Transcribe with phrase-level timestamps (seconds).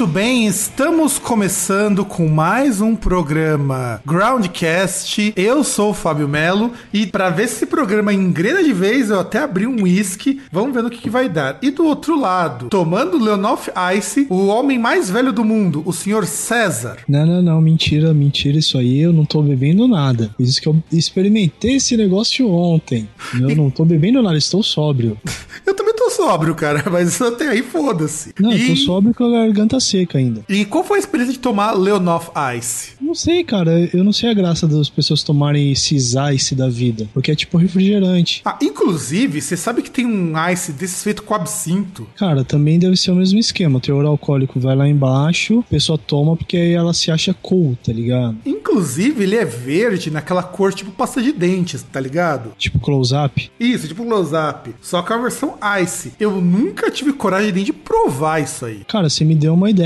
[0.00, 5.34] Muito bem, estamos começando com mais um programa Groundcast.
[5.36, 9.20] Eu sou o Fábio Melo e para ver se esse programa engrena de vez, eu
[9.20, 10.40] até abri um whisky.
[10.50, 11.58] Vamos ver no que, que vai dar.
[11.60, 16.24] E do outro lado, tomando Leonoff Ice, o homem mais velho do mundo, o senhor
[16.24, 16.96] César.
[17.06, 20.34] Não, não, não, mentira, mentira, isso aí eu não tô bebendo nada.
[20.38, 23.06] Isso que eu experimentei esse negócio ontem.
[23.38, 25.18] Eu não tô bebendo nada, estou sóbrio.
[25.66, 28.32] eu também tô sóbrio, cara, mas até aí foda-se.
[28.40, 28.62] Não, e...
[28.62, 30.42] eu tô sóbrio com a garganta seca ainda.
[30.48, 32.92] E qual foi a experiência de tomar Leonoff Ice?
[33.00, 33.88] Não sei, cara.
[33.92, 37.08] Eu não sei a graça das pessoas tomarem esses ice da vida.
[37.12, 38.42] Porque é tipo refrigerante.
[38.44, 42.06] Ah, inclusive, você sabe que tem um ice desse feito com absinto?
[42.16, 43.78] Cara, também deve ser o mesmo esquema.
[43.78, 47.76] O teor alcoólico vai lá embaixo, a pessoa toma porque aí ela se acha cool,
[47.84, 48.36] tá ligado?
[48.46, 52.52] Inclusive, ele é verde naquela cor tipo pasta de dentes, tá ligado?
[52.56, 53.50] Tipo close-up?
[53.58, 54.74] Isso, tipo close-up.
[54.80, 56.12] Só que a versão ice.
[56.20, 58.82] Eu nunca tive coragem nem de provar isso aí.
[58.86, 59.79] Cara, você me deu uma ideia.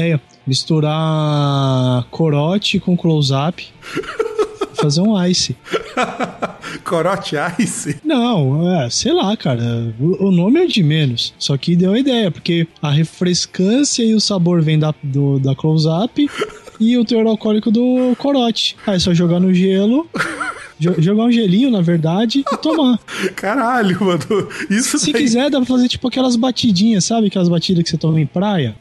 [0.47, 3.67] Misturar corote com close-up.
[4.85, 5.57] fazer um ice.
[6.85, 7.97] Corote Ice?
[8.05, 9.95] Não, é, sei lá, cara.
[9.99, 11.33] O, o, nome é de menos.
[11.39, 15.55] Só que deu a ideia, porque a refrescância e o sabor vem da, do, da
[15.55, 16.29] close-up
[16.79, 18.77] e o teor alcoólico do corote.
[18.87, 20.07] Aí é só jogar no gelo.
[20.99, 22.99] jogar um gelinho, na verdade, e tomar.
[23.37, 24.49] Caralho, mano.
[24.69, 25.23] Isso Se daí...
[25.23, 27.29] quiser, dá pra fazer tipo aquelas batidinhas, sabe?
[27.29, 28.77] Aquelas batidas que você toma em praia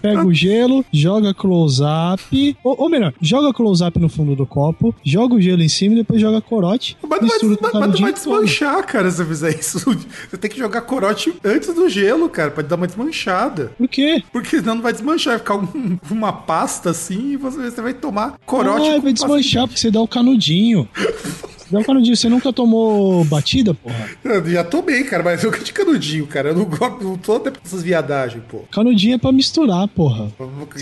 [0.00, 2.56] pega o gelo, joga close-up.
[2.62, 5.98] Ou, ou, melhor, joga close-up no fundo do copo, joga o gelo em cima e
[5.98, 6.96] depois joga corote.
[7.08, 7.38] Mas não vai,
[7.72, 9.78] mas, mas vai desmanchar, cara, se você fizer isso.
[10.28, 13.72] Você tem que jogar corote antes do gelo, cara, pra dar uma desmanchada.
[13.78, 14.22] Por quê?
[14.32, 17.94] Porque senão não vai desmanchar, vai ficar um, uma pasta assim e você, você vai
[17.94, 18.88] tomar corote.
[18.88, 20.88] Ah, vai desmanchar porque você dá o canudinho.
[21.72, 22.16] Um canudinho.
[22.16, 24.08] Você nunca tomou batida, porra?
[24.24, 26.50] Eu já tomei, cara, mas eu de canudinho, cara.
[26.50, 28.60] Eu não gosto, não tô até essas viadagens, pô.
[28.70, 30.30] Canudinho é pra misturar, porra.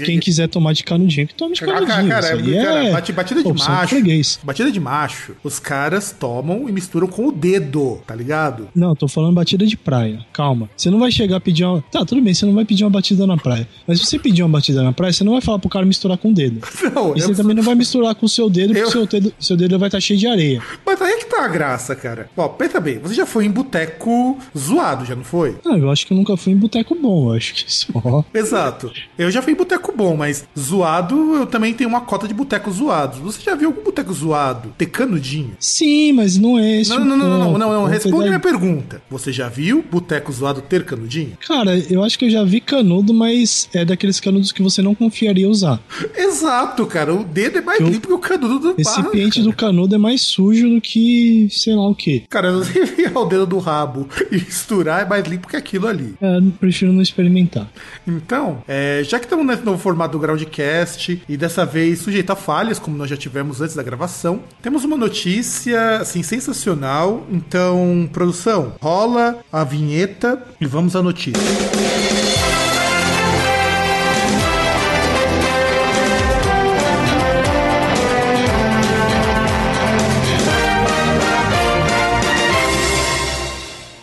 [0.05, 1.89] Quem quiser tomar de canudinho, que tome de canudinho.
[1.89, 3.13] Cara, cara, é, cara é...
[3.13, 3.97] batida de Pô, macho.
[4.43, 5.37] Batida de macho.
[5.43, 8.69] Os caras tomam e misturam com o dedo, tá ligado?
[8.75, 10.25] Não, tô falando batida de praia.
[10.33, 10.69] Calma.
[10.77, 11.83] Você não vai chegar a pedir uma.
[11.83, 13.69] Tá, tudo bem, você não vai pedir uma batida na praia.
[13.87, 16.19] Mas se você pedir uma batida na praia, você não vai falar pro cara misturar
[16.19, 16.61] com o dedo.
[16.95, 18.91] Não, e você também não vai misturar com o seu dedo, porque eu...
[18.91, 20.63] seu, dedo, seu dedo vai estar tá cheio de areia.
[20.85, 22.29] Mas aí é que tá a graça, cara.
[22.37, 25.57] Ó, pensa bem, você já foi em boteco zoado, já não foi?
[25.65, 28.25] Ah, eu acho que eu nunca fui em boteco bom, eu acho que só.
[28.33, 28.93] Exato.
[29.19, 32.71] Eu já fui em boteco bom, mas zoado, eu também tenho uma cota de boteco
[32.71, 33.19] zoados.
[33.19, 35.57] Você já viu algum boteco zoado ter canudinho?
[35.59, 36.91] Sim, mas não é esse.
[36.91, 39.03] Não, não, não, não, não, não, Responde minha pergunta.
[39.11, 41.37] Você já viu boteco zoado ter canudinho?
[41.47, 44.95] Cara, eu acho que eu já vi canudo, mas é daqueles canudos que você não
[44.95, 45.81] confiaria usar.
[46.17, 47.15] Exato, cara.
[47.15, 49.99] O dedo é mais eu, limpo que o canudo do O recipiente do canudo é
[49.99, 52.21] mais sujo do que sei lá o que.
[52.29, 56.15] Cara, você enfiar o dedo do rabo e misturar é mais limpo que aquilo ali.
[56.21, 57.71] É, prefiro não experimentar.
[58.07, 62.37] Então, é, já que estamos nesse novo formato do Groundcast e dessa vez sujeito a
[62.37, 67.27] falhas, como nós já tivemos antes da gravação, temos uma notícia assim sensacional.
[67.31, 71.43] Então, produção, rola a vinheta e vamos à notícia.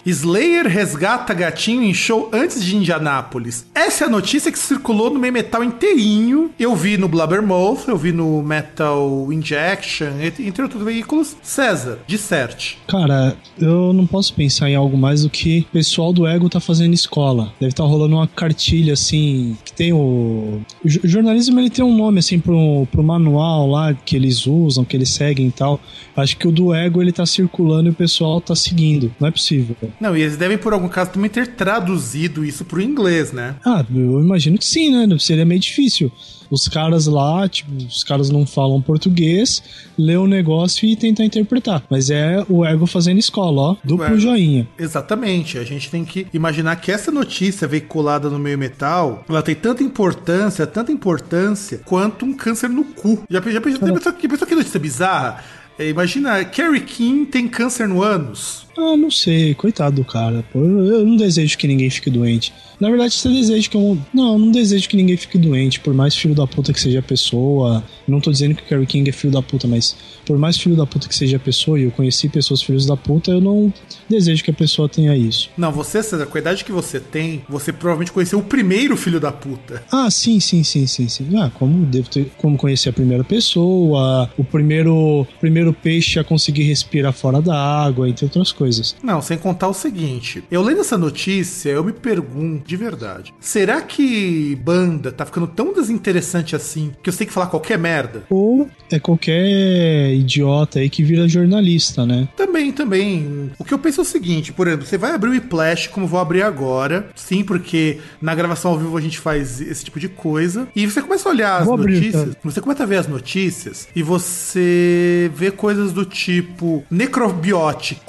[0.05, 3.65] Slayer resgata gatinho em show antes de Indianápolis.
[3.73, 6.51] Essa é a notícia que circulou no meio metal inteirinho.
[6.59, 11.37] Eu vi no Blabbermouth, eu vi no Metal Injection, entre outros veículos.
[11.41, 12.77] César, disserte.
[12.87, 16.59] Cara, eu não posso pensar em algo mais do que o pessoal do Ego tá
[16.59, 17.53] fazendo escola.
[17.59, 20.61] Deve estar tá rolando uma cartilha assim, que tem o...
[20.83, 24.97] o jornalismo ele tem um nome assim pro, pro manual lá que eles usam, que
[24.97, 25.79] eles seguem e tal.
[26.15, 29.13] Acho que o do Ego ele tá circulando e o pessoal tá seguindo.
[29.19, 29.75] Não é possível.
[29.99, 33.55] Não, e eles devem, por algum caso, também ter traduzido isso pro inglês, né?
[33.65, 35.17] Ah, eu imagino que sim, né?
[35.19, 36.11] Seria meio difícil.
[36.51, 39.63] Os caras lá, tipo, os caras não falam português,
[39.97, 41.83] lê o negócio e tentar interpretar.
[41.89, 43.75] Mas é o ego fazendo escola, ó.
[43.83, 44.67] Duplo joinha.
[44.77, 45.57] Exatamente.
[45.57, 49.81] A gente tem que imaginar que essa notícia veiculada no meio metal, ela tem tanta
[49.81, 53.23] importância, tanta importância, quanto um câncer no cu.
[53.29, 55.43] Já, já, já, já pensou, que, pensou que notícia bizarra?
[55.77, 58.62] É, imagina, Carrie King tem câncer no ânus.
[58.77, 60.43] Ah, não sei, coitado do cara.
[60.51, 62.53] Pô, eu, eu não desejo que ninguém fique doente.
[62.79, 63.97] Na verdade, você deseja que eu.
[64.13, 67.03] Não, não desejo que ninguém fique doente, por mais filho da puta que seja a
[67.03, 67.83] pessoa.
[68.07, 70.75] Não tô dizendo que o Carrie King é filho da puta, mas por mais filho
[70.75, 73.73] da puta que seja a pessoa, e eu conheci pessoas filhos da puta, eu não
[74.09, 75.49] desejo que a pessoa tenha isso.
[75.57, 79.19] Não, você, César, com a idade que você tem, você provavelmente conheceu o primeiro filho
[79.19, 79.83] da puta.
[79.91, 81.37] Ah, sim, sim, sim, sim, sim.
[81.37, 82.31] Ah, como devo ter.
[82.37, 88.09] Como conhecer a primeira pessoa, o primeiro, primeiro peixe a conseguir respirar fora da água,
[88.09, 88.62] entre outras coisas.
[89.03, 93.33] Não, sem contar o seguinte: eu lendo essa notícia, eu me pergunto de verdade.
[93.39, 98.23] Será que banda tá ficando tão desinteressante assim que eu sei que falar qualquer merda?
[98.29, 102.27] Ou é qualquer idiota aí que vira jornalista, né?
[102.35, 103.51] Também, também.
[103.57, 106.07] O que eu penso é o seguinte, por exemplo, você vai abrir o Whiplash, como
[106.07, 107.09] vou abrir agora.
[107.15, 110.67] Sim, porque na gravação ao vivo a gente faz esse tipo de coisa.
[110.75, 112.35] E você começa a olhar as Vou abrir, notícias.
[112.43, 117.99] Você começa a ver as notícias e você vê coisas do tipo Necrobiotic,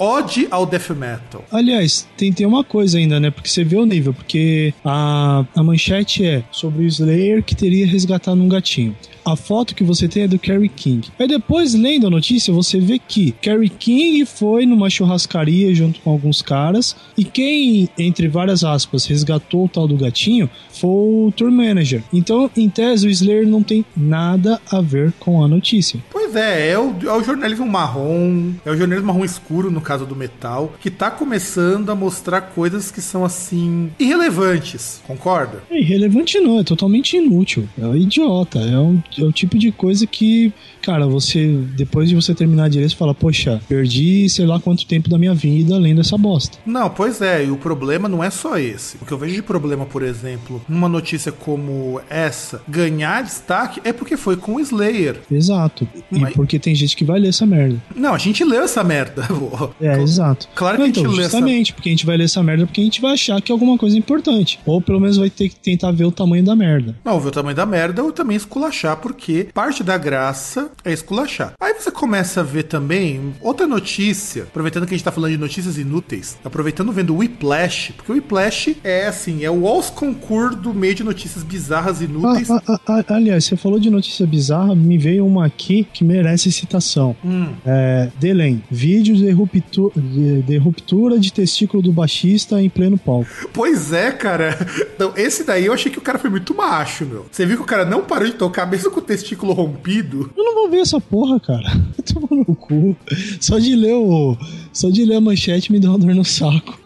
[0.49, 1.43] ao death metal.
[1.51, 3.31] Aliás, tem, tem uma coisa ainda, né?
[3.31, 7.85] Porque você vê o nível, porque a, a manchete é sobre o Slayer que teria
[7.87, 8.95] resgatado um gatinho.
[9.25, 11.09] A foto que você tem é do Kerry King.
[11.17, 16.11] Aí depois, lendo a notícia, você vê que Kerry King foi numa churrascaria junto com
[16.11, 21.51] alguns caras e quem, entre várias aspas, resgatou o tal do gatinho foi o tour
[21.51, 22.03] manager.
[22.13, 25.99] Então, em tese, o Slayer não tem nada a ver com a notícia.
[26.11, 30.05] Pois é, é o, é o jornalismo marrom, é o jornalismo marrom escuro, no caso
[30.05, 35.01] do metal, que tá começando a mostrar coisas que são, assim, irrelevantes.
[35.07, 35.63] Concorda?
[35.69, 37.67] É irrelevante não, é totalmente inútil.
[37.79, 40.51] É um idiota, é, um, é o tipo de coisa que,
[40.81, 45.09] cara, você, depois de você terminar direito, você fala, poxa, perdi sei lá quanto tempo
[45.09, 46.57] da minha vida lendo essa bosta.
[46.65, 48.97] Não, pois é, e o problema não é só esse.
[49.01, 53.91] O que eu vejo de problema, por exemplo, numa notícia como essa, ganhar destaque é
[53.93, 55.21] porque foi com o Slayer.
[55.31, 55.87] Exato.
[56.11, 57.81] E Mas- porque tem gente que vai ler essa merda.
[57.95, 59.25] Não, a gente leu essa merda.
[59.81, 60.47] É, exato.
[60.55, 62.41] Claro que Não, a gente então, lê essa- justamente, porque a gente vai ler essa
[62.41, 64.59] merda porque a gente vai achar que é alguma coisa importante.
[64.65, 66.95] Ou pelo menos vai ter que tentar ver o tamanho da merda.
[67.03, 71.53] Não, ver o tamanho da merda ou também esculachar, porque parte da graça é esculachar.
[71.61, 75.37] Aí você começa a ver também outra notícia, aproveitando que a gente tá falando de
[75.37, 80.55] notícias inúteis, aproveitando vendo o Whiplash, porque o Whiplash é assim, é o Walls Concur
[80.55, 82.49] do meio de notícias bizarras e Ah, inúteis.
[82.49, 86.51] ah, ah, ah, aliás, você falou de notícia bizarra, me veio uma aqui que merece
[86.51, 87.15] citação.
[87.23, 87.49] Hum.
[87.63, 93.27] É, Delem, vídeo de ruptura, de, de ruptura de testículo do baixista em pleno palco.
[93.53, 94.57] Pois é, cara.
[94.95, 97.25] Então, esse daí eu achei que o cara foi muito macho, meu.
[97.31, 100.31] Você viu que o cara não parou de tocar, mesmo com o testículo rompido?
[100.35, 101.69] Eu não vou ver essa porra, cara.
[102.13, 102.95] Toma no cu.
[103.41, 104.37] Só de ler o.
[104.71, 106.79] Só de ler a manchete me deu uma dor no saco.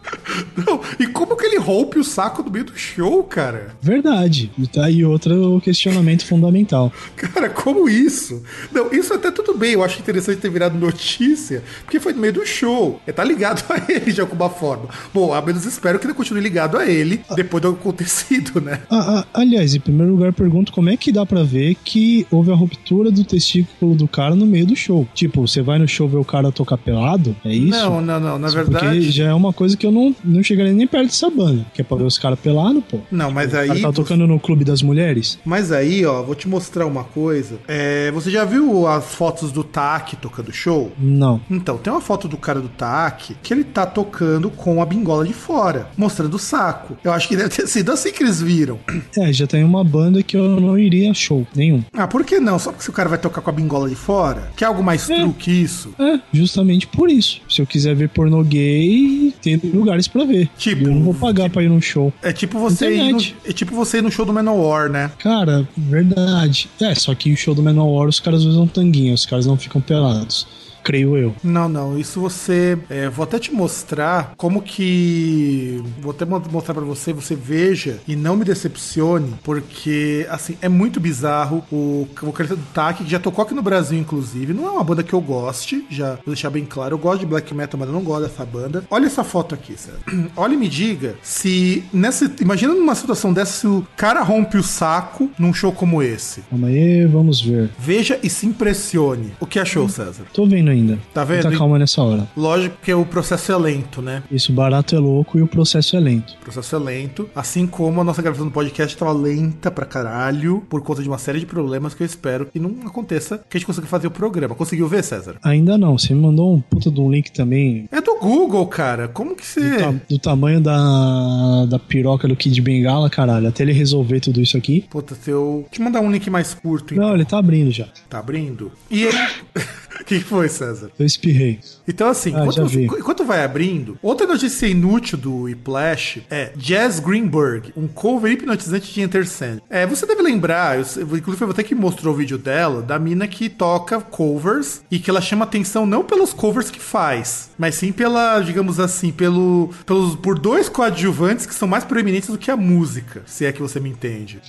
[0.56, 3.74] Não, e como que ele rompe o saco no meio do show, cara?
[3.80, 4.50] Verdade.
[4.58, 6.92] E tá aí outro questionamento fundamental.
[7.16, 8.42] Cara, como isso?
[8.72, 12.32] Não, isso até tudo bem, eu acho interessante ter virado notícia, porque foi no meio
[12.32, 13.00] do show.
[13.06, 14.88] É, tá ligado a ele de alguma forma.
[15.12, 18.80] Bom, a menos espero que ele continue ligado a ele depois do acontecido, né?
[18.90, 22.50] Ah, ah, aliás, em primeiro lugar, pergunto como é que dá pra ver que houve
[22.50, 25.06] a ruptura do testículo do cara no meio do show.
[25.14, 27.36] Tipo, você vai no show ver o cara tocar pelado?
[27.44, 27.70] É isso?
[27.70, 28.86] Não, não, não, na verdade.
[28.86, 31.64] Porque já é uma coisa que eu não, não chegaria nem perto dessa banda.
[31.74, 32.98] Que é pra ver os caras pelados, pô.
[33.10, 33.82] Não, mas O cara aí.
[33.82, 35.38] tá tocando no Clube das Mulheres?
[35.44, 37.58] Mas aí, ó, vou te mostrar uma coisa.
[37.68, 40.92] É, você já viu as fotos do Tak tocando show?
[40.98, 41.40] Não.
[41.50, 45.26] Então, tem uma foto do cara do Tak que ele tá tocando com a bingola
[45.26, 46.96] de fora, mostrando o saco.
[47.04, 48.78] Eu acho que deve ter sido assim que eles viram.
[49.16, 51.82] É, já tem uma banda que eu não iria show nenhum.
[51.92, 52.58] Ah, por que não?
[52.58, 54.50] Só porque se o cara vai tocar com a bingola de fora?
[54.56, 55.16] Quer algo mais É.
[55.20, 55.92] true que isso?
[55.98, 57.40] É, justamente por isso.
[57.48, 59.58] Se eu quiser ver pornô gay, tem
[59.90, 60.48] lugares pra ver.
[60.56, 62.12] Tipo- Eu não vou pagar pra ir num show.
[62.22, 65.10] É tipo você ir no, é tipo você ir no show do Manowar, né?
[65.18, 66.68] Cara, verdade.
[66.80, 69.80] É, só que o show do Menor os caras usam tanguinha, os caras não ficam
[69.80, 70.46] pelados.
[70.82, 71.34] Creio eu.
[71.44, 72.78] Não, não, isso você.
[72.88, 75.82] é, vou até te mostrar como que.
[76.00, 80.68] Vou até mo- mostrar pra você, você veja e não me decepcione, porque, assim, é
[80.68, 81.62] muito bizarro.
[81.70, 85.02] O vocalista do Tak, que já tocou aqui no Brasil, inclusive, não é uma banda
[85.02, 86.94] que eu goste, já vou deixar bem claro.
[86.94, 88.84] Eu gosto de black metal, mas eu não gosto dessa banda.
[88.90, 90.30] Olha essa foto aqui, Sérgio.
[90.36, 92.30] Olha e me diga se nessa.
[92.40, 96.42] Imagina numa situação dessa, se o cara rompe o saco num show como esse.
[96.50, 97.70] Calma aí, vamos ver.
[97.78, 99.32] Veja e se impressione.
[99.40, 100.24] O que achou, César?
[100.32, 100.98] Tô vendo ainda.
[101.12, 101.44] Tá vendo?
[101.44, 102.28] Muita calma nessa hora.
[102.36, 104.22] Lógico que o processo é lento, né?
[104.30, 106.34] Isso, barato é louco e o processo é lento.
[106.40, 107.28] O processo é lento.
[107.34, 111.18] Assim como a nossa gravação do podcast estava lenta pra caralho, por conta de uma
[111.18, 114.10] série de problemas que eu espero que não aconteça, que a gente consiga fazer o
[114.10, 114.54] programa.
[114.54, 115.36] Conseguiu ver, César?
[115.42, 117.88] Ainda não, você me mandou um puta de um link também.
[117.90, 119.08] É do Google, cara.
[119.08, 119.60] Como que você.
[119.60, 123.48] Do, ta do tamanho da, da piroca do Kid Bengala, caralho.
[123.48, 124.86] Até ele resolver tudo isso aqui.
[124.90, 125.64] Puta, se eu.
[125.68, 126.94] Deixa eu mandar um link mais curto.
[126.94, 127.06] Então.
[127.06, 127.88] Não, ele tá abrindo já.
[128.08, 128.70] Tá abrindo?
[128.90, 129.18] E ele.
[129.98, 130.90] O que foi, César?
[130.98, 131.60] Eu espirrei.
[131.86, 137.72] Então, assim, ah, enquanto, enquanto, vai abrindo, outra notícia inútil do Whiplash é Jazz Greenberg,
[137.76, 139.60] um cover hipnotizante de Enter Sand.
[139.68, 143.26] É, você deve lembrar, eu, inclusive eu até que mostrou o vídeo dela, da mina
[143.26, 147.92] que toca covers e que ela chama atenção não pelos covers que faz, mas sim
[147.92, 152.56] pela, digamos assim, pelo, pelos, por dois coadjuvantes que são mais proeminentes do que a
[152.56, 154.40] música, se é que você me entende.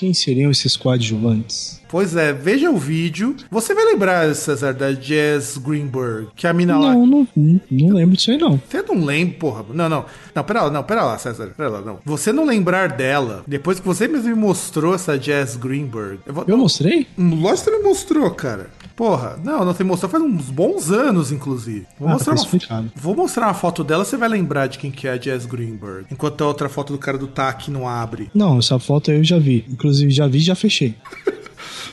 [0.00, 1.78] Quem seriam esses coadjuvantes?
[1.86, 3.36] Pois é, veja o vídeo.
[3.50, 6.94] Você vai lembrar, César, da Jazz Greenberg, que a mina não, lá.
[6.94, 8.58] Não, não, não lembro disso aí, não.
[8.66, 9.66] Você não lembra, porra.
[9.74, 10.06] Não, não.
[10.34, 11.52] Não, pera lá, não, pera lá, César.
[11.54, 11.98] Pera lá, não.
[12.02, 16.20] Você não lembrar dela, depois que você mesmo me mostrou essa Jazz Greenberg.
[16.24, 16.44] Eu, vou...
[16.48, 17.06] eu mostrei?
[17.18, 18.70] Lógico que você me mostrou, cara.
[19.00, 21.86] Porra, não, não você mostrou faz uns bons anos, inclusive.
[21.98, 24.90] Vou, ah, mostrar tá uma, vou mostrar uma foto dela, você vai lembrar de quem
[24.90, 26.04] que é a Jazz Greenberg.
[26.10, 28.30] Enquanto a outra foto do cara do TAC não abre.
[28.34, 29.64] Não, essa foto eu já vi.
[29.70, 30.96] Inclusive, já vi e já fechei.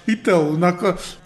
[0.08, 0.70] Então, na,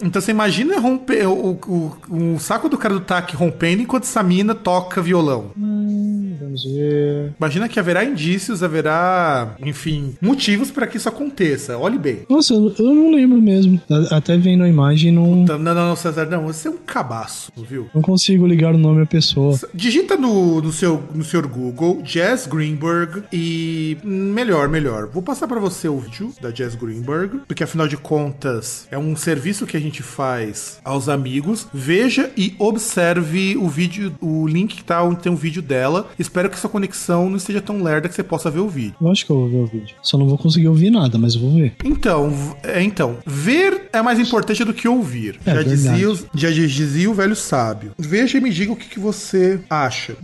[0.02, 4.22] então você imagina romper o, o, o, saco do cara do TAC rompendo enquanto essa
[4.24, 5.52] mina toca violão.
[5.56, 6.11] Hum,
[6.52, 7.32] vamos ver.
[7.38, 11.78] Imagina que haverá indícios, haverá, enfim, motivos para que isso aconteça.
[11.78, 12.20] Olhe bem.
[12.28, 13.80] Nossa, eu, eu, não lembro mesmo.
[14.10, 15.40] Até vendo a imagem não.
[15.40, 16.44] Puta, não, não, não, César, não.
[16.44, 17.88] Você é um cabaço, viu?
[17.94, 19.58] Não consigo ligar o nome à pessoa.
[19.74, 23.96] Digita no, no, seu, no seu Google Jazz Greenberg e.
[24.04, 25.08] Melhor, melhor.
[25.08, 29.16] Vou passar para você o vídeo da Jazz Greenberg, porque afinal de contas é um
[29.16, 31.66] serviço que a gente faz aos amigos.
[31.72, 36.08] Veja e observe o vídeo, o link que tá onde tem um vídeo dela.
[36.18, 38.94] Espero que sua conexão não esteja tão lerda que você possa ver o vídeo.
[39.00, 39.96] Eu acho que eu vou ver o vídeo.
[40.02, 41.74] Só não vou conseguir ouvir nada, mas eu vou ver.
[41.84, 42.32] Então,
[42.62, 45.38] é, então, ver é mais importante do que ouvir.
[45.44, 47.92] É, já, dizia, já dizia o velho sábio.
[47.98, 50.16] Veja e me diga o que, que você acha.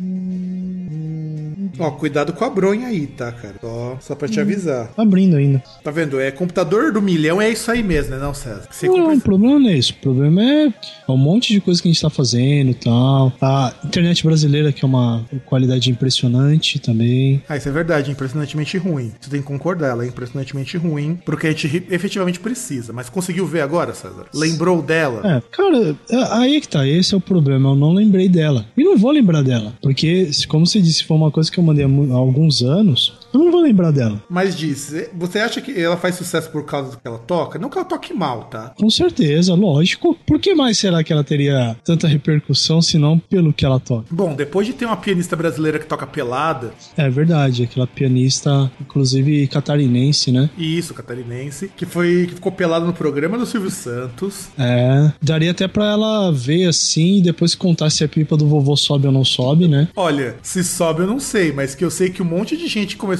[1.78, 3.54] Ó, cuidado com a bronha aí, tá, cara?
[3.62, 4.42] Ó, só pra te hum.
[4.42, 4.88] avisar.
[4.88, 5.62] Tá abrindo ainda.
[5.82, 6.20] Tá vendo?
[6.20, 8.66] É computador do milhão, é isso aí mesmo, né, não, César?
[8.70, 9.16] Você não, compra...
[9.16, 9.92] o problema não é isso.
[9.92, 10.72] O problema é
[11.08, 13.32] um monte de coisa que a gente tá fazendo e tal.
[13.40, 17.42] A internet brasileira, que é uma qualidade impressionante também.
[17.48, 19.12] Ah, isso é verdade, impressionantemente ruim.
[19.20, 22.92] Você tem que concordar, ela é impressionantemente ruim porque a gente efetivamente precisa.
[22.92, 24.26] Mas conseguiu ver agora, César?
[24.34, 25.20] Lembrou dela?
[25.24, 26.86] É, cara, é, aí é que tá.
[26.86, 27.70] Esse é o problema.
[27.70, 28.66] Eu não lembrei dela.
[28.76, 29.74] E não vou lembrar dela.
[29.82, 33.14] Porque, como você disse, foi uma coisa que eu mandei há alguns anos.
[33.32, 34.22] Eu não vou lembrar dela.
[34.28, 37.58] Mas diz, você acha que ela faz sucesso por causa do que ela toca?
[37.58, 38.74] Não que ela toque mal, tá?
[38.78, 40.16] Com certeza, lógico.
[40.26, 44.06] Por que mais será que ela teria tanta repercussão se não pelo que ela toca?
[44.10, 46.72] Bom, depois de ter uma pianista brasileira que toca pelada.
[46.96, 50.50] É verdade, aquela pianista, inclusive catarinense, né?
[50.56, 54.48] Isso, catarinense, que foi que ficou pelada no programa do Silvio Santos.
[54.58, 58.76] É, daria até para ela ver assim e depois contar se a pipa do vovô
[58.76, 59.88] sobe ou não sobe, né?
[59.94, 62.96] Olha, se sobe eu não sei, mas que eu sei que um monte de gente
[62.96, 63.17] começou,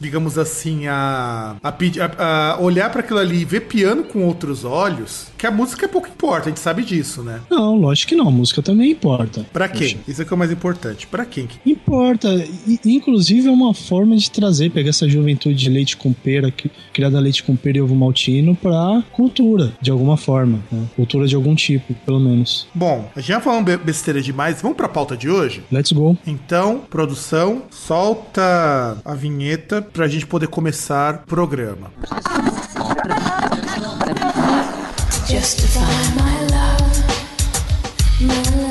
[0.00, 4.64] digamos assim, a, a, a, a olhar para aquilo ali e ver piano com outros
[4.64, 7.40] olhos, que a música é pouco importa, a gente sabe disso, né?
[7.50, 9.46] Não, lógico que não, a música também importa.
[9.52, 9.98] Para quem?
[10.06, 11.06] Isso é que é o mais importante.
[11.06, 11.48] Para quem?
[11.64, 12.28] Importa.
[12.66, 16.52] E, inclusive é uma forma de trazer, pegar essa juventude de leite com pera,
[16.92, 20.60] criada leite com pera e ovo maltino, pra cultura, de alguma forma.
[20.70, 20.84] Né?
[20.96, 22.66] Cultura de algum tipo, pelo menos.
[22.74, 25.62] Bom, já falamos besteira demais, vamos pra pauta de hoje?
[25.70, 26.16] Let's go.
[26.26, 29.25] Então, produção, solta a vinheta
[29.80, 31.90] pra gente poder começar o programa.
[35.28, 35.80] Justify
[36.14, 37.02] my love,
[38.20, 38.65] my love.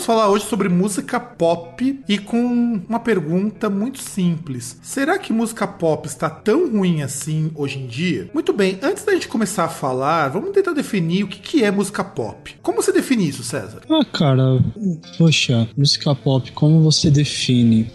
[0.00, 4.78] Vamos falar hoje sobre música pop e com uma pergunta muito simples.
[4.82, 8.30] Será que música pop está tão ruim assim hoje em dia?
[8.32, 12.02] Muito bem, antes da gente começar a falar, vamos tentar definir o que é música
[12.02, 12.54] pop.
[12.62, 13.82] Como você define isso, César?
[13.90, 14.64] Ah, cara,
[15.18, 17.90] poxa, música pop, como você define?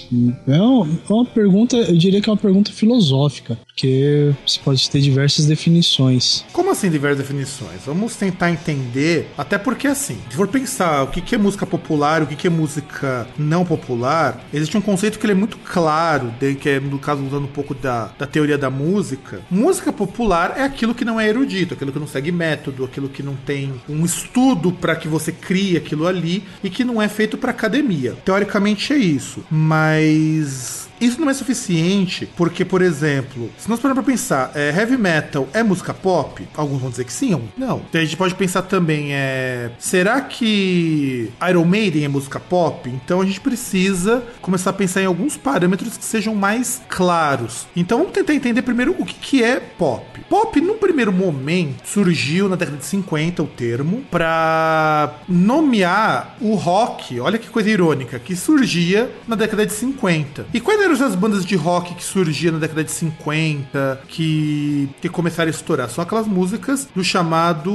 [0.48, 4.88] É uma, é uma pergunta, eu diria que é uma pergunta filosófica, porque você pode
[4.92, 6.46] ter diversas definições.
[6.54, 7.82] Como assim diversas definições?
[7.84, 12.28] Vamos tentar entender, até porque assim, se for pensar o que é música popular, o
[12.28, 16.70] que, que é música não popular, existe um conceito que ele é muito claro, que
[16.70, 19.42] é, no caso, usando um pouco da, da teoria da música.
[19.50, 23.24] Música popular é aquilo que não é erudito, aquilo que não segue método, aquilo que
[23.24, 27.38] não tem um estudo para que você crie aquilo ali e que não é feito
[27.38, 28.16] para academia.
[28.24, 34.14] Teoricamente é isso, mas isso não é suficiente porque, por exemplo, se nós pararmos pra
[34.14, 36.48] pensar, é, heavy metal é música pop?
[36.56, 37.82] Alguns vão dizer que sim, não.
[37.90, 42.90] Então a gente pode pensar também, é, será que Iron Maiden é música pop?
[42.90, 47.68] Então a gente precisa começar a pensar em alguns parâmetros que sejam mais claros.
[47.76, 50.06] Então vamos tentar entender primeiro o que, que é pop.
[50.30, 57.20] Pop, num primeiro momento, surgiu na década de 50 o termo para nomear o rock,
[57.20, 60.48] olha que coisa irônica, que surgia na década de 50.
[60.54, 65.10] E quais eram as bandas de rock que surgiam na década de 50, que, que
[65.10, 65.90] começaram a estourar?
[65.90, 67.72] São aquelas músicas do chamado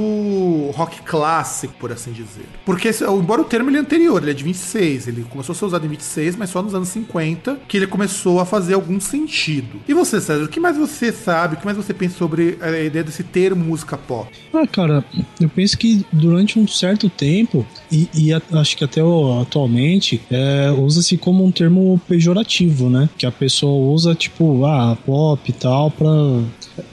[0.71, 2.45] rock clássico, por assim dizer.
[2.65, 5.65] Porque, embora o termo ele é anterior, ele é de 26, ele começou a ser
[5.65, 9.81] usado em 26, mas só nos anos 50 que ele começou a fazer algum sentido.
[9.87, 12.79] E você, César, o que mais você sabe, o que mais você pensa sobre a
[12.79, 14.29] ideia desse termo música pop?
[14.53, 15.03] Ah, cara,
[15.39, 19.01] eu penso que durante um certo tempo, e, e acho que até
[19.41, 23.00] atualmente, é, usa-se como um termo pejorativo, né?
[23.17, 26.09] Que a pessoa usa, tipo, ah, pop e tal, pra.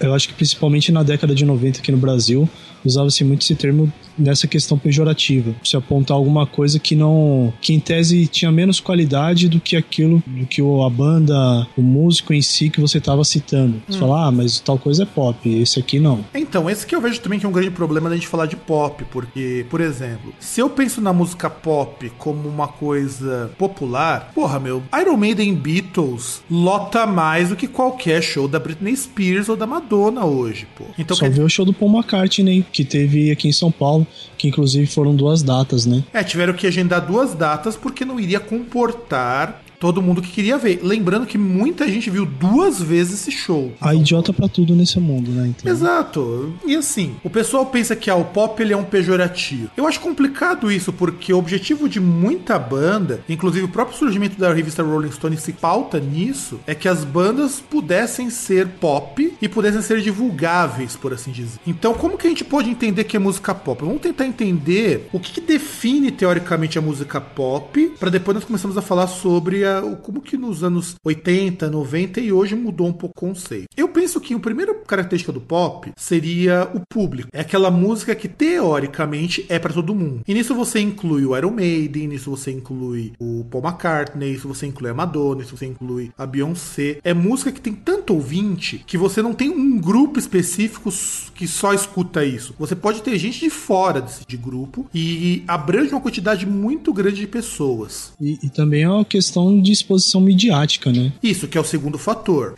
[0.01, 2.49] Eu acho que principalmente na década de 90 aqui no Brasil,
[2.85, 5.55] usava-se muito esse termo nessa questão pejorativa.
[5.63, 7.53] Se apontar alguma coisa que não.
[7.61, 12.33] que em tese tinha menos qualidade do que aquilo, do que a banda, o músico
[12.33, 13.81] em si que você estava citando.
[13.89, 14.01] Você hum.
[14.01, 16.25] fala, ah, mas tal coisa é pop, esse aqui não.
[16.35, 18.57] Então, esse que eu vejo também que é um grande problema da gente falar de
[18.57, 24.59] pop, porque, por exemplo, se eu penso na música pop como uma coisa popular, porra,
[24.59, 29.67] meu, Iron Maiden Beatles lota mais do que qualquer show da Britney Spears ou da
[29.67, 30.85] Madonna hoje, pô.
[30.99, 31.31] Então, Só quer...
[31.31, 34.07] ver o show do Paul McCartney, que teve aqui em São Paulo
[34.37, 36.05] que inclusive foram duas datas, né?
[36.13, 40.81] É, tiveram que agendar duas datas porque não iria comportar todo mundo que queria ver.
[40.83, 43.73] Lembrando que muita gente viu duas vezes esse show.
[43.81, 45.49] A idiota para tudo nesse mundo, né?
[45.49, 45.71] Então.
[45.71, 46.55] Exato.
[46.67, 49.71] E assim, o pessoal pensa que ah, o pop ele é um pejorativo.
[49.77, 54.53] Eu acho complicado isso, porque o objetivo de muita banda, inclusive o próprio surgimento da
[54.53, 59.83] revista Rolling Stone se pauta nisso, é que as bandas pudessem ser pop e pudessem
[59.83, 61.59] ser divulgáveis, por assim dizer.
[61.67, 63.85] Então, como que a gente pode entender que é música pop?
[63.85, 68.77] Vamos tentar entender o que, que define teoricamente a música pop, para depois nós começamos
[68.77, 69.65] a falar sobre
[70.03, 73.69] como que nos anos 80, 90 e hoje mudou um pouco o conceito.
[73.77, 77.29] Eu penso que a primeira característica do pop seria o público.
[77.33, 80.23] É aquela música que teoricamente é para todo mundo.
[80.27, 84.67] E nisso você inclui o Iron Maiden, nisso você inclui o Paul McCartney, nisso você
[84.67, 86.99] inclui a Madonna, nisso você inclui a Beyoncé.
[87.03, 90.91] É música que tem tanto ouvinte que você não tem um grupo específico
[91.35, 92.55] que só escuta isso.
[92.59, 97.21] Você pode ter gente de fora desse de grupo e abrange uma quantidade muito grande
[97.21, 98.13] de pessoas.
[98.21, 101.13] E, e também é uma questão de exposição midiática, né?
[101.23, 102.55] Isso, que é o segundo fator.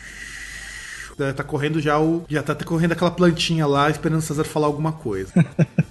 [1.35, 2.23] Tá, correndo já o.
[2.27, 5.31] Já tá, tá correndo aquela plantinha lá, esperando o César falar alguma coisa.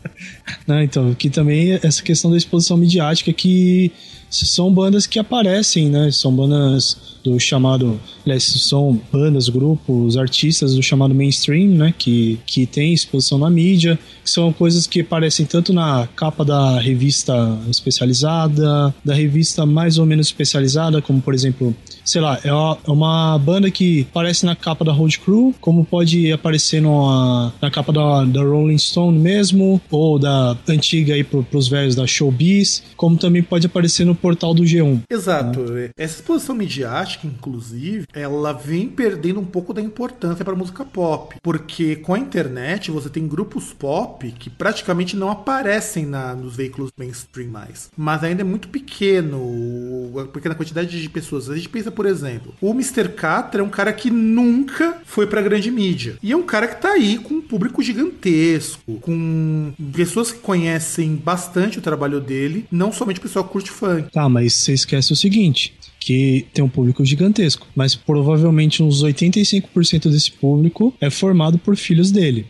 [0.67, 3.93] Não, então, aqui também essa questão da exposição midiática que
[4.29, 6.11] são bandas que aparecem, né?
[6.11, 11.95] São bandas do chamado, aliás, são bandas, grupos, artistas do chamado mainstream, né?
[11.97, 16.81] Que, que tem exposição na mídia, que são coisas que aparecem tanto na capa da
[16.81, 22.53] revista especializada, da revista mais ou menos especializada, como por exemplo sei lá, é
[22.91, 27.93] uma, banda que aparece na capa da Road Crew, como pode aparecer numa, na capa
[27.93, 33.17] da, da Rolling Stone mesmo, ou da antiga aí pro, pros velhos da Showbiz, como
[33.17, 35.03] também pode aparecer no portal do G1.
[35.11, 35.65] Exato.
[35.97, 41.97] Essa exposição midiática, inclusive, ela vem perdendo um pouco da importância para música pop, porque
[41.97, 47.51] com a internet você tem grupos pop que praticamente não aparecem na, nos veículos mainstream
[47.51, 51.49] mais, mas ainda é muito pequeno, a pequena quantidade de pessoas.
[51.49, 53.09] A gente pensa, por exemplo, o Mr.
[53.11, 56.17] Catra é um cara que nunca foi pra grande mídia.
[56.23, 61.17] E é um cara que tá aí com um público gigantesco, com pessoas que conhecem
[61.17, 64.11] bastante o trabalho dele, não somente o pessoal que curte funk.
[64.13, 70.11] Tá, mas você esquece o seguinte: que tem um público gigantesco, mas provavelmente uns 85%
[70.11, 72.47] desse público é formado por filhos dele.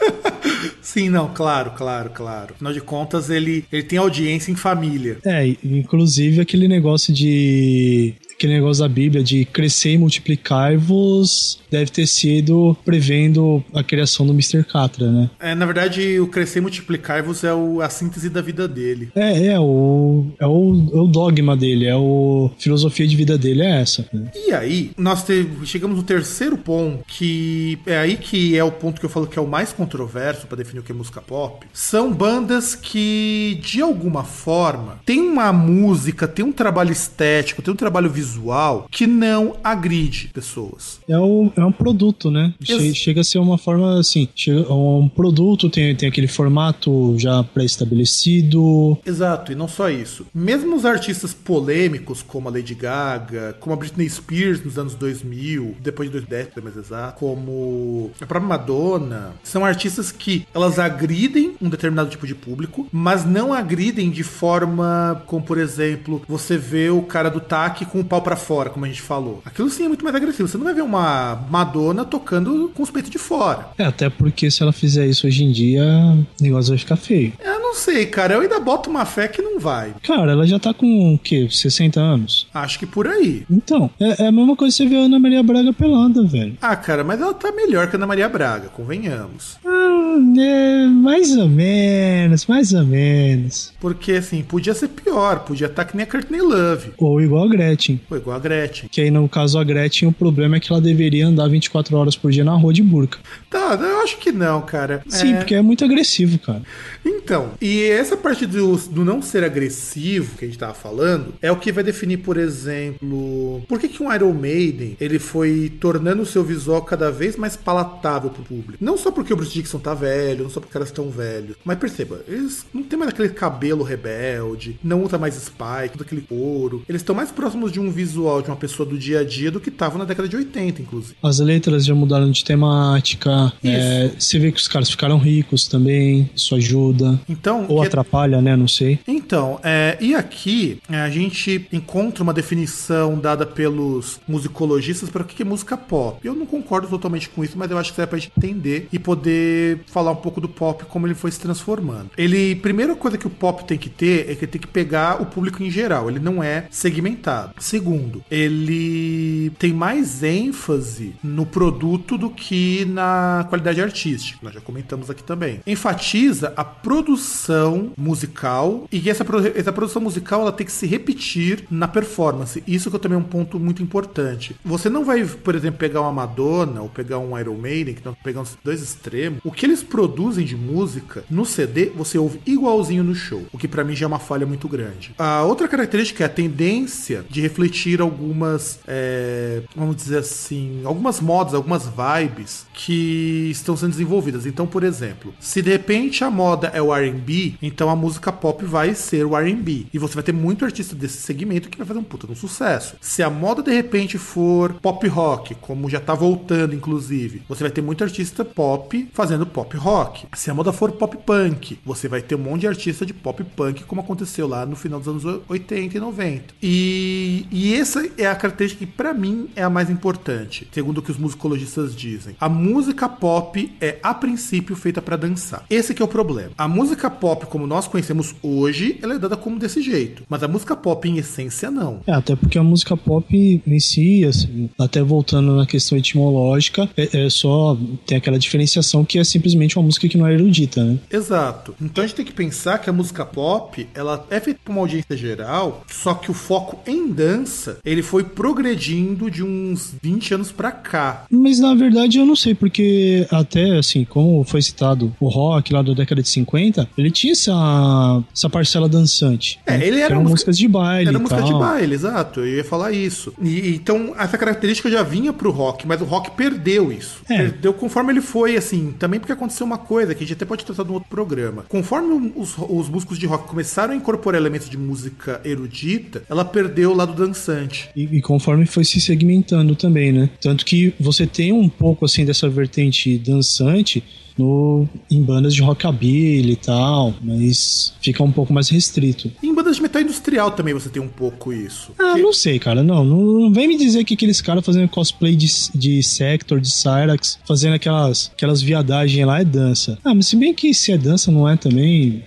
[0.86, 2.54] Sim, não, claro, claro, claro.
[2.54, 5.18] Afinal de contas, ele, ele tem audiência em família.
[5.24, 12.06] É, inclusive aquele negócio de aquele negócio da Bíblia de crescer e multiplicar-vos deve ter
[12.06, 14.62] sido prevendo a criação do Mr.
[14.62, 15.30] Catra, né?
[15.40, 19.10] É, na verdade, o crescer e multiplicar-vos é o, a síntese da vida dele.
[19.14, 23.38] É, é o, é o, é o dogma dele, é o a filosofia de vida
[23.38, 24.06] dele é essa.
[24.12, 24.30] Né?
[24.34, 29.00] E aí, nós te, chegamos no terceiro ponto, que é aí que é o ponto
[29.00, 31.66] que eu falo que é o mais controverso para definir que é música pop.
[31.72, 37.76] São bandas que, de alguma forma, tem uma música, tem um trabalho estético, tem um
[37.76, 41.00] trabalho visual que não agride pessoas.
[41.08, 42.54] É, o, é um produto, né?
[42.62, 47.42] Che, chega a ser uma forma assim, chega, um produto tem, tem aquele formato já
[47.42, 48.98] pré-estabelecido.
[49.04, 50.26] Exato, e não só isso.
[50.34, 55.76] Mesmo os artistas polêmicos, como a Lady Gaga, como a Britney Spears nos anos 2000,
[55.80, 61.54] depois de 2010, para mais exato, como a própria Madonna, são artistas que elas agridem
[61.62, 66.90] um determinado tipo de público, mas não agridem de forma como, por exemplo, você vê
[66.90, 69.40] o cara do taque com o pau para fora, como a gente falou.
[69.44, 70.48] Aquilo sim é muito mais agressivo.
[70.48, 73.68] Você não vai ver uma Madonna tocando com os peitos de fora.
[73.78, 77.32] É, até porque se ela fizer isso hoje em dia, o negócio vai ficar feio.
[77.38, 78.34] Eu não sei, cara.
[78.34, 79.94] Eu ainda boto uma fé que não vai.
[80.02, 81.46] Cara, ela já tá com o quê?
[81.48, 82.48] 60 anos?
[82.52, 83.44] Acho que por aí.
[83.48, 86.56] Então, é, é a mesma coisa que você vê a Ana Maria Braga pelada, velho.
[86.60, 89.58] Ah, cara, mas ela tá melhor que a Ana Maria Braga, convenhamos.
[89.64, 90.05] Ah,
[90.38, 93.72] é, mais ou menos, mais ou menos.
[93.80, 95.40] Porque, assim, podia ser pior.
[95.40, 96.92] Podia estar tá que nem a Courtney Love.
[96.98, 98.00] Ou igual a Gretchen.
[98.10, 98.88] Ou igual a Gretchen.
[98.90, 102.16] Que aí, no caso, a Gretchen, o problema é que ela deveria andar 24 horas
[102.16, 103.18] por dia na rua de burca.
[103.50, 105.02] Tá, eu acho que não, cara.
[105.08, 105.36] Sim, é...
[105.36, 106.62] porque é muito agressivo, cara.
[107.04, 111.50] Então, e essa parte do, do não ser agressivo que a gente tava falando é
[111.50, 116.22] o que vai definir, por exemplo, por que, que um Iron Maiden ele foi tornando
[116.22, 118.84] o seu visual cada vez mais palatável pro público.
[118.84, 120.05] Não só porque o Bruce Dixon tá velho,
[120.38, 124.78] não só porque elas estão velhos, mas perceba, eles não tem mais aquele cabelo rebelde,
[124.82, 126.82] não usa mais spike, todo aquele couro.
[126.88, 129.60] Eles estão mais próximos de um visual de uma pessoa do dia a dia do
[129.60, 131.16] que estavam na década de 80, inclusive.
[131.22, 133.52] As letras já mudaram de temática.
[133.62, 137.20] É, você vê que os caras ficaram ricos também, isso ajuda.
[137.28, 138.56] Então, Ou atrapalha, né?
[138.56, 138.98] Não sei.
[139.06, 145.24] Então, é, e aqui é, a gente encontra uma definição dada pelos musicologistas para o
[145.24, 146.18] que é música pop.
[146.26, 148.98] Eu não concordo totalmente com isso, mas eu acho que é pra gente entender e
[148.98, 152.10] poder falar um pouco do pop como ele foi se transformando.
[152.18, 155.22] Ele, primeira coisa que o pop tem que ter é que ele tem que pegar
[155.22, 156.10] o público em geral.
[156.10, 157.54] Ele não é segmentado.
[157.58, 164.38] Segundo, ele tem mais ênfase no produto do que na qualidade artística.
[164.42, 165.60] Nós já comentamos aqui também.
[165.66, 171.88] Enfatiza a produção musical e essa, essa produção musical ela tem que se repetir na
[171.88, 172.62] performance.
[172.66, 174.54] Isso que eu também é um ponto muito importante.
[174.62, 178.14] Você não vai, por exemplo, pegar uma Madonna ou pegar um Iron Maiden, que estão
[178.22, 179.40] pegando dois extremos.
[179.42, 183.44] O que eles produzem de música no CD, você ouve igualzinho no show.
[183.52, 185.14] O que para mim já é uma falha muito grande.
[185.18, 191.54] A outra característica é a tendência de refletir algumas, é, vamos dizer assim, algumas modas,
[191.54, 194.46] algumas vibes que estão sendo desenvolvidas.
[194.46, 198.64] Então, por exemplo, se de repente a moda é o R&B, então a música pop
[198.64, 199.86] vai ser o R&B.
[199.92, 202.36] E você vai ter muito artista desse segmento que vai fazer um puta de um
[202.36, 202.96] sucesso.
[203.00, 207.70] Se a moda de repente for pop rock, como já tá voltando inclusive, você vai
[207.70, 210.26] ter muito artista pop fazendo pop rock.
[210.34, 213.42] Se a moda for pop punk, você vai ter um monte de artista de pop
[213.42, 216.44] punk como aconteceu lá no final dos anos 80 e 90.
[216.62, 221.02] E, e essa é a característica que para mim é a mais importante, segundo o
[221.02, 222.36] que os musicologistas dizem.
[222.40, 225.64] A música pop é a princípio feita para dançar.
[225.70, 226.50] Esse que é o problema.
[226.58, 230.48] A música pop como nós conhecemos hoje, ela é dada como desse jeito, mas a
[230.48, 232.00] música pop em essência não.
[232.06, 237.26] É, até porque a música pop em si, assim, até voltando na questão etimológica, é,
[237.26, 237.76] é só
[238.06, 240.98] tem aquela diferenciação que é simplesmente uma música que não é erudita, né?
[241.10, 241.74] Exato.
[241.80, 244.80] Então a gente tem que pensar que a música pop, ela é feita para uma
[244.82, 250.52] audiência geral, só que o foco em dança, ele foi progredindo de uns 20 anos
[250.52, 251.24] para cá.
[251.30, 255.82] Mas na verdade eu não sei, porque até assim, como foi citado o rock lá
[255.82, 259.58] da década de 50, ele tinha essa, essa parcela dançante.
[259.66, 259.86] É, né?
[259.86, 261.08] ele era eram música, músicas de baile.
[261.08, 262.40] Era música de baile, exato.
[262.40, 263.32] Eu ia falar isso.
[263.40, 267.22] E, então, essa característica já vinha pro rock, mas o rock perdeu isso.
[267.28, 267.36] É.
[267.36, 270.64] Perdeu conforme ele foi, assim, também porque aconteceu uma coisa que a gente até pode
[270.64, 271.64] tratar num outro programa.
[271.68, 276.90] Conforme os, os músicos de rock começaram a incorporar elementos de música erudita, ela perdeu
[276.90, 277.88] o lado dançante.
[277.94, 280.30] E, e conforme foi se segmentando também, né?
[280.40, 284.02] Tanto que você tem um pouco assim dessa vertente dançante
[284.36, 289.30] no, em bandas de rockabilly e tal, mas fica um pouco mais restrito.
[289.42, 291.92] Em bandas de metal industrial também você tem um pouco isso.
[291.98, 294.88] Ah, Que- não sei, cara, não, não, não vem me dizer que aqueles caras fazendo
[294.88, 299.98] cosplay de, de Sector, de Cyrax, fazendo aquelas, aquelas viadagens lá é dança.
[300.04, 302.22] Ah, mas se bem que se é dança, não é também.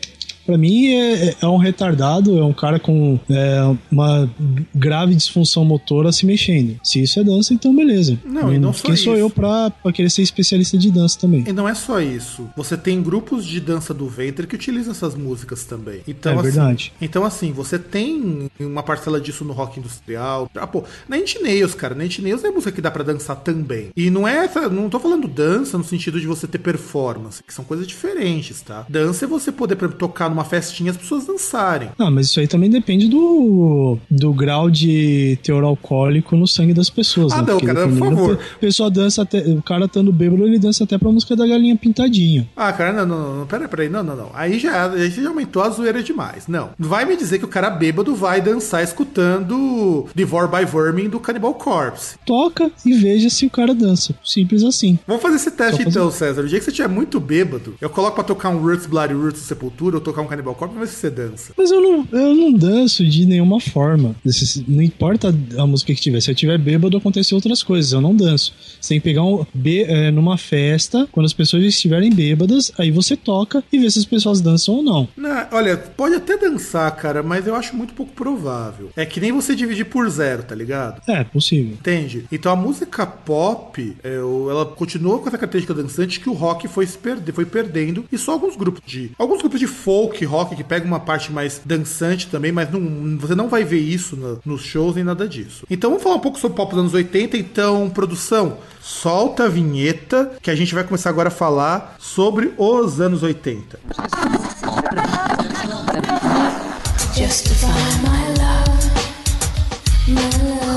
[0.50, 4.28] Pra mim é, é um retardado, é um cara com é, uma
[4.74, 6.80] grave disfunção motora se mexendo.
[6.84, 8.18] Se isso é dança, então beleza.
[8.26, 9.22] Não, e não Quem só sou isso.
[9.26, 11.44] eu pra, pra querer ser especialista de dança também?
[11.48, 12.50] E não é só isso.
[12.58, 16.02] Você tem grupos de dança do ventre que utilizam essas músicas também.
[16.08, 16.94] Então, É assim, verdade.
[17.00, 20.50] Então, assim, você tem uma parcela disso no rock industrial.
[20.56, 23.90] Ah, pô, Nails, cara, na Nails é música que dá pra dançar também.
[23.96, 27.54] E não é essa, não tô falando dança no sentido de você ter performance, que
[27.54, 28.86] são coisas diferentes, tá?
[28.90, 31.90] Dança é você poder, exemplo, tocar numa festinha e as pessoas dançarem.
[31.98, 36.90] Ah, mas isso aí também depende do, do grau de teor alcoólico no sangue das
[36.90, 37.32] pessoas.
[37.34, 37.44] Ah, né?
[37.48, 38.34] não, Porque cara, por favor.
[38.56, 39.40] O pessoal dança até.
[39.40, 42.48] O cara estando bêbado, ele dança até pra música da galinha pintadinha.
[42.56, 44.30] Ah, cara, não, não, não, peraí, peraí, não, não, não.
[44.34, 46.48] Aí já, aí já aumentou a zoeira demais.
[46.48, 46.70] Não.
[46.78, 51.54] Vai me dizer que o cara bêbado vai dançar escutando Devour by Vermin do Cannibal
[51.54, 52.18] Corpse.
[52.26, 54.16] Toca e veja se o cara dança.
[54.24, 54.98] Simples assim.
[55.08, 56.42] Vamos fazer esse teste Só fazer- então, César.
[56.42, 59.42] O dia que você estiver muito bêbado, eu coloco pra tocar um Roots Bloody Roots
[59.42, 61.54] Sepultura ou tocar um Cannibal Corpse se você dança.
[61.58, 64.16] Mas eu não, eu não danço de nenhuma forma.
[64.68, 66.22] Não importa a música que tiver.
[66.22, 67.92] Se eu tiver bêbado, acontecem outras coisas.
[67.92, 68.54] Eu não danço.
[68.80, 69.46] Você tem que pegar um.
[69.54, 74.00] Be, é, numa festa, quando as pessoas estiverem bêbadas, aí você toca e vê se
[74.00, 75.08] as pessoas dançam ou não.
[75.18, 78.90] Não, olha, pode até dançar, cara, mas eu acho muito pouco provável.
[78.96, 81.02] É que nem você dividir por zero, tá ligado?
[81.08, 81.74] É, possível.
[81.74, 82.26] Entende?
[82.32, 86.86] Então a música pop, é, ela continua com essa característica dançante que o rock foi,
[86.88, 88.06] perder, foi perdendo.
[88.12, 89.12] E só alguns grupos de.
[89.18, 93.36] Alguns grupos de folk rock que pegam uma parte mais dançante também, mas não, você
[93.36, 95.66] não vai ver isso no- nos shows nem nada disso.
[95.70, 97.38] Então vamos falar um pouco sobre pop dos anos 80.
[97.38, 103.00] Então, produção, solta a vinheta que a gente vai começar agora a falar sobre os
[103.02, 103.80] anos 80.
[107.16, 107.68] Justify
[108.02, 108.90] my love,
[110.08, 110.69] my love.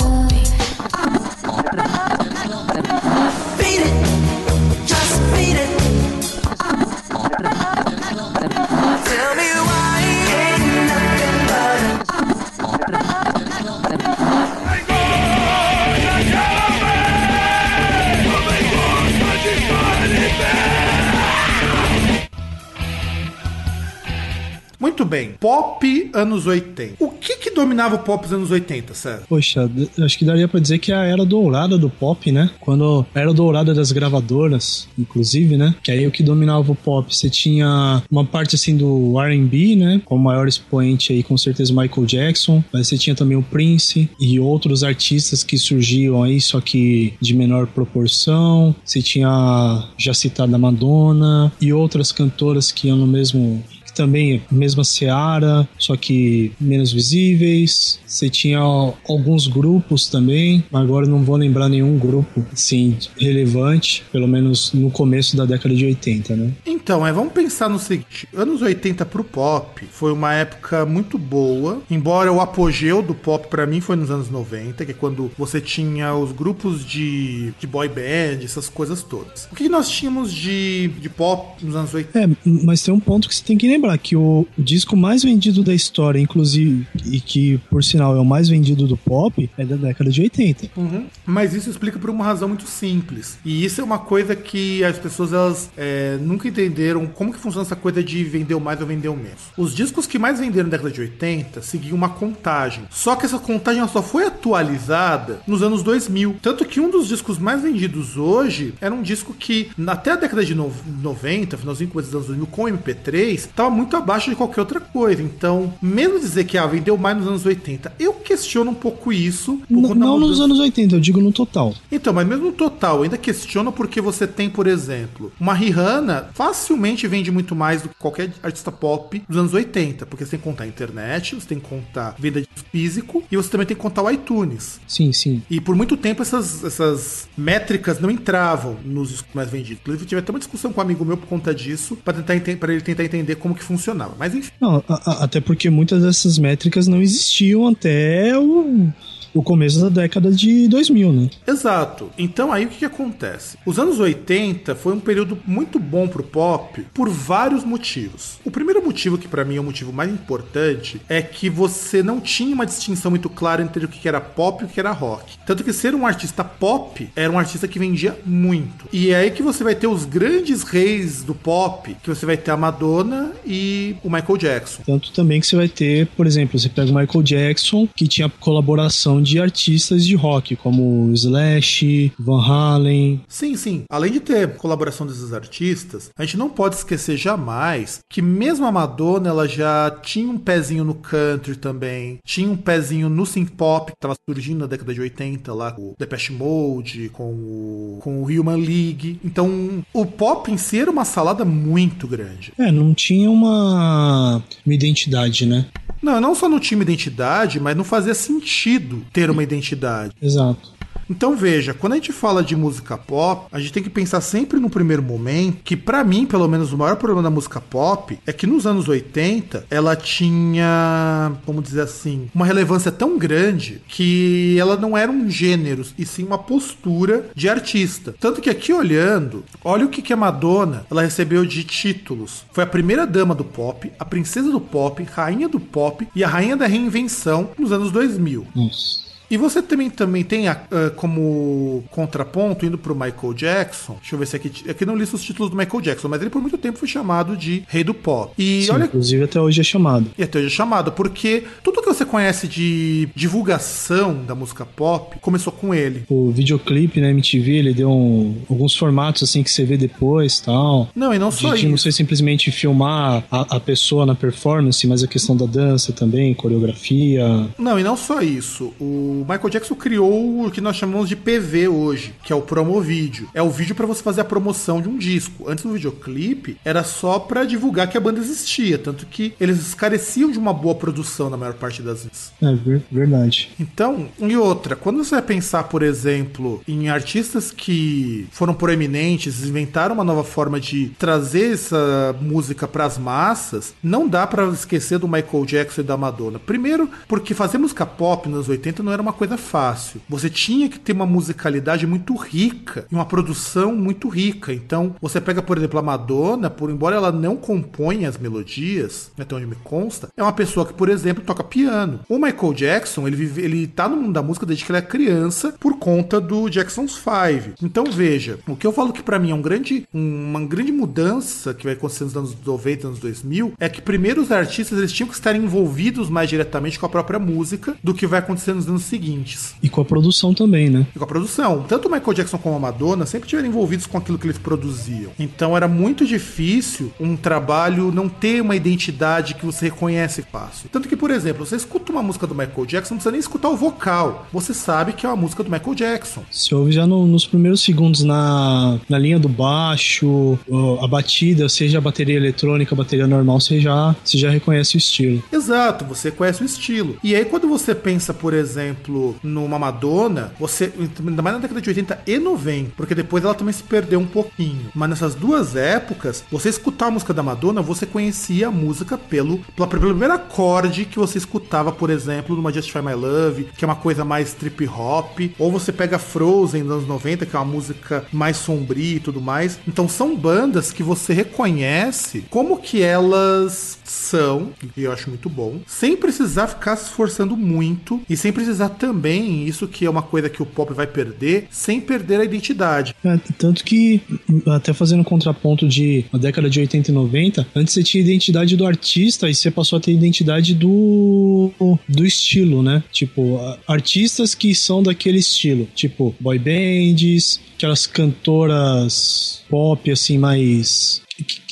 [24.82, 26.96] Muito bem, pop anos 80.
[26.98, 29.22] O que que dominava o pop dos anos 80, César?
[29.28, 32.50] Poxa, acho que daria pra dizer que é a era dourada do pop, né?
[32.58, 35.72] Quando a era dourada das gravadoras, inclusive, né?
[35.84, 40.02] Que aí o que dominava o pop, você tinha uma parte assim do R&B, né?
[40.04, 44.10] Com o maior expoente aí, com certeza Michael Jackson, mas você tinha também o Prince
[44.18, 48.74] e outros artistas que surgiam aí, só que de menor proporção.
[48.84, 54.84] Você tinha já citada Madonna e outras cantoras que iam no mesmo que também mesma
[54.84, 58.00] seara, só que menos visíveis.
[58.06, 64.72] Você tinha alguns grupos também, agora não vou lembrar nenhum grupo assim relevante, pelo menos
[64.72, 66.52] no começo da década de 80, né?
[66.66, 71.82] Então, é, vamos pensar no seguinte: anos 80 pro pop foi uma época muito boa,
[71.90, 75.60] embora o apogeu do pop pra mim foi nos anos 90, que é quando você
[75.60, 79.48] tinha os grupos de, de boy band, essas coisas todas.
[79.50, 82.18] O que nós tínhamos de, de pop nos anos 80?
[82.18, 85.62] É, mas tem um ponto que você tem que lembrar, que o, disco mais vendido
[85.62, 89.76] da história, inclusive, e que, por sinal, é o mais vendido do pop, é da
[89.76, 90.70] década de 80.
[90.76, 91.06] Uhum.
[91.26, 93.38] Mas isso explica por uma razão muito simples.
[93.44, 97.66] E isso é uma coisa que as pessoas elas é, nunca entenderam como que funciona
[97.66, 99.50] essa coisa de vender mais ou vender menos.
[99.56, 102.84] Os discos que mais venderam na década de 80 seguiam uma contagem.
[102.90, 106.36] Só que essa contagem só foi atualizada nos anos 2000.
[106.40, 110.44] Tanto que um dos discos mais vendidos hoje era um disco que, até a década
[110.44, 114.80] de no- 90, finalzinho dos anos 2000, com MP3, estava muito abaixo de qualquer outra
[114.80, 115.22] coisa.
[115.22, 119.56] Então, mesmo dizer que ah, vendeu mais nos anos 80, eu questiono um pouco isso.
[119.68, 121.74] por N- conta da não nos anos 80, eu digo no total.
[121.90, 126.28] então, mas mesmo no total, eu ainda questiono porque você tem, por exemplo, uma Rihanna
[126.34, 130.40] facilmente vende muito mais do que qualquer artista pop dos anos 80, porque você tem
[130.40, 133.76] que contar a internet, você tem que contar venda de físico e você também tem
[133.76, 134.80] que contar o iTunes.
[134.86, 135.42] Sim, sim.
[135.50, 139.80] E por muito tempo essas, essas métricas não entravam nos discos mais vendidos.
[139.80, 142.56] Inclusive, eu tive até uma discussão com um amigo meu por conta disso, para tentar
[142.58, 144.14] pra ele tentar entender como que funcionava.
[144.18, 144.50] Mas enfim.
[144.60, 148.88] Não, a- a- até porque muitas dessas métricas não existiam até o,
[149.34, 151.30] o começo da década de 2000, né?
[151.46, 152.10] Exato.
[152.18, 153.56] Então aí o que, que acontece?
[153.64, 158.38] Os anos 80 foi um período muito bom pro pop por vários motivos.
[158.44, 162.20] O primeiro motivo, que pra mim é o motivo mais importante, é que você não
[162.20, 165.38] tinha uma distinção muito clara entre o que era pop e o que era rock.
[165.46, 168.86] Tanto que ser um artista pop era um artista que vendia muito.
[168.92, 172.36] E é aí que você vai ter os grandes reis do pop, que você vai
[172.36, 174.82] ter a Madonna e o Michael Jackson.
[174.84, 178.28] Tanto também que você vai ter, por exemplo, você pega o Michael Jackson, que tinha
[178.28, 183.20] colaboração de artistas de rock, como Slash, Van Halen.
[183.28, 183.84] Sim, sim.
[183.90, 188.72] Além de ter colaboração desses artistas, a gente não pode esquecer jamais que mesmo a
[188.72, 193.92] Madonna, ela já tinha um pezinho no country também, tinha um pezinho no synth pop,
[193.92, 198.22] que estava surgindo na década de 80 lá, com o Depeche Mode, com o, com
[198.22, 199.18] o Human League.
[199.24, 202.52] Então, o pop em si era uma salada muito grande.
[202.58, 205.66] É, não tinha uma, uma identidade, né?
[206.02, 210.14] Não, não só não tinha uma identidade, mas não fazia sentido ter uma identidade.
[210.20, 210.72] Exato.
[211.08, 214.58] Então veja, quando a gente fala de música pop, a gente tem que pensar sempre
[214.58, 218.32] no primeiro momento que pra mim, pelo menos o maior problema da música pop é
[218.32, 224.76] que nos anos 80 ela tinha, vamos dizer assim, uma relevância tão grande que ela
[224.76, 228.14] não era um gênero e sim uma postura de artista.
[228.18, 232.44] Tanto que aqui olhando, olha o que que a Madonna, ela recebeu de títulos.
[232.52, 236.28] Foi a primeira dama do pop, a princesa do pop, rainha do pop e a
[236.28, 238.46] rainha da reinvenção nos anos 2000.
[238.54, 239.11] Nossa.
[239.32, 243.94] E você também, também tem a- ah, como contraponto, indo pro Michael Jackson.
[244.00, 244.52] Deixa eu ver se aqui.
[244.70, 247.36] Aqui não lista os títulos do Michael Jackson, mas ele por muito tempo foi chamado
[247.36, 248.32] de Rei do Pop.
[248.38, 248.84] E Sim, olha.
[248.84, 250.06] Inclusive até hoje é chamado.
[250.18, 255.16] E até hoje é chamado, porque tudo que você conhece de divulgação da música pop
[255.20, 256.04] começou com ele.
[256.08, 260.88] O videoclipe na MTV, ele deu um- alguns formatos assim que você vê depois tal.
[260.94, 261.84] Não, e não De, só de não isso.
[261.84, 267.48] ser simplesmente filmar a, a pessoa na performance, mas a questão da dança também, coreografia.
[267.58, 268.72] Não, e não só isso.
[268.80, 272.80] O Michael Jackson criou o que nós chamamos de PV hoje, que é o promo
[272.80, 273.28] vídeo.
[273.34, 275.48] É o vídeo pra você fazer a promoção de um disco.
[275.48, 280.30] Antes do videoclipe, era só pra divulgar que a banda existia, tanto que eles careciam
[280.30, 282.32] de uma boa produção na maior parte das vezes.
[282.40, 283.50] É ver- verdade.
[283.58, 289.94] Então, e outra, quando você vai pensar, por exemplo, em artistas que foram proeminentes, inventaram
[289.94, 295.44] uma nova forma de trazer essa música pras massas, não dá pra esquecer do Michael
[295.46, 296.38] Jackson e da Madonna.
[296.38, 300.00] Primeiro, porque fazer música pop nos 80 não era uma coisa fácil.
[300.08, 304.52] Você tinha que ter uma musicalidade muito rica e uma produção muito rica.
[304.52, 309.34] Então, você pega, por exemplo, a Madonna, por embora ela não componha as melodias, até
[309.34, 312.00] onde me consta, é uma pessoa que, por exemplo, toca piano.
[312.08, 314.82] O Michael Jackson, ele, vive, ele tá no mundo da música desde que ele é
[314.82, 317.54] criança por conta do Jackson's Five.
[317.62, 321.54] Então, veja, o que eu falo que pra mim é um grande, uma grande mudança
[321.54, 325.08] que vai acontecer nos anos 90, anos 2000, é que primeiro os artistas eles tinham
[325.08, 328.84] que estar envolvidos mais diretamente com a própria música do que vai acontecer nos anos
[328.92, 329.54] seguintes.
[329.62, 330.86] E com a produção também, né?
[330.94, 331.64] E com a produção.
[331.66, 335.10] Tanto o Michael Jackson como a Madonna sempre tiveram envolvidos com aquilo que eles produziam.
[335.18, 340.68] Então era muito difícil um trabalho não ter uma identidade que você reconhece fácil.
[340.70, 343.48] Tanto que, por exemplo, você escuta uma música do Michael Jackson, não precisa nem escutar
[343.48, 344.26] o vocal.
[344.32, 346.22] Você sabe que é uma música do Michael Jackson.
[346.30, 350.38] Se ouve já no- nos primeiros segundos na, na linha do baixo,
[350.82, 354.78] a batida, seja a bateria eletrônica, a bateria normal, você já, você já reconhece o
[354.78, 355.22] estilo.
[355.32, 356.96] Exato, você conhece o estilo.
[357.02, 358.81] E aí, quando você pensa, por exemplo,
[359.22, 360.72] numa Madonna, você.
[360.98, 364.06] Ainda mais na década de 80 e 90, porque depois ela também se perdeu um
[364.06, 364.70] pouquinho.
[364.74, 369.38] Mas nessas duas épocas, você escutar a música da Madonna, você conhecia a música pelo,
[369.38, 373.76] pelo primeiro acorde que você escutava, por exemplo, numa Justify My Love, que é uma
[373.76, 375.20] coisa mais trip hop.
[375.38, 379.20] Ou você pega Frozen dos anos 90, que é uma música mais sombria e tudo
[379.20, 379.58] mais.
[379.66, 385.60] Então são bandas que você reconhece como que elas são, e eu acho muito bom,
[385.66, 390.28] sem precisar ficar se esforçando muito e sem precisar também, isso que é uma coisa
[390.28, 392.94] que o pop vai perder, sem perder a identidade.
[393.04, 394.00] É, tanto que,
[394.46, 398.06] até fazendo um contraponto de a década de 80 e 90, antes você tinha a
[398.06, 401.50] identidade do artista e você passou a ter a identidade do,
[401.88, 402.82] do estilo, né?
[402.90, 405.68] Tipo, artistas que são daquele estilo.
[405.74, 411.01] Tipo, boy bands, aquelas cantoras pop, assim, mais.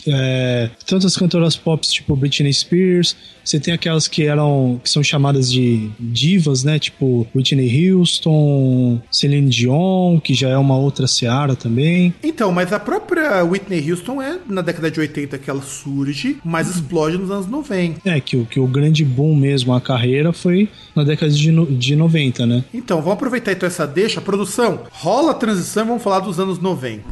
[0.06, 5.52] É, tantas cantoras pop tipo Britney Spears, você tem aquelas que eram que são chamadas
[5.52, 6.78] de divas, né?
[6.78, 12.14] Tipo Whitney Houston, Celine Dion, que já é uma outra seara também.
[12.22, 16.68] Então, mas a própria Whitney Houston é na década de 80 que ela surge, mas
[16.74, 18.00] explode nos anos 90.
[18.08, 21.66] É, que, o- que o grande boom mesmo, a carreira, foi na década de, no-
[21.66, 22.64] de 90, né?
[22.72, 24.20] Então, vamos aproveitar então essa deixa.
[24.20, 27.04] Produção, rola a transição e vamos falar dos anos 90.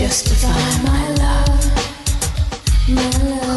[0.00, 0.48] Justify
[0.82, 3.49] my love, my love.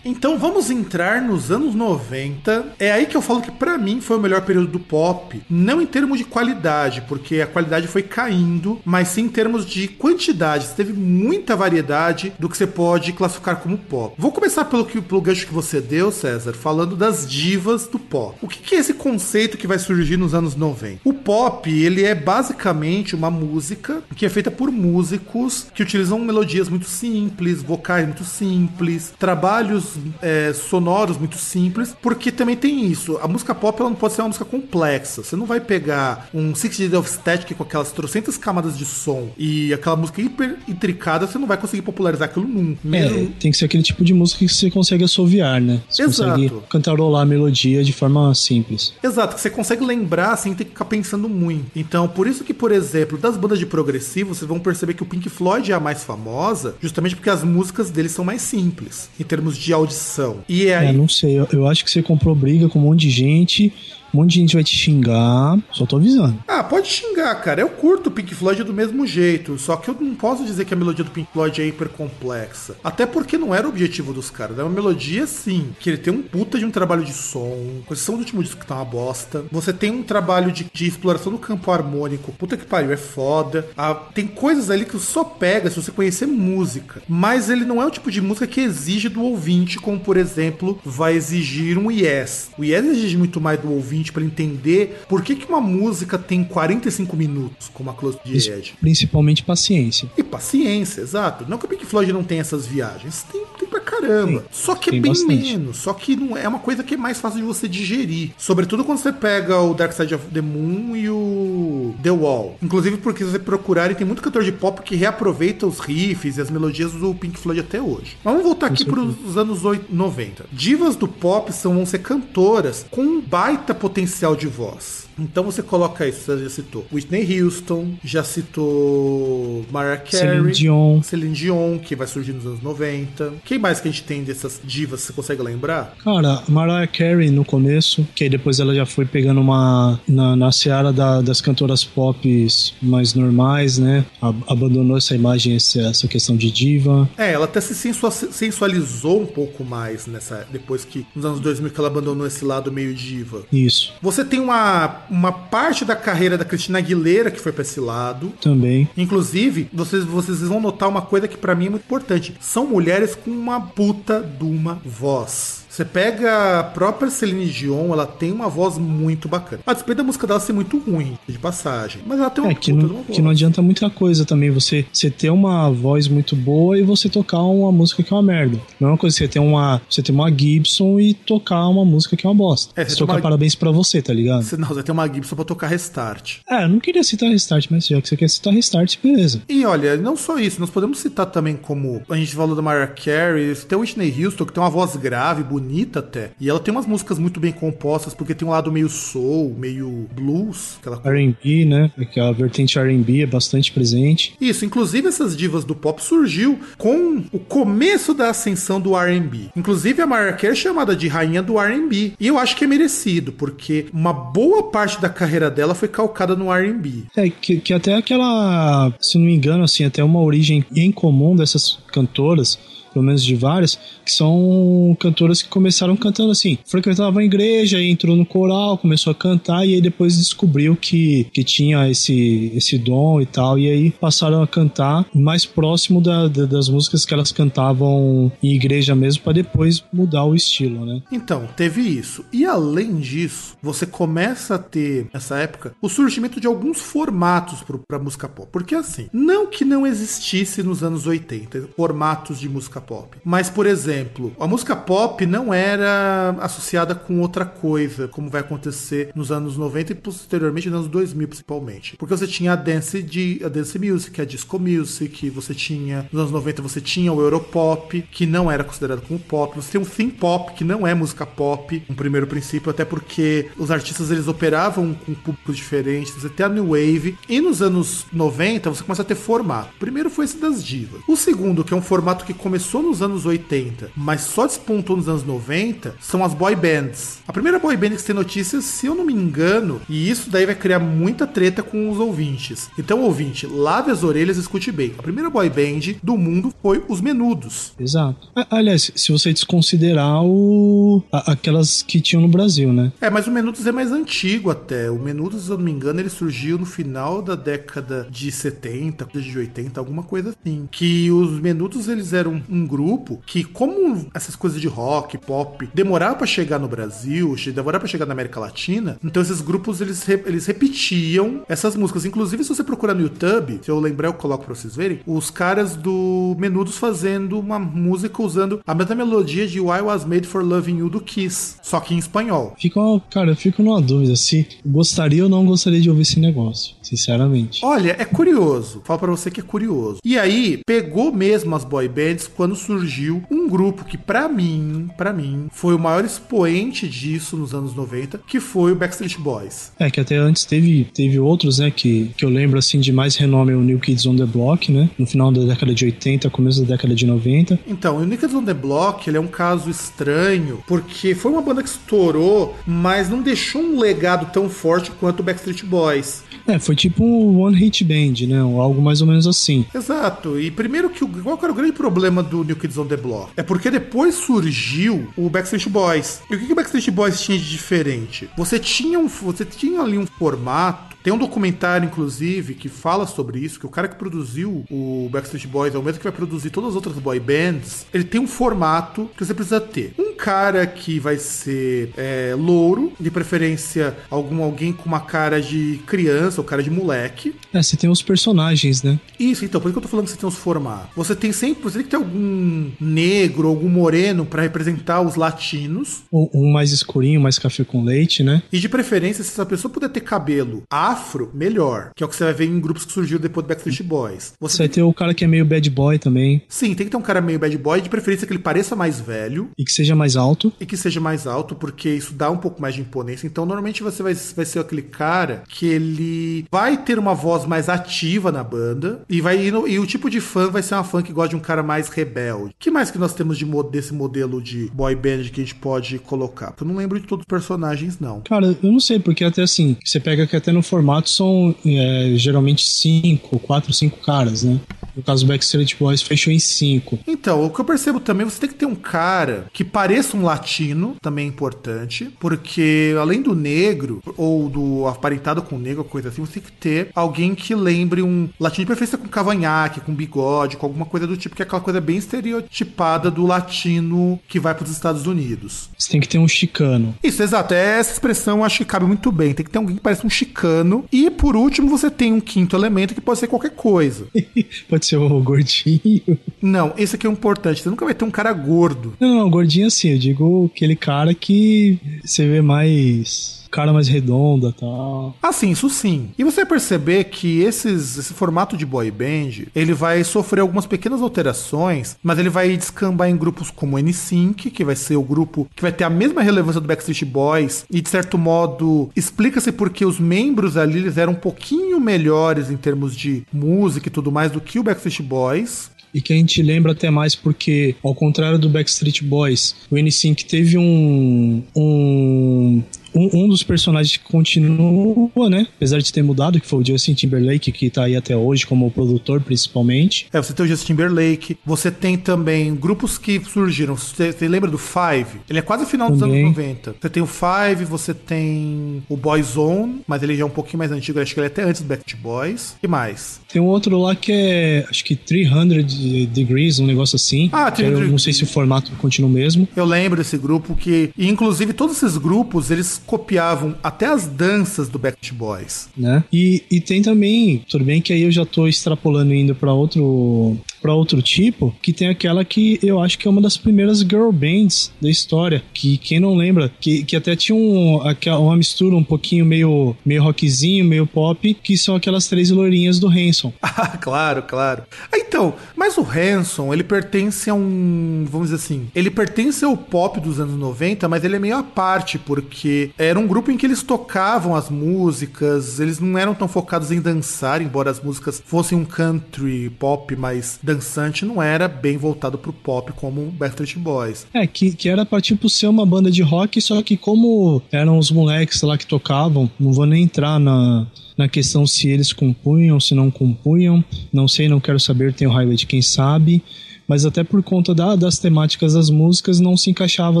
[0.22, 2.74] Então vamos entrar nos anos 90.
[2.78, 5.82] É aí que eu falo que pra mim foi o melhor período do pop, não
[5.82, 10.66] em termos de qualidade, porque a qualidade foi caindo, mas sim em termos de quantidade.
[10.66, 14.14] Você teve muita variedade do que você pode classificar como pop.
[14.16, 18.38] Vou começar pelo, que, pelo gancho que você deu, César, falando das divas do pop.
[18.40, 21.00] O que é esse conceito que vai surgir nos anos 90?
[21.04, 26.68] O pop, ele é basicamente uma música que é feita por músicos que utilizam melodias
[26.68, 33.18] muito simples, vocais muito simples, trabalhos é, sonoros muito simples, porque também tem isso.
[33.22, 35.22] A música pop ela não pode ser uma música complexa.
[35.22, 39.30] Você não vai pegar um Six Days of Static com aquelas trocentas camadas de som
[39.38, 42.80] e aquela música hiper intricada, você não vai conseguir popularizar aquilo nunca.
[42.84, 45.80] Mesmo- É, tem que ser aquele tipo de música que você consegue assoviar, né?
[45.88, 46.30] Você Exato.
[46.32, 48.94] consegue cantarolar a melodia de forma simples.
[49.02, 51.66] Exato, que você consegue lembrar sem ter que ficar pensando muito.
[51.76, 55.06] Então, por isso que, por exemplo, das bandas de progressivo, vocês vão perceber que o
[55.06, 59.24] Pink Floyd é a mais famosa, justamente porque as músicas deles são mais simples, em
[59.24, 60.01] termos de audição.
[60.48, 60.88] E é aí.
[60.88, 63.72] É, não sei, eu, eu acho que você comprou briga com um monte de gente,
[64.12, 66.42] um monte de gente vai te xingar, só tô avisando.
[66.46, 67.60] Ah, pode xingar, cara.
[67.60, 69.58] Eu curto Pink Floyd do mesmo jeito.
[69.58, 72.76] Só que eu não posso dizer que a melodia do Pink Floyd é hiper complexa.
[72.84, 74.58] Até porque não era o objetivo dos caras.
[74.58, 75.72] É uma melodia, sim.
[75.80, 77.82] Que ele tem um puta de um trabalho de som.
[77.90, 79.44] Exceção do último disco que tá uma bosta.
[79.50, 82.32] Você tem um trabalho de, de exploração do campo harmônico.
[82.32, 83.68] Puta que pariu, é foda.
[83.76, 87.02] Ah, tem coisas ali que só pega se você conhecer música.
[87.08, 90.78] Mas ele não é o tipo de música que exige do ouvinte, como por exemplo,
[90.84, 92.50] vai exigir um Yes.
[92.58, 96.42] O Yes exige muito mais do ouvinte pra entender por que, que uma música tem
[96.42, 98.74] 45 minutos, como a Close the Isso, Edge.
[98.80, 100.10] principalmente paciência.
[100.16, 101.44] E paciência, exato.
[101.48, 103.24] Não que o Pink Floyd não tenha essas viagens.
[103.30, 104.40] Tem, tem pra caramba.
[104.40, 104.48] Tem.
[104.50, 105.28] Só que é bem bastante.
[105.52, 105.76] menos.
[105.76, 108.30] Só que não é uma coisa que é mais fácil de você digerir.
[108.38, 112.56] Sobretudo quando você pega o Dark Side of the Moon e o The Wall.
[112.62, 116.40] Inclusive porque se você procurarem, tem muito cantor de pop que reaproveita os riffs e
[116.40, 118.16] as melodias do Pink Floyd até hoje.
[118.24, 120.46] Mas vamos voltar aqui para os anos 80, 90.
[120.52, 123.91] Divas do pop são, vão ser cantoras com um baita potencial
[124.38, 125.02] de voz.
[125.18, 131.02] Então você coloca isso, você já citou Whitney Houston, já citou Mariah Carey, Celine Dion.
[131.02, 133.34] Celine Dion, que vai surgir nos anos 90.
[133.44, 135.94] Quem mais que a gente tem dessas divas, você consegue lembrar?
[136.02, 140.00] Cara, Mariah Carey no começo, que aí depois ela já foi pegando uma.
[140.08, 142.46] na, na seara da- das cantoras pop
[142.80, 144.04] mais normais, né?
[144.48, 147.08] Abandonou essa imagem, essa, questão de diva.
[147.18, 151.70] É, ela até se sensua- sensualizou um pouco mais nessa depois que nos anos 2000
[151.70, 153.42] que ela abandonou esse lado meio diva.
[153.52, 157.80] Isso, Você tem uma, uma parte da carreira da Cristina Aguilera que foi pra esse
[157.80, 158.32] lado.
[158.40, 158.88] também.
[158.96, 162.34] Inclusive, vocês, vocês vão notar uma coisa que pra mim é muito importante.
[162.40, 165.61] São mulheres com uma puta de uma voz.
[165.72, 169.62] Você pega a própria Celine Dion, ela tem uma voz muito bacana.
[169.66, 172.02] A despeito da música dela ser muito ruim, de passagem.
[172.06, 174.26] Mas ela tem uma É, que puta não, de uma que não adianta muita coisa
[174.26, 178.16] também você, você ter uma voz muito boa e você tocar uma música que é
[178.16, 178.60] uma merda.
[178.78, 182.18] Não é uma coisa você ter uma, você ter uma Gibson e tocar uma música
[182.18, 182.70] que é uma bosta.
[182.78, 184.42] É, você você tocar uma- parabéns pra você, tá ligado?
[184.42, 186.40] Você, não, você tem uma Gibson pra tocar Restart.
[186.50, 189.40] É, eu não queria citar Restart, mas já que você quer citar Restart, beleza.
[189.48, 192.92] E olha, não só isso, nós podemos citar também como a gente falou da Mariah
[192.92, 195.61] Carey, tem o Whitney Houston, que tem uma voz grave, bonita
[195.98, 196.30] até.
[196.40, 200.08] E ela tem umas músicas muito bem compostas, porque tem um lado meio soul, meio
[200.14, 201.00] blues, aquela.
[201.04, 201.90] R&B, né?
[202.12, 204.34] Que a vertente R&B é bastante presente.
[204.40, 209.50] Isso, inclusive essas divas do pop surgiu com o começo da ascensão do R&B.
[209.56, 212.12] Inclusive a Mariah Carey é chamada de rainha do R&B.
[212.18, 216.34] E eu acho que é merecido, porque uma boa parte da carreira dela foi calcada
[216.36, 217.04] no R&B.
[217.16, 221.36] É, que, que até aquela, se não me engano, assim, até uma origem em comum
[221.36, 222.58] dessas cantoras,
[222.92, 228.16] pelo menos de várias, que são cantoras que começaram cantando assim, frequentava a igreja, entrou
[228.16, 233.20] no coral, começou a cantar e aí depois descobriu que, que tinha esse, esse dom
[233.20, 237.32] e tal, e aí passaram a cantar mais próximo da- da- das músicas que elas
[237.32, 241.02] cantavam em igreja mesmo, para depois mudar o estilo, né?
[241.12, 242.24] Então, teve isso.
[242.32, 247.98] E além disso, você começa a ter, nessa época, o surgimento de alguns formatos pra
[247.98, 248.48] música pop.
[248.52, 253.16] Porque assim, não que não existisse nos anos 80 formatos de música pop.
[253.24, 253.91] Mas, por exemplo,
[254.38, 259.92] a música pop não era associada com outra coisa, como vai acontecer nos anos 90
[259.92, 261.96] e posteriormente nos anos 2000, principalmente.
[261.96, 266.20] Porque você tinha a dance, de, a dance music, a disco music, você tinha, nos
[266.20, 269.54] anos 90 você tinha o Europop, que não era considerado como pop.
[269.56, 273.48] Você tem o Theme Pop, que não é música pop, um primeiro princípio, até porque
[273.56, 276.12] os artistas eles operavam com públicos diferentes.
[276.14, 277.16] Você tem a New Wave.
[277.28, 279.70] E nos anos 90 você começa a ter formato.
[279.76, 281.00] O primeiro foi esse das divas.
[281.06, 285.08] O segundo, que é um formato que começou nos anos 80, mas só despontou nos
[285.08, 287.18] anos 90, são as boy bands.
[287.26, 290.46] A primeira boy band que tem notícias, se eu não me engano, e isso daí
[290.46, 292.70] vai criar muita treta com os ouvintes.
[292.78, 294.94] Então, ouvinte, lave as orelhas e escute bem.
[294.98, 297.72] A primeira boy band do mundo foi os Menudos.
[297.78, 298.28] Exato.
[298.50, 301.02] Aliás, se você desconsiderar o...
[301.12, 302.92] aquelas que tinham no Brasil, né?
[303.00, 304.90] É, mas o Menudos é mais antigo até.
[304.90, 309.08] O Menudos, se eu não me engano, ele surgiu no final da década de 70,
[309.20, 310.68] de 80, alguma coisa assim.
[310.70, 313.71] Que os Menudos, eles eram um grupo que, como
[314.14, 318.40] essas coisas de rock, pop, demoraram pra chegar no Brasil, demoraram pra chegar na América
[318.40, 322.04] Latina, então esses grupos, eles, eles repetiam essas músicas.
[322.04, 325.30] Inclusive, se você procurar no YouTube, se eu lembrar, eu coloco pra vocês verem, os
[325.30, 330.44] caras do Menudos fazendo uma música usando a mesma melodia de Why Was Made For
[330.44, 332.54] Loving You do Kiss, só que em espanhol.
[332.74, 336.74] Uma- cara, eu fico numa dúvida se gostaria ou não gostaria de ouvir esse negócio,
[336.96, 337.64] sinceramente.
[337.64, 338.82] Olha, é curioso.
[338.84, 339.98] Falo pra você que é curioso.
[340.04, 345.12] E aí, pegou mesmo as boy bands quando surgiu um grupo que, pra mim, pra
[345.12, 349.72] mim, foi o maior expoente disso nos anos 90, que foi o Backstreet Boys.
[349.78, 353.16] É, que até antes teve, teve outros, né, que, que eu lembro, assim, de mais
[353.16, 356.62] renome, o New Kids on the Block, né, no final da década de 80, começo
[356.62, 357.58] da década de 90.
[357.66, 361.62] Então, o Nickels on the Block, ele é um caso estranho, porque foi uma banda
[361.62, 366.22] que estourou, mas não deixou um legado tão forte quanto o Backstreet Boys.
[366.46, 369.64] É, foi tipo um One Hit Band, né, algo mais ou menos assim.
[369.74, 370.38] Exato.
[370.38, 372.96] E primeiro que o, qual que era o grande problema do New Kids on the
[372.96, 373.32] Block?
[373.36, 376.20] É porque depois surgiu o Backstreet Boys.
[376.30, 378.28] E o que, que o Backstreet Boys tinha de diferente?
[378.36, 383.40] Você tinha um, você tinha ali um formato tem um documentário, inclusive, que fala sobre
[383.40, 386.50] isso, que o cara que produziu o Backstreet Boys é o mesmo que vai produzir
[386.50, 387.86] todas as outras boy bands.
[387.92, 389.94] Ele tem um formato que você precisa ter.
[389.98, 395.80] Um cara que vai ser é, louro, de preferência algum alguém com uma cara de
[395.86, 397.34] criança ou cara de moleque.
[397.52, 398.98] É, você tem os personagens, né?
[399.18, 400.90] Isso, então, por isso que eu tô falando que você tem os formatos.
[400.96, 406.02] Você tem sempre, você tem que ter algum negro, algum moreno pra representar os latinos.
[406.12, 408.42] Um, um mais escurinho, mais café com leite, né?
[408.52, 411.90] E de preferência, se essa pessoa puder ter cabelo afro, melhor.
[411.94, 414.32] Que é o que você vai ver em grupos que surgiram depois do Backstreet Boys.
[414.40, 416.90] Você Você vai ter o cara que é meio bad boy também, Sim, tem que
[416.90, 419.72] ter um cara meio bad boy, de preferência que ele pareça mais velho e que
[419.72, 420.52] seja mais alto.
[420.60, 423.26] e que seja mais alto, porque isso dá um pouco mais de imponência.
[423.26, 427.68] Então, normalmente você vai, vai ser aquele cara que ele vai ter uma voz mais
[427.68, 430.84] ativa na banda e vai ir no- e o tipo de fã vai ser uma
[430.84, 432.54] fã que gosta de um cara mais rebelde.
[432.58, 435.98] que mais que nós temos de desse modelo de boy band que a gente pode
[435.98, 436.54] colocar?
[436.60, 438.20] Eu não lembro de todos os personagens não.
[438.22, 442.12] Cara, eu não sei, porque até assim, você pega que até no formato são é,
[442.16, 444.58] geralmente cinco, quatro, cinco caras, né?
[444.94, 446.98] No caso do Backstreet Boys fechou em cinco.
[447.06, 450.22] Então, o que eu percebo também, você tem que ter um cara que pareça um
[450.22, 456.24] latino, também é importante, porque além do negro, ou do aparentado com negro, coisa assim,
[456.24, 460.56] você tem que ter alguém que lembre um latino de preferência com cavanhaque, com bigode,
[460.56, 464.54] com alguma coisa do tipo, que é aquela coisa bem estereotipada do latino que vai
[464.54, 465.70] para os Estados Unidos.
[465.76, 466.94] Você tem que ter um chicano.
[467.02, 467.54] Isso, exato.
[467.54, 469.34] É Essa expressão eu acho que cabe muito bem.
[469.34, 470.84] Tem que ter alguém que parece um chicano.
[470.92, 474.06] E por último, você tem um quinto elemento que pode ser qualquer coisa.
[474.68, 476.18] Pode ser o gordinho.
[476.40, 477.62] Não, esse aqui é importante.
[477.62, 478.94] Você nunca vai ter um cara gordo.
[479.00, 483.41] Não, não, gordinho assim, eu digo aquele cara que você vê mais.
[483.52, 485.14] Cara mais redonda e tal.
[485.22, 486.08] Assim, isso sim.
[486.18, 490.66] E você vai perceber que esses, esse formato de boy band, ele vai sofrer algumas
[490.66, 495.02] pequenas alterações, mas ele vai descambar em grupos como o N5, que vai ser o
[495.02, 499.52] grupo que vai ter a mesma relevância do Backstreet Boys, e de certo modo explica-se
[499.52, 504.10] porque os membros ali eles eram um pouquinho melhores em termos de música e tudo
[504.10, 505.70] mais do que o Backstreet Boys.
[505.94, 510.24] E que a gente lembra até mais porque, ao contrário do Backstreet Boys, o N5
[510.24, 511.42] teve um.
[511.54, 512.62] um
[512.94, 515.46] um, um dos personagens que continua, né?
[515.56, 518.70] Apesar de ter mudado, que foi o Justin Timberlake, que tá aí até hoje como
[518.70, 520.06] produtor, principalmente.
[520.12, 523.76] É, você tem o Justin Timberlake, você tem também grupos que surgiram.
[523.76, 525.20] Você, você lembra do Five?
[525.28, 526.24] Ele é quase final dos Também.
[526.24, 526.76] anos 90.
[526.80, 530.70] Você tem o Five, você tem o Boyzone, mas ele já é um pouquinho mais
[530.70, 532.56] antigo, acho que ele é até antes do Backstreet Boys.
[532.62, 533.20] E mais?
[533.32, 537.30] Tem um outro lá que é, acho que 300 Degrees, um negócio assim.
[537.32, 539.48] Ah, que eu 300 não sei se o formato continua o mesmo.
[539.56, 544.78] Eu lembro desse grupo que, inclusive todos esses grupos, eles copiavam até as danças do
[544.78, 545.68] Backstreet Boys.
[545.76, 546.04] né?
[546.12, 550.36] E, e tem também, tudo bem que aí eu já tô extrapolando indo pra outro
[550.62, 554.10] para outro tipo, que tem aquela que eu acho que é uma das primeiras girl
[554.12, 557.80] bands da história, que quem não lembra, que, que até tinha um,
[558.18, 562.88] uma mistura um pouquinho meio meio rockzinho, meio pop, que são aquelas três loirinhas do
[562.88, 563.32] Hanson.
[563.54, 564.62] Ah, claro, claro.
[564.90, 569.56] Ah, Então, mas o Hanson, ele pertence a um, vamos dizer assim, ele pertence ao
[569.56, 573.36] pop dos anos 90, mas ele é meio à parte, porque era um grupo em
[573.36, 578.22] que eles tocavam as músicas, eles não eram tão focados em dançar, embora as músicas
[578.24, 583.56] fossem um country pop mais dançante não era bem voltado pro pop como o Backstreet
[583.58, 584.06] Boys.
[584.12, 587.78] É, que, que era pra tipo ser uma banda de rock, só que como eram
[587.78, 592.58] os moleques lá que tocavam, não vou nem entrar na, na questão se eles compunham,
[592.60, 596.22] se não compunham, não sei, não quero saber, tem o Highway de quem sabe,
[596.68, 600.00] mas até por conta da- das temáticas das músicas não se encaixava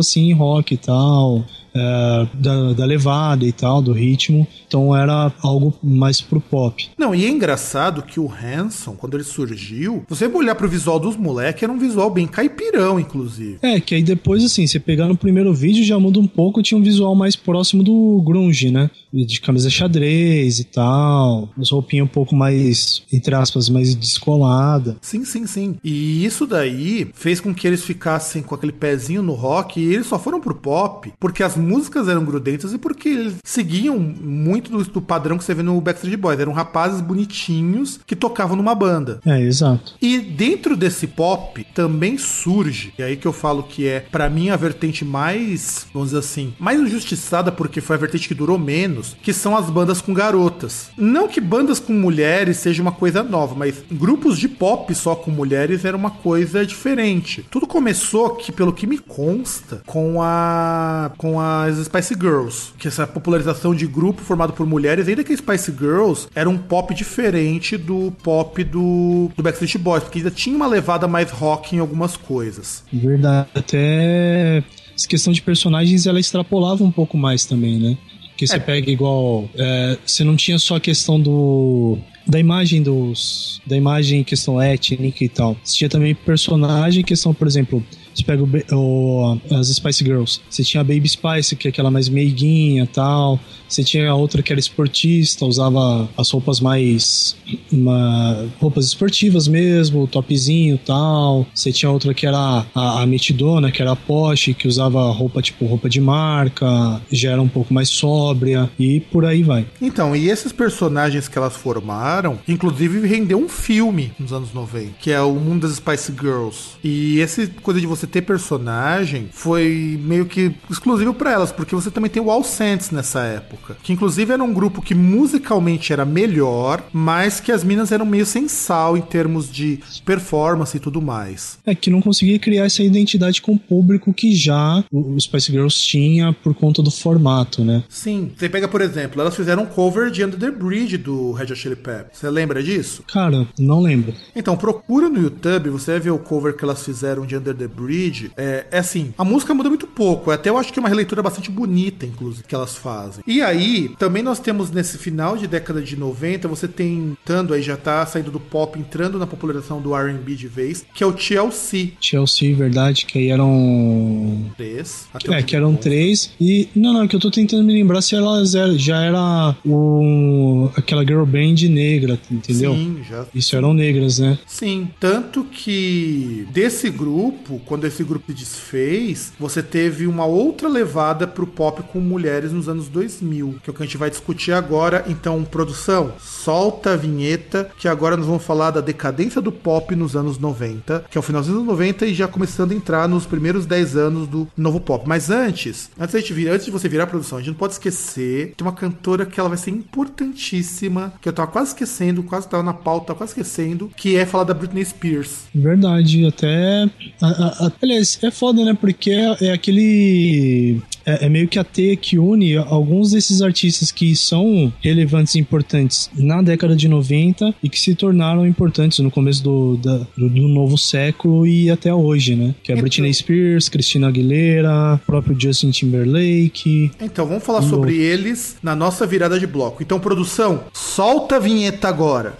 [0.00, 1.44] assim em rock e tal,
[1.74, 6.88] é, da, da levada e tal, do ritmo, então era algo mais pro pop.
[6.98, 11.16] Não, e é engraçado que o Hanson, quando ele surgiu, você olhar pro visual dos
[11.16, 13.58] moleques, era um visual bem caipirão, inclusive.
[13.62, 16.78] É, que aí depois, assim, você pegar no primeiro vídeo já muda um pouco, tinha
[16.78, 18.90] um visual mais próximo do grunge, né?
[19.12, 24.96] De camisa xadrez e tal, as roupinhas um pouco mais, entre aspas, mais descolada.
[25.02, 25.76] Sim, sim, sim.
[25.84, 30.06] E isso daí fez com que eles ficassem com aquele pezinho no rock e eles
[30.06, 34.84] só foram pro pop porque as músicas eram grudentas e porque eles seguiam muito do,
[34.84, 36.40] do padrão que você vê no Backstreet Boys.
[36.40, 39.20] Eram rapazes bonitinhos que tocavam numa banda.
[39.24, 39.94] É, exato.
[40.00, 44.50] E dentro desse pop também surge, e aí que eu falo que é, pra mim,
[44.50, 49.16] a vertente mais, vamos dizer assim, mais injustiçada, porque foi a vertente que durou menos,
[49.22, 50.90] que são as bandas com garotas.
[50.96, 55.30] Não que bandas com mulheres seja uma coisa nova, mas grupos de pop só com
[55.30, 57.46] mulheres era uma coisa diferente.
[57.50, 63.06] Tudo começou que, pelo que me consta, com a com as Spice Girls, que essa
[63.06, 67.76] popularização de grupo formado por mulheres, ainda que a Spice Girls era um pop diferente
[67.76, 72.16] do pop do, do Backstreet Boys, porque ainda tinha uma levada mais rock em algumas
[72.16, 72.84] coisas.
[72.92, 73.48] Verdade.
[73.54, 74.62] Até
[74.96, 77.96] essa questão de personagens, ela extrapolava um pouco mais também, né?
[78.28, 78.58] Porque você É.
[78.58, 79.48] pega igual.
[79.54, 81.98] é, você não tinha só a questão do.
[82.26, 83.60] Da imagem dos.
[83.66, 85.56] Da imagem em questão étnica e tal.
[85.62, 87.84] Você tinha também personagem em questão, por exemplo.
[88.14, 90.40] Você pega o, o- as Spice Girls.
[90.48, 93.38] Você tinha a Baby Spice, que é aquela mais meiguinha tal.
[93.68, 97.36] Você tinha a outra que era esportista, usava as roupas mais.
[97.70, 101.46] uma- roupas esportivas mesmo, topzinho tal.
[101.54, 105.40] Você tinha outra que era a, a metidona, que era a Porsche, que usava roupa
[105.42, 109.66] tipo roupa de marca, já era um pouco mais sóbria e por aí vai.
[109.80, 115.10] Então, e esses personagens que elas formaram, inclusive rendeu um filme nos anos 90, que
[115.10, 116.58] é o Mundo das Spice Girls.
[116.84, 121.90] E essa coisa de você ter personagem foi meio que exclusivo pra elas, porque você
[121.90, 126.04] também tem o All Saints nessa época, que inclusive era um grupo que musicalmente era
[126.04, 131.00] melhor, mas que as minas eram meio sem sal em termos de performance e tudo
[131.00, 131.58] mais.
[131.64, 135.80] É que não conseguia criar essa identidade com o público que já o Spice Girls
[135.80, 137.84] tinha por conta do formato, né?
[137.88, 141.52] Sim, você pega, por exemplo, elas fizeram um cover de Under the Bridge do Red
[141.52, 142.18] Hot Chili Peppers.
[142.18, 143.04] Você lembra disso?
[143.12, 144.14] Cara, não lembro.
[144.34, 147.68] Então, procura no YouTube, você vai ver o cover que elas fizeram de Under the
[147.68, 147.91] Bridge.
[148.36, 150.30] É, é assim, a música muda muito pouco.
[150.30, 153.22] Até eu acho que é uma releitura bastante bonita, inclusive, que elas fazem.
[153.26, 157.62] E aí, também nós temos nesse final de década de 90, você tem, tanto aí
[157.62, 161.12] já tá saindo do pop, entrando na popularização do R&B de vez, que é o
[161.12, 165.08] TLC Chelsea, verdade, que aí eram 3.
[165.14, 166.32] Até É, que eram três.
[166.40, 166.68] E.
[166.74, 171.24] Não, não, que eu tô tentando me lembrar se elas já era o, aquela girl
[171.24, 172.74] band negra, entendeu?
[172.74, 174.38] Sim, já Isso eram negras, né?
[174.46, 181.46] Sim, tanto que desse grupo, quando esse grupo desfez, você teve uma outra levada pro
[181.46, 185.04] pop com mulheres nos anos 2000, que é o que a gente vai discutir agora.
[185.08, 190.16] Então, produção, solta a vinheta, que agora nós vamos falar da decadência do pop nos
[190.16, 193.26] anos 90, que é o final dos anos 90 e já começando a entrar nos
[193.26, 195.04] primeiros 10 anos do novo pop.
[195.06, 197.58] Mas antes, antes, da gente vir, antes de você virar a produção, a gente não
[197.58, 202.22] pode esquecer, tem uma cantora que ela vai ser importantíssima, que eu tava quase esquecendo,
[202.22, 205.42] quase tava na pauta, quase esquecendo, que é falar da Britney Spears.
[205.54, 206.90] Verdade, até.
[207.20, 208.76] a- a- aliás, é foda, né?
[208.78, 210.80] Porque é, é aquele.
[211.04, 215.40] É, é meio que a teia que une alguns desses artistas que são relevantes e
[215.40, 220.28] importantes na década de 90 e que se tornaram importantes no começo do, da- do,
[220.28, 222.54] do novo século e até hoje, né?
[222.62, 226.90] Que é a Então- Britney Spears, Christina Aguilera, próprio Justin Timberlake.
[227.00, 229.82] Então, vamos falar sobre eles na nossa virada de bloco.
[229.82, 232.34] Então, produção, solta a vinheta agora.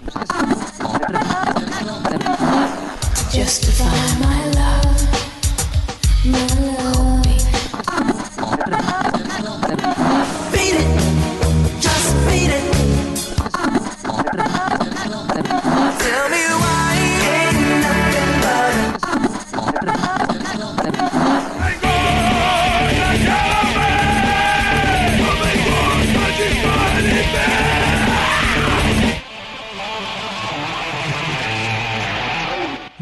[3.32, 3.84] Justify
[4.20, 4.41] my
[6.24, 6.71] my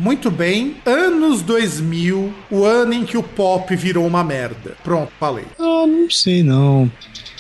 [0.01, 0.77] Muito bem.
[0.87, 4.75] Ano Anos 2000, o ano em que o pop virou uma merda.
[4.83, 5.45] Pronto, falei.
[5.59, 6.91] Ah, não sei não.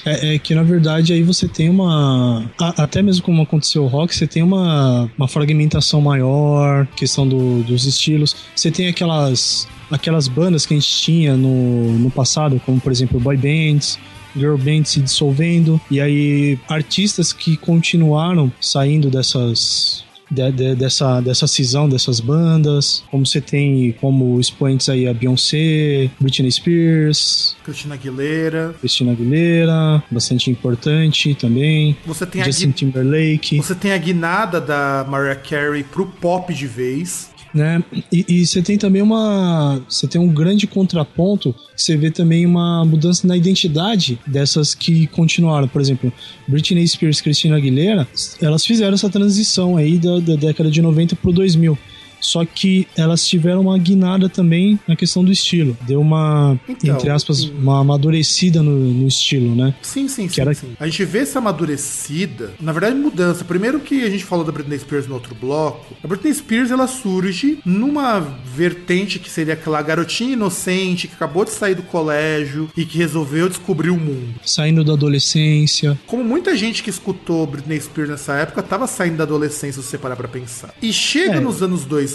[0.05, 2.45] É, é que na verdade aí você tem uma.
[2.61, 7.63] a- até mesmo como aconteceu o rock, você tem uma, uma fragmentação maior, questão do-
[7.63, 8.37] dos estilos.
[8.55, 13.19] Você tem aquelas, aquelas bandas que a gente tinha no, no passado, como por exemplo
[13.19, 13.99] boy bands.
[14.37, 21.47] Girl bands se dissolvendo, e aí artistas que continuaram saindo dessas, de- de- dessa, dessa
[21.47, 28.75] cisão dessas bandas, como você tem como expoentes aí a Beyoncé, Britney Spears, Cristina Aguilera.
[28.79, 31.97] Cristina Aguilera, bastante importante também.
[32.07, 36.53] Você tem a Justin gui- Timberlake, Você tem a guinada da Mariah Carey pro pop
[36.55, 37.31] de vez.
[37.53, 37.83] Né?
[38.13, 39.81] E, e você tem também uma.
[39.89, 41.55] Você tem um grande contraponto.
[41.77, 45.69] Você vê também uma mudança na identidade dessas que continuaram.
[45.69, 46.13] Por exemplo,
[46.47, 48.07] Britney Spears, Cristina Aguilera,
[48.41, 51.77] elas fizeram essa transição aí da, da década de 90 pro 2000.
[52.21, 55.77] Só que elas tiveram uma guinada também na questão do estilo.
[55.83, 59.75] Deu uma, Então, entre aspas, uma amadurecida no, no estilo, né?
[59.83, 60.73] Sim, sim, sim, era- sim.
[60.79, 63.45] A gente vê essa amadurecida, na verdade, mudança.
[63.45, 65.95] Primeiro que a gente falou da Britney Spears no outro bloco.
[66.03, 71.51] A Britney Spears, ela surge numa vertente que seria aquela garotinha inocente que acabou de
[71.51, 74.35] sair do colégio e que resolveu descobrir o mundo.
[74.45, 75.99] Saindo da adolescência.
[76.07, 79.99] Como muita gente que escutou Britney Spears nessa época tava saindo da adolescência, se você
[79.99, 80.75] parar pra pensar.
[80.83, 81.41] E chega É.
[81.41, 82.10] nos anos 2000,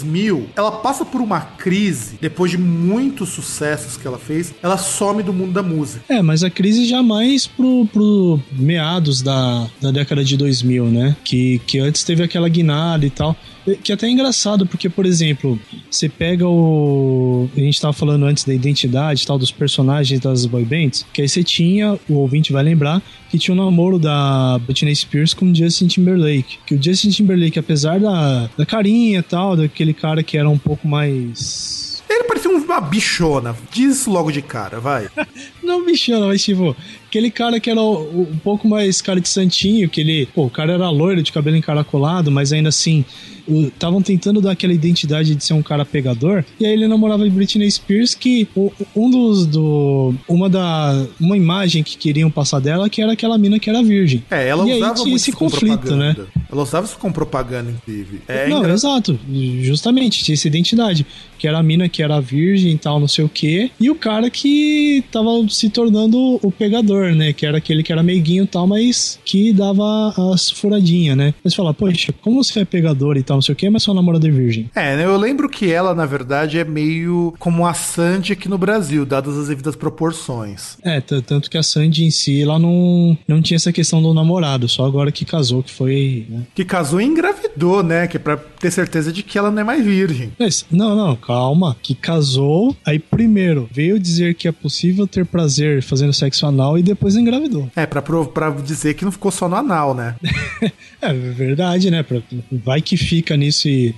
[0.56, 5.32] ela passa por uma crise, depois de muitos sucessos que ela fez, ela some do
[5.32, 6.02] mundo da música.
[6.08, 11.16] É, mas a crise já mais pro, pro meados da, da década de 2000, né?
[11.24, 13.36] Que, que antes teve aquela guinada e tal.
[13.82, 15.58] Que até é engraçado, porque, por exemplo,
[15.90, 17.48] você pega o.
[17.56, 21.20] A gente tava falando antes da identidade e tal, dos personagens das boy bands, que
[21.20, 25.50] aí você tinha, o ouvinte vai lembrar, que tinha o namoro da Britney Spears com
[25.50, 26.58] o Justin Timberlake.
[26.64, 30.58] Que o Justin Timberlake, apesar da, da carinha e tal, daquele cara que era um
[30.58, 32.04] pouco mais.
[32.08, 33.56] Ele parecia uma bichona.
[33.72, 35.08] Diz isso logo de cara, vai.
[35.62, 36.76] Não bichona, mas tipo,
[37.08, 40.74] aquele cara que era um pouco mais cara de santinho, que ele, pô, o cara
[40.74, 43.04] era loiro, de cabelo encaracolado, mas ainda assim,
[43.48, 47.70] estavam tentando dar aquela identidade de ser um cara pegador, e aí ele namorava Britney
[47.70, 48.48] Spears, que
[48.94, 53.58] um dos, do, uma da, uma imagem que queriam passar dela, que era aquela mina
[53.58, 54.22] que era virgem.
[54.30, 56.16] É, ela e aí usava tinha muito esse conflito, né?
[56.50, 58.20] Ela usava isso com propaganda, inclusive.
[58.28, 59.18] É não, engra- exato.
[59.62, 61.06] Justamente, tinha essa identidade.
[61.38, 63.70] Que era a mina que era virgem e tal, não sei o quê.
[63.78, 67.32] E o cara que tava se tornando o pegador, né?
[67.32, 71.34] Que era aquele que era meiguinho e tal, mas que dava as furadinhas, né?
[71.44, 73.94] Mas fala, poxa, como você é pegador e tal, não sei o quê, mas sua
[73.94, 74.70] namorada é virgem.
[74.74, 78.58] É, né, eu lembro que ela, na verdade, é meio como a Sandy aqui no
[78.58, 80.76] Brasil, dadas as devidas proporções.
[80.82, 84.68] É, tanto que a Sandy em si, ela não, não tinha essa questão do namorado,
[84.68, 86.26] só agora que casou, que foi.
[86.28, 86.42] Né?
[86.54, 88.06] Que casou e engravidou, né?
[88.06, 90.32] Que é pra ter certeza de que ela não é mais virgem.
[90.38, 91.76] Mas, não, não, calma.
[91.82, 96.82] Que casou, aí primeiro veio dizer que é possível ter prazer fazendo sexo anal e
[96.82, 97.70] depois engravidou.
[97.76, 100.14] É, pra, pra dizer que não ficou só no anal, né?
[101.00, 102.02] É verdade, né?
[102.02, 102.20] Pra-
[102.50, 103.94] Vai que fica nisso e.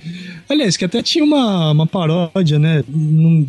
[0.47, 2.83] Aliás, que até tinha uma, uma paródia, né?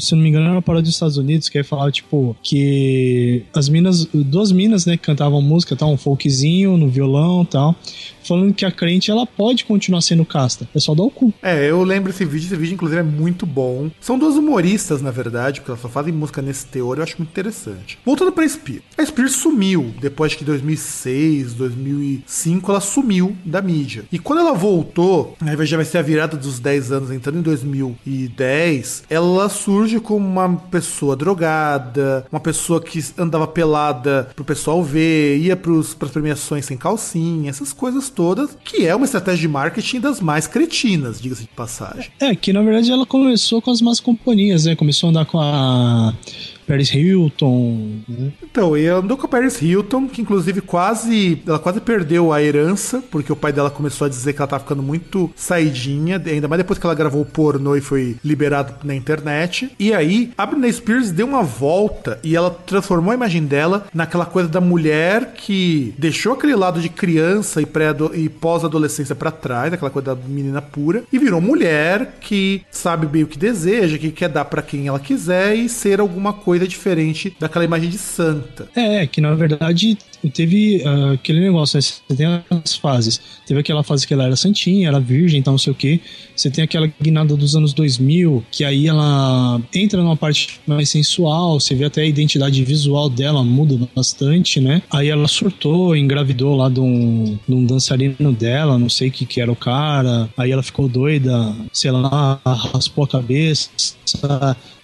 [0.01, 3.45] Se não me engano, era uma paródia dos Estados Unidos, que aí falava, tipo, que
[3.55, 7.77] as minas, duas minas, né, que cantavam música, tal, um folkzinho no violão tal,
[8.25, 10.69] falando que a crente ela pode continuar sendo casta.
[10.75, 11.33] É só dar o cu.
[11.43, 13.91] É, eu lembro esse vídeo, esse vídeo, inclusive, é muito bom.
[14.01, 17.31] São duas humoristas, na verdade, porque elas só fazem música nesse teor, eu acho muito
[17.31, 17.99] interessante.
[18.05, 18.83] Voltando pra Spears.
[18.97, 24.05] A Spears sumiu, depois que 2006, 2005, ela sumiu da mídia.
[24.11, 27.43] E quando ela voltou, de já vai ser a virada dos 10 anos, entrando em
[27.43, 35.39] 2010, ela surge como uma pessoa drogada, uma pessoa que andava pelada pro pessoal ver,
[35.39, 40.01] ia pros, pras premiações sem calcinha, essas coisas todas, que é uma estratégia de marketing
[40.01, 42.11] das mais cretinas, diga-se de passagem.
[42.21, 44.77] É, que na verdade ela começou com as más companhias, né?
[44.77, 46.13] Começou a andar com a
[46.71, 48.31] Paris Hilton, né?
[48.43, 51.43] Então, e andou com a Paris Hilton, que inclusive quase.
[51.45, 54.63] Ela quase perdeu a herança, porque o pai dela começou a dizer que ela tava
[54.63, 58.95] ficando muito saidinha, ainda mais depois que ela gravou o pornô e foi liberado na
[58.95, 59.71] internet.
[59.79, 64.25] E aí, a Britney Spears deu uma volta e ela transformou a imagem dela naquela
[64.25, 69.73] coisa da mulher que deixou aquele lado de criança e, pré e pós-adolescência pra trás,
[69.73, 74.13] aquela coisa da menina pura, e virou mulher que sabe bem o que deseja, que
[74.13, 77.99] quer dar pra quem ela quiser e ser alguma coisa coisa diferente daquela imagem de
[77.99, 78.69] santa.
[78.77, 79.97] É, que na verdade
[80.29, 81.81] teve ah, aquele negócio, né?
[81.81, 83.21] Você tem as fases.
[83.47, 86.01] Teve aquela fase que ela era santinha, era virgem, tal, não sei o quê.
[86.37, 91.61] Você tem aquela guinada dos anos 2000, que aí ela entra numa parte mais sensual,
[91.61, 94.83] você vê até a identidade visual dela muda bastante, né?
[94.91, 99.27] Aí ela surtou, engravidou lá de um, de um dançarino dela, não sei o que
[99.27, 100.29] que era o cara.
[100.37, 103.71] Aí ela ficou doida, sei lá, raspou a cabeça,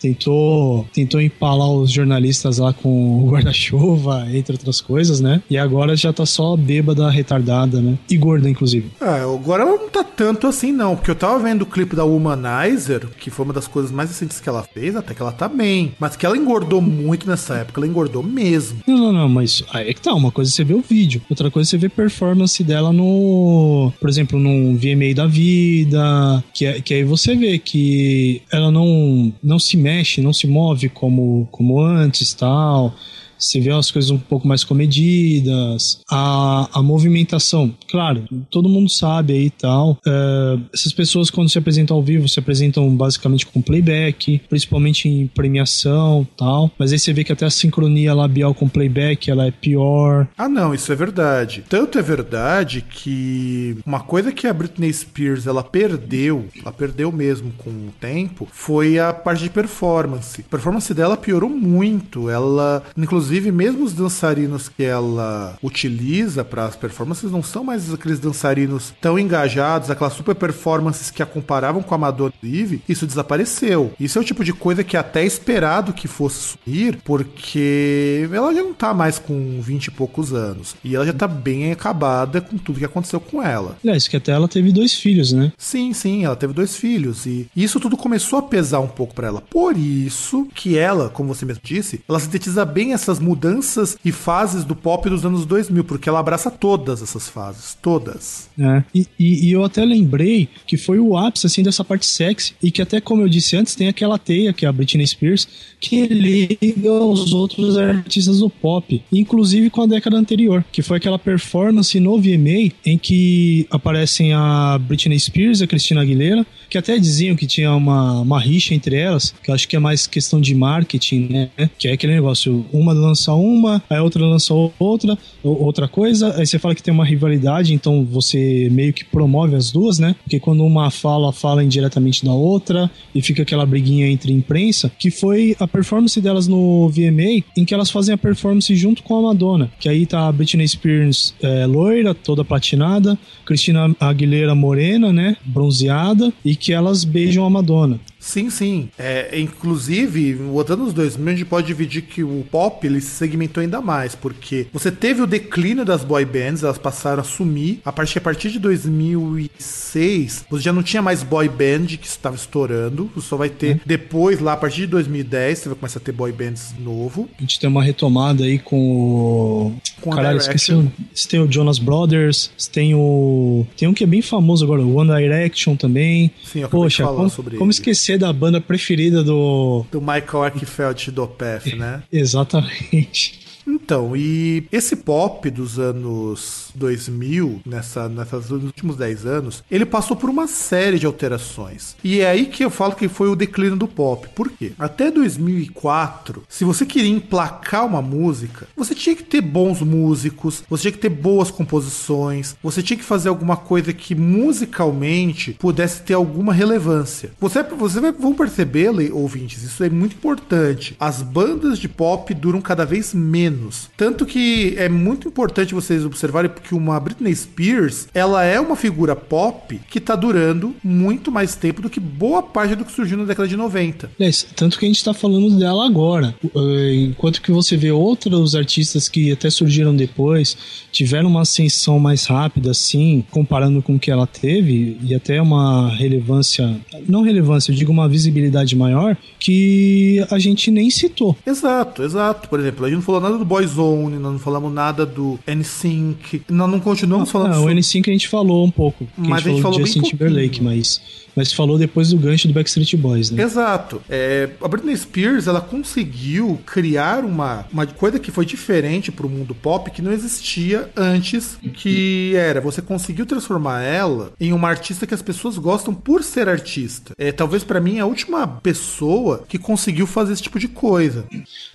[0.00, 5.25] tentou, tentou empalar os jornalistas lá com o guarda-chuva, entre outras coisas, né?
[5.50, 7.98] E agora já tá só bêbada, retardada, né?
[8.10, 8.90] E gorda, inclusive.
[9.00, 10.94] É, agora ela não tá tanto assim, não.
[10.96, 14.40] Porque eu tava vendo o clipe da Womanizer, que foi uma das coisas mais recentes
[14.40, 15.92] que ela fez, até que ela tá bem.
[15.98, 18.80] Mas que ela engordou muito nessa época, ela engordou mesmo.
[18.86, 20.12] Não, não, não, mas aí é que tá.
[20.14, 23.92] Uma coisa é você vê o vídeo, outra coisa é você vê performance dela no.
[24.00, 26.42] Por exemplo, num VMA da vida.
[26.52, 30.88] Que, é- que aí você vê que ela não, não se mexe, não se move
[30.88, 32.94] como, como antes tal.
[33.38, 39.34] Você vê as coisas um pouco mais comedidas, a, a movimentação, claro, todo mundo sabe
[39.34, 39.98] aí e tal.
[40.06, 45.26] É, essas pessoas, quando se apresentam ao vivo, se apresentam basicamente com playback, principalmente em
[45.26, 46.70] premiação tal.
[46.78, 50.26] Mas aí você vê que até a sincronia labial com playback ela é pior.
[50.36, 51.64] Ah, não, isso é verdade.
[51.68, 57.52] Tanto é verdade que uma coisa que a Britney Spears ela perdeu, ela perdeu mesmo
[57.58, 60.44] com o tempo, foi a parte de performance.
[60.46, 62.30] A performance dela piorou muito.
[62.30, 68.18] Ela, inclusive, mesmo os dançarinos que ela utiliza para as performances não são mais aqueles
[68.18, 72.82] dançarinos tão engajados, aquelas super performances que a comparavam com a Madonna Live.
[72.88, 73.92] Isso desapareceu.
[74.00, 78.54] Isso é o tipo de coisa que é até esperado que fosse sumir, porque ela
[78.54, 80.74] já não tá mais com 20 e poucos anos.
[80.82, 83.76] E ela já tá bem acabada com tudo que aconteceu com ela.
[83.82, 85.52] Aliás, que até ela teve dois filhos, né?
[85.58, 89.28] Sim, sim, ela teve dois filhos e isso tudo começou a pesar um pouco pra
[89.28, 89.40] ela.
[89.40, 94.64] Por isso que ela, como você mesmo disse, ela sintetiza bem essas mudanças e fases
[94.64, 98.48] do pop dos anos 2000, porque ela abraça todas essas fases, todas.
[98.58, 98.82] É.
[98.94, 102.70] E, e- e eu até lembrei que foi o ápice assim dessa parte sexy e
[102.70, 105.46] que até como eu disse antes tem aquela teia que é a Britney Spears
[105.80, 111.18] que liga os outros artistas do pop, inclusive com a década anterior, que foi aquela
[111.18, 116.98] performance no VMA em que aparecem a Britney Spears e a Christina Aguilera, que até
[116.98, 120.40] diziam que tinha uma, uma rixa entre elas, que eu acho que é mais questão
[120.40, 121.50] de marketing, né?
[121.78, 126.46] Que é aquele negócio, uma lança uma, a outra lança outra, ou- outra coisa, aí
[126.46, 130.14] você fala que tem uma rivalidade, então você meio que promove as duas, né?
[130.24, 135.10] Porque quando uma fala, fala indiretamente da outra, e fica aquela briguinha entre imprensa, que
[135.10, 139.22] foi a performance delas no VMA, em que elas fazem a performance junto com a
[139.22, 145.36] Madonna, que aí tá a Britney Spears é, loira, toda platinada, Christina Aguilera morena, né?
[145.44, 148.00] Bronzeada, e que elas beijam a Madonna.
[148.26, 148.88] Sim, sim.
[148.98, 153.60] É, inclusive, os anos 2000 a gente pode dividir que o pop ele se segmentou
[153.60, 157.78] ainda mais, porque você teve o declínio das boy bands, elas passaram a sumir.
[157.84, 162.34] A partir, a partir de 2006, você já não tinha mais boy band que estava
[162.34, 163.08] estourando.
[163.14, 166.12] Você só vai ter depois, lá a partir de 2010, você vai começar a ter
[166.12, 167.28] boy bands novo.
[167.38, 169.72] A gente tem uma retomada aí com o.
[170.00, 170.90] Com Caralho, esqueci o.
[171.14, 173.64] Você tem o Jonas Brothers, você tem o.
[173.76, 176.32] Tem um que é bem famoso agora, o One Direction também.
[176.44, 177.76] Sim, eu Poxa, falar como, sobre como ele.
[178.16, 179.84] Esquecer da banda preferida do.
[179.90, 182.02] Do Michael Archifeld do Path, né?
[182.10, 183.45] Exatamente.
[183.66, 190.16] Então, e esse pop dos anos 2000, nessa, nessas, nos últimos 10 anos, ele passou
[190.16, 191.96] por uma série de alterações.
[192.02, 194.28] E é aí que eu falo que foi o declínio do pop.
[194.34, 194.72] Por quê?
[194.78, 200.82] Até 2004, se você queria emplacar uma música, você tinha que ter bons músicos, você
[200.82, 206.14] tinha que ter boas composições, você tinha que fazer alguma coisa que musicalmente pudesse ter
[206.14, 207.32] alguma relevância.
[207.40, 210.94] Você, você vai, vão perceber, ouvintes, isso é muito importante.
[211.00, 213.55] As bandas de pop duram cada vez menos.
[213.96, 219.14] Tanto que é muito importante vocês observarem que uma Britney Spears, ela é uma figura
[219.14, 223.24] pop que tá durando muito mais tempo do que boa parte do que surgiu na
[223.24, 224.10] década de 90.
[224.18, 226.34] Aliás, tanto que a gente tá falando dela agora.
[226.54, 230.56] Uh, Enquanto que você vê outros artistas que até surgiram depois,
[230.92, 235.88] tiveram uma ascensão mais rápida, assim, comparando com o que ela teve, e até uma
[235.94, 236.78] relevância,
[237.08, 241.36] não relevância, eu digo uma visibilidade maior, que a gente nem citou.
[241.46, 242.48] Exato, exato.
[242.48, 246.42] Por exemplo, a gente não falou nada do Boyzone, nós não falamos nada do NSYNC,
[246.50, 249.06] nós não continuamos falando Ah, o sobre- N5 a gente falou um pouco.
[249.16, 251.00] Mas a gente falou, de bem Justin Timberlake, mas,
[251.36, 253.42] mas falou depois do gancho do Backstreet Boys, né?
[253.42, 254.00] Exato.
[254.08, 259.54] É, a Britney Spears ela conseguiu criar uma, uma coisa que foi diferente pro mundo
[259.54, 265.14] pop que não existia antes, que era você conseguiu transformar ela em uma artista que
[265.14, 267.12] as pessoas gostam por ser artista.
[267.18, 271.26] É, talvez pra mim a última pessoa que conseguiu fazer esse tipo de coisa.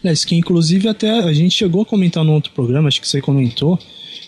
[0.04, 3.08] É, isso que inclusive até a gente chegou a comentar no outro programa, acho que
[3.08, 3.78] você comentou,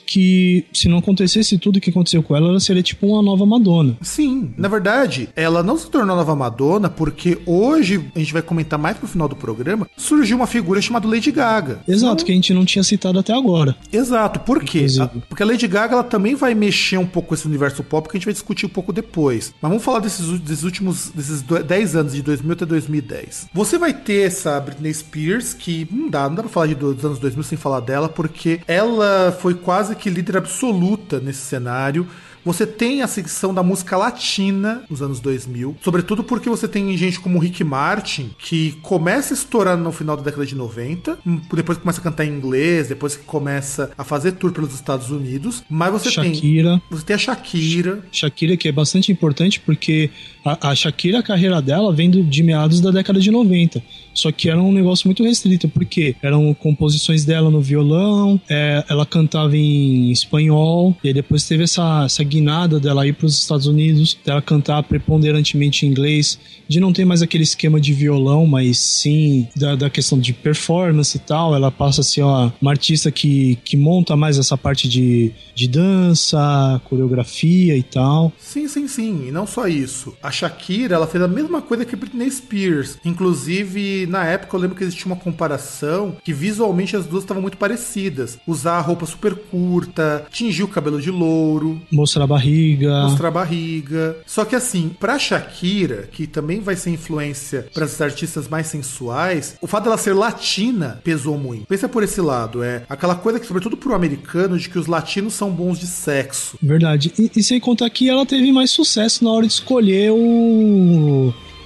[0.05, 3.97] que se não acontecesse tudo que aconteceu com ela, ela seria tipo uma nova Madonna.
[4.01, 8.77] Sim, na verdade, ela não se tornou nova Madonna porque hoje, a gente vai comentar
[8.79, 11.79] mais pro final do programa, surgiu uma figura chamada Lady Gaga.
[11.87, 13.75] Exato, que a gente não tinha citado até agora.
[13.91, 14.79] Exato, por quê?
[14.79, 15.03] Inclusive.
[15.03, 18.07] A- Porque a Lady Gaga ela também vai mexer um pouco com esse universo pop
[18.09, 19.53] que a gente vai discutir um pouco depois.
[19.61, 23.47] Mas vamos falar desses, desses últimos desses do- 10 anos, de 2000 até 2010.
[23.53, 26.93] Você vai ter essa Britney Spears, que não dá, não dá pra falar de do-
[26.93, 32.07] dos anos 2000 sem falar dela, porque ela foi quase que líder absoluta nesse cenário.
[32.45, 37.19] Você tem a secção da música latina nos anos 2000, sobretudo porque você tem gente
[37.19, 41.77] como Rick Martin, que começa a estourar no final da década de 90, hum, depois
[41.77, 45.91] começa a cantar em inglês, depois que começa a fazer tour pelos Estados Unidos, mas
[45.93, 46.81] você tem Shakira.
[46.89, 50.09] você tem a Shakira, Shakira, que é bastante importante porque
[50.43, 53.81] a, a Shakira, a carreira dela vem de meados da década de 90.
[54.13, 59.05] Só que era um negócio muito restrito, porque eram composições dela no violão, é, ela
[59.05, 64.17] cantava em espanhol, e depois teve essa, essa guinada dela ir para os Estados Unidos,
[64.23, 66.37] dela cantar preponderantemente em inglês,
[66.67, 71.17] de não ter mais aquele esquema de violão, mas sim da, da questão de performance
[71.17, 71.55] e tal.
[71.55, 75.67] Ela passa a ser uma, uma artista que, que monta mais essa parte de, de
[75.67, 78.31] dança, coreografia e tal.
[78.37, 79.27] Sim, sim, sim.
[79.27, 80.15] E não só isso.
[80.21, 82.97] A Shakira, ela fez a mesma coisa que Britney Spears.
[83.05, 87.57] Inclusive, na época, eu lembro que existia uma comparação que visualmente as duas estavam muito
[87.57, 88.37] parecidas.
[88.45, 93.03] Usar a roupa super curta, tingir o cabelo de louro, Mostrar a barriga.
[93.03, 94.17] mostrar a barriga.
[94.25, 99.55] Só que assim, pra Shakira, que também vai ser influência para esses artistas mais sensuais,
[99.61, 101.65] o fato dela ser latina pesou muito.
[101.65, 105.33] Pensa por esse lado, é aquela coisa que, sobretudo pro americano, de que os latinos
[105.33, 106.57] são bons de sexo.
[106.61, 107.11] Verdade.
[107.17, 110.22] E, e sem contar que ela teve mais sucesso na hora de escolher o,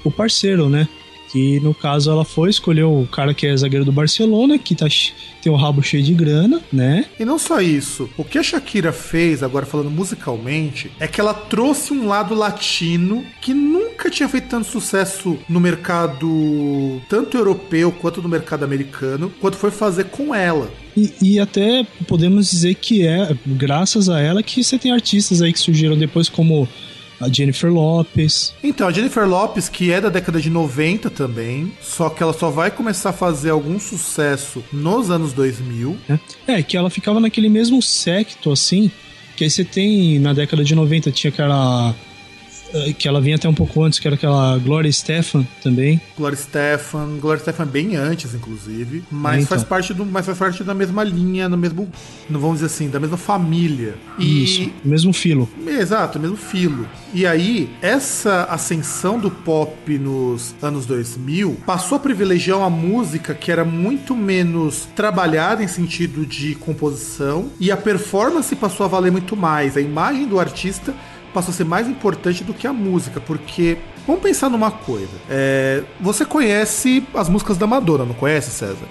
[0.03, 0.87] o parceiro, né?
[1.29, 4.87] Que no caso ela foi, escolheu o cara que é zagueiro do Barcelona, que tá,
[5.41, 7.05] tem o rabo cheio de grana, né?
[7.19, 11.33] E não só isso, o que a Shakira fez, agora falando musicalmente, é que ela
[11.33, 18.21] trouxe um lado latino que nunca tinha feito tanto sucesso no mercado tanto europeu quanto
[18.21, 20.71] no mercado americano, quanto foi fazer com ela.
[20.95, 25.51] E, e até podemos dizer que é graças a ela que você tem artistas aí
[25.51, 26.67] que surgiram depois, como
[27.19, 28.53] a Jennifer Lopes.
[28.63, 32.49] Então, a Jennifer Lopes, que é da década de 90 também, só que ela só
[32.49, 35.97] vai começar a fazer algum sucesso nos anos 2000.
[36.07, 36.19] né?
[36.47, 38.91] É, que ela ficava naquele mesmo secto, assim,
[39.35, 41.95] que aí você tem, na década de 90, tinha aquela...
[42.73, 45.99] eh, Que ela vinha até um pouco antes, que era aquela Gloria Stefan também.
[46.17, 49.47] Gloria Stefan, Gloria Stefan bem antes, inclusive, mas Então.
[49.49, 51.87] faz parte do, mas faz parte da mesma linha, no mesmo,
[52.29, 53.95] não vamos dizer assim, da mesma família.
[54.19, 55.49] E Isso, mesmo filo.
[55.65, 56.87] Exato, mesmo filo.
[57.13, 63.51] E aí, essa ascensão do pop nos anos 2000 passou a privilegiar uma música que
[63.51, 69.35] era muito menos trabalhada em sentido de composição e a performance passou a valer muito
[69.35, 69.77] mais.
[69.77, 70.93] A imagem do artista
[71.37, 73.77] passou a ser mais importante do que a música, porque
[74.07, 75.11] vamos pensar numa coisa.
[75.29, 78.87] É, você conhece as músicas da Madonna, não conhece, César?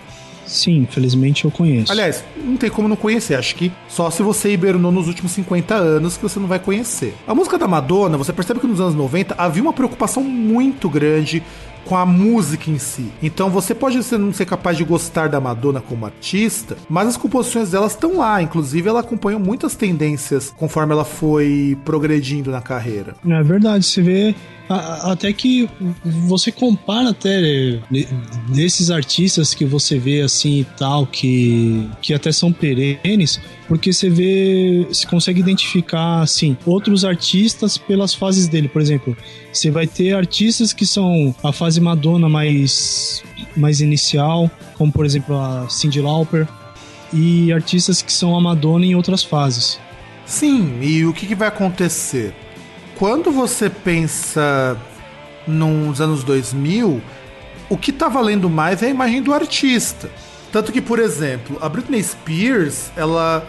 [0.46, 1.90] Sim, infelizmente eu conheço.
[1.90, 3.34] Aliás, não tem como não conhecer.
[3.34, 7.16] Acho que só se você hibernou nos últimos 50 anos que você não vai conhecer.
[7.26, 11.42] A música da Madonna, você percebe que nos anos 90 havia uma preocupação muito grande
[11.86, 13.12] com a música em si.
[13.22, 17.70] Então você pode não ser capaz de gostar da Madonna como artista, mas as composições
[17.70, 18.42] dela estão lá.
[18.42, 23.14] Inclusive, ela acompanhou muitas tendências conforme ela foi progredindo na carreira.
[23.26, 24.34] É verdade, você vê
[24.68, 25.68] até que
[26.04, 27.78] você compara até
[28.48, 34.10] desses artistas que você vê assim e tal, que, que até são perenes, porque você
[34.10, 38.68] vê, você consegue identificar assim, outros artistas pelas fases dele.
[38.68, 39.16] Por exemplo,
[39.52, 43.22] você vai ter artistas que são a fase Madonna mais,
[43.56, 46.46] mais inicial, como por exemplo a Cyndi Lauper,
[47.12, 49.78] e artistas que são a Madonna em outras fases.
[50.24, 52.34] Sim, e o que, que vai acontecer?
[52.98, 54.74] Quando você pensa
[55.46, 57.02] nos anos 2000,
[57.68, 60.08] o que tá valendo mais é a imagem do artista.
[60.50, 63.46] Tanto que, por exemplo, a Britney Spears, ela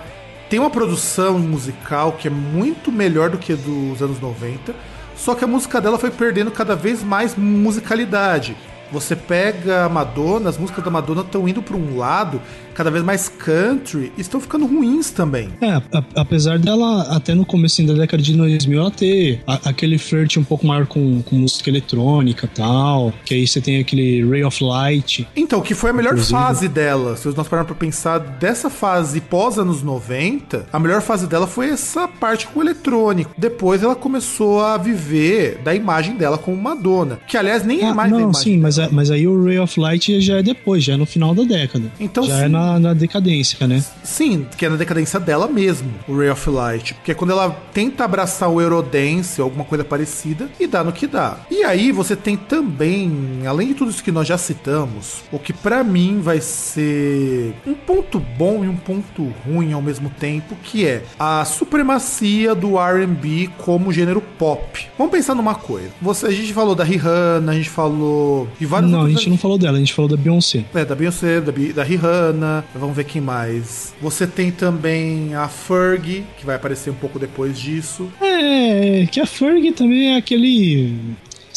[0.50, 4.76] tem uma produção musical que é muito melhor do que dos anos 90,
[5.16, 8.54] só que a música dela foi perdendo cada vez mais musicalidade.
[8.92, 12.42] Você pega a Madonna, as músicas da Madonna estão indo para um lado
[12.74, 15.50] cada vez mais country e estão ficando ruins também.
[15.60, 19.98] É, a- apesar dela, até no começo da década de 2000, ela ter a- aquele
[19.98, 24.24] flirt um pouco maior com, com música eletrônica e tal, que aí você tem aquele
[24.30, 25.28] Ray of Light.
[25.36, 26.38] Então, que foi a melhor Inclusive.
[26.40, 27.16] fase dela.
[27.18, 31.70] Se nós pararmos pra pensar dessa fase pós anos 90, a melhor fase dela foi
[31.70, 33.32] essa parte com o eletrônico.
[33.38, 37.20] Depois ela começou a viver da imagem dela como Madonna.
[37.28, 38.42] Que aliás nem é Ah, mais da não, imagem.
[38.44, 41.06] sim, mas, é- mas aí o Ray of Light já é depois, já é no
[41.06, 41.92] final da década.
[42.00, 42.44] Então, já sim.
[42.46, 43.84] é na, na decadência, né?
[44.04, 46.94] Sim, que é na decadência dela mesmo, o Ray of Light.
[46.96, 50.92] Porque é quando ela tenta abraçar o Eurodance ou alguma coisa parecida e dá no
[50.92, 51.38] que dá.
[51.50, 55.54] E aí você tem também, além de tudo isso que nós já citamos, o que
[55.54, 60.86] pra mim vai ser um ponto bom e um ponto ruim ao mesmo tempo, que
[60.86, 64.88] é a supremacia do R&B como gênero pop.
[64.98, 65.90] Vamos pensar numa coisa.
[66.02, 69.38] Você, a gente falou da Rihanna, a gente falou de vários Não, a gente não
[69.38, 70.64] falou dela, a gente falou da Beyoncé.
[70.74, 73.94] é, da Beyoncé, da, da Rihanna, vamos ver quem mais.
[74.02, 78.10] Você tem também a Fergie, que vai aparecer um pouco depois disso.
[78.22, 80.94] É, que a Fergie também é aquele.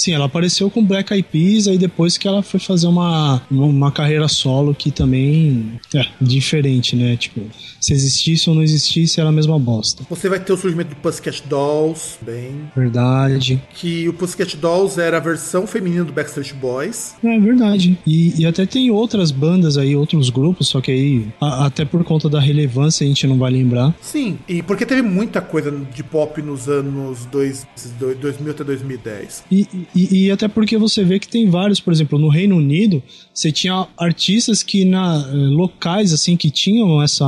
[0.01, 3.93] Sim, ela apareceu com Black Eyed Peas, aí depois que ela foi fazer uma, uma
[3.93, 7.17] carreira solo que também é diferente, né?
[7.17, 7.43] Tipo,
[7.81, 10.05] se existisse ou não existisse, era a mesma bosta.
[10.09, 12.71] Você vai ter o surgimento do Pussycat Dolls, bem.
[12.75, 13.61] Verdade.
[13.75, 17.15] Que o Pussycat Dolls era a versão feminina do Backstreet Boys.
[17.23, 17.99] É verdade.
[18.07, 22.03] E, e até tem outras bandas aí, outros grupos, só que aí, a- até por
[22.05, 23.95] conta da relevância, a gente não vai lembrar.
[24.01, 27.67] Sim, e porque teve muita coisa de pop nos anos dois,
[28.21, 29.45] 2000 até 2010.
[29.51, 33.03] E, e, e até porque você vê que tem vários, por exemplo, no Reino Unido,
[33.33, 37.25] você tinha artistas que na eh, locais assim que tinham essa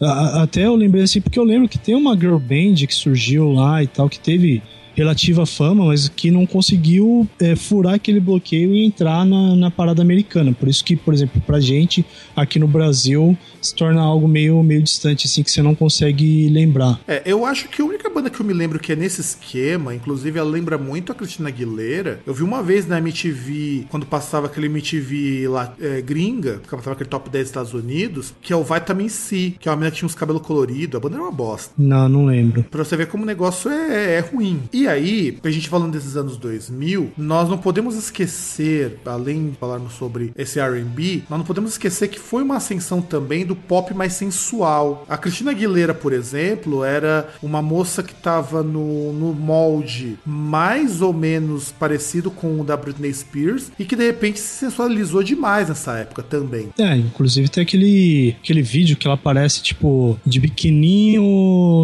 [0.00, 3.50] a- até eu lembrei assim porque eu lembro que tem uma girl band que surgiu
[3.52, 4.62] lá e tal que teve
[4.96, 10.00] relativa fama, mas que não conseguiu eh, furar aquele bloqueio e entrar na, na parada
[10.00, 10.52] americana.
[10.52, 14.82] Por isso que, por exemplo, pra gente aqui no Brasil se torna algo meio, meio
[14.82, 16.98] distante, assim, que você não consegue lembrar.
[17.06, 19.94] É, eu acho que a única banda que eu me lembro que é nesse esquema,
[19.94, 22.20] inclusive ela lembra muito a Cristina Aguilera.
[22.26, 26.92] Eu vi uma vez na MTV, quando passava aquele MTV lá, é, gringa, que passava
[26.92, 29.90] aquele top 10 dos Estados Unidos, que é o Vitamin C, que é uma menina
[29.90, 30.96] que tinha uns cabelos coloridos.
[30.96, 31.72] A banda era uma bosta.
[31.76, 32.62] Não, não lembro.
[32.64, 34.62] Pra você ver como o negócio é, é ruim.
[34.72, 39.94] E aí, a gente falando desses anos 2000, nós não podemos esquecer, além de falarmos
[39.94, 44.12] sobre esse R&B, nós não podemos esquecer que foi uma ascensão também do pop mais
[44.12, 45.04] sensual.
[45.08, 51.12] A Cristina Aguilera, por exemplo, era uma moça que estava no, no molde mais ou
[51.12, 55.96] menos parecido com o da Britney Spears e que de repente se sensualizou demais nessa
[55.98, 56.68] época também.
[56.78, 61.22] É, inclusive tem aquele, aquele vídeo que ela aparece, tipo, de biquininho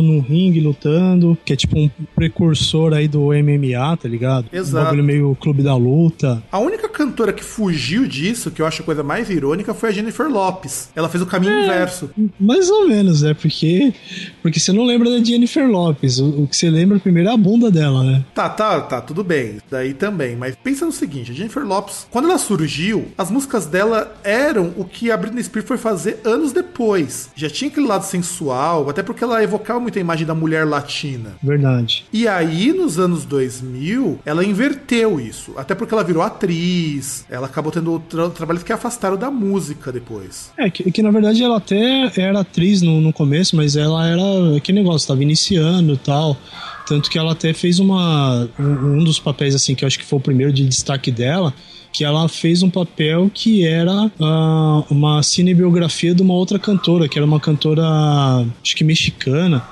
[0.03, 4.47] no ringue lutando, que é tipo um precursor aí do MMA, tá ligado?
[4.53, 4.77] Exato.
[4.77, 6.43] Um bagulho meio clube da luta.
[6.51, 9.93] A única cantora que fugiu disso, que eu acho a coisa mais irônica, foi a
[9.93, 10.91] Jennifer Lopes.
[10.95, 12.11] Ela fez o caminho inverso.
[12.39, 13.35] Mais ou menos, né?
[13.35, 13.93] Porque,
[14.43, 16.19] porque você não lembra da Jennifer Lopes.
[16.19, 18.25] O, o que você lembra primeiro é a bunda dela, né?
[18.35, 19.59] Tá, tá, tá, tudo bem.
[19.71, 20.37] Daí também.
[20.37, 24.85] Mas pensa no seguinte: a Jennifer Lopes, quando ela surgiu, as músicas dela eram o
[24.85, 27.31] que a Britney Spears foi fazer anos depois.
[27.35, 31.37] Já tinha aquele lado sensual, até porque ela evocava muito a imagem da mulher latina.
[31.43, 32.05] Verdade.
[32.13, 35.53] E aí, nos anos 2000, ela inverteu isso.
[35.57, 40.53] Até porque ela virou atriz, ela acabou tendo tra trabalhos que afastaram da música depois.
[40.59, 44.57] É, que, que na verdade ela até era atriz no, no começo, mas ela era
[44.57, 46.37] aquele negócio, tava iniciando e tal.
[46.87, 48.49] Tanto que ela até fez uma.
[48.59, 51.55] Um, um dos papéis, assim, que eu acho que foi o primeiro de destaque dela,
[51.93, 57.17] que ela fez um papel que era ah, uma cinebiografia de uma outra cantora, que
[57.17, 57.85] era uma cantora,
[58.63, 59.63] acho que mexicana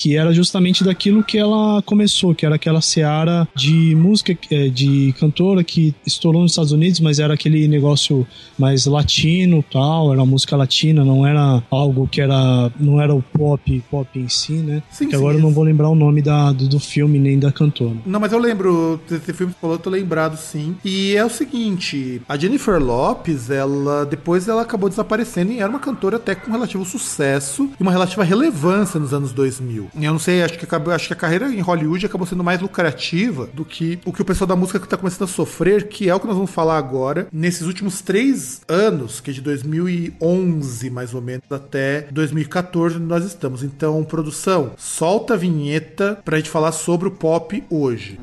[0.00, 5.14] que era justamente daquilo que ela começou, que era aquela seara de música, eh, de
[5.20, 8.26] cantora que estourou nos Estados Unidos, mas era aquele negócio
[8.58, 13.84] mais latino tal, era música latina, não era algo que era, não era o pop,
[13.90, 14.82] pop em si, né?
[14.90, 17.38] Sim, que sim, agora eu não vou lembrar o nome da, do, do filme nem
[17.38, 17.96] da cantora.
[18.06, 20.76] Não, mas eu lembro desse filme que falou, eu tô lembrado sim.
[20.82, 25.78] E é o seguinte, a Jennifer Lopes, ela depois ela acabou desaparecendo e era uma
[25.78, 29.89] cantora até com relativo sucesso e uma relativa relevância nos anos 2000.
[29.94, 33.48] Eu não sei, acho que, acho que a carreira em Hollywood acabou sendo mais lucrativa
[33.52, 36.14] do que o que o pessoal da música que tá começando a sofrer, que é
[36.14, 41.14] o que nós vamos falar agora, nesses últimos três anos, que é de 2011 mais
[41.14, 43.62] ou menos até 2014 onde nós estamos.
[43.62, 48.18] Então, produção, solta a vinheta pra gente falar sobre o pop hoje.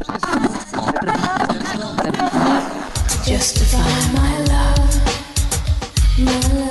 [3.26, 3.78] Justify
[4.14, 5.02] my love,
[6.18, 6.67] my love.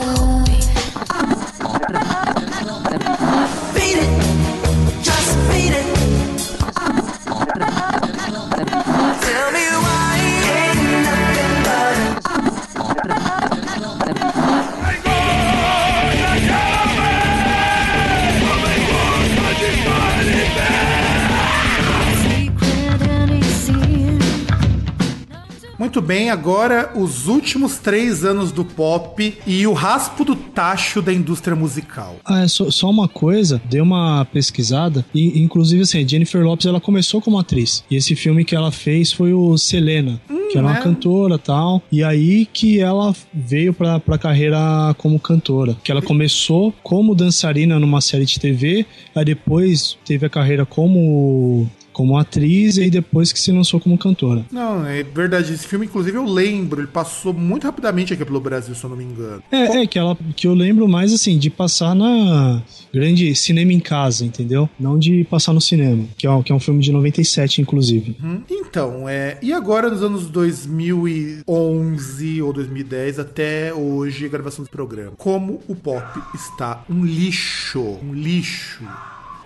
[25.86, 31.12] Muito bem, agora os últimos três anos do pop e o raspo do tacho da
[31.12, 32.16] indústria musical.
[32.24, 36.80] Ah, é só, só uma coisa, dei uma pesquisada e inclusive assim, Jennifer Lopes ela
[36.80, 37.84] começou como atriz.
[37.88, 40.20] E esse filme que ela fez foi o Selena,
[40.50, 40.82] que era uma é?
[40.82, 41.80] cantora, tal.
[41.90, 47.78] E aí que ela veio pra, pra carreira como cantora, que ela começou como dançarina
[47.78, 48.84] numa série de TV,
[49.14, 54.44] aí depois teve a carreira como como atriz e depois que se lançou como cantora.
[54.52, 55.54] Não, é verdade.
[55.54, 56.82] Esse filme, inclusive, eu lembro.
[56.82, 59.42] Ele passou muito rapidamente aqui pelo Brasil, se eu não me engano.
[59.50, 63.80] É, é que ela que eu lembro mais assim de passar na grande cinema em
[63.80, 64.68] casa, entendeu?
[64.78, 68.14] Não de passar no cinema, que é, um- que é um filme de 97 inclusive.
[68.22, 74.70] Hum, Então, é, e agora nos anos 2011 ou 2010 até hoje, a gravação do
[74.70, 75.12] programa.
[75.16, 78.84] Como o pop está um lixo, um lixo.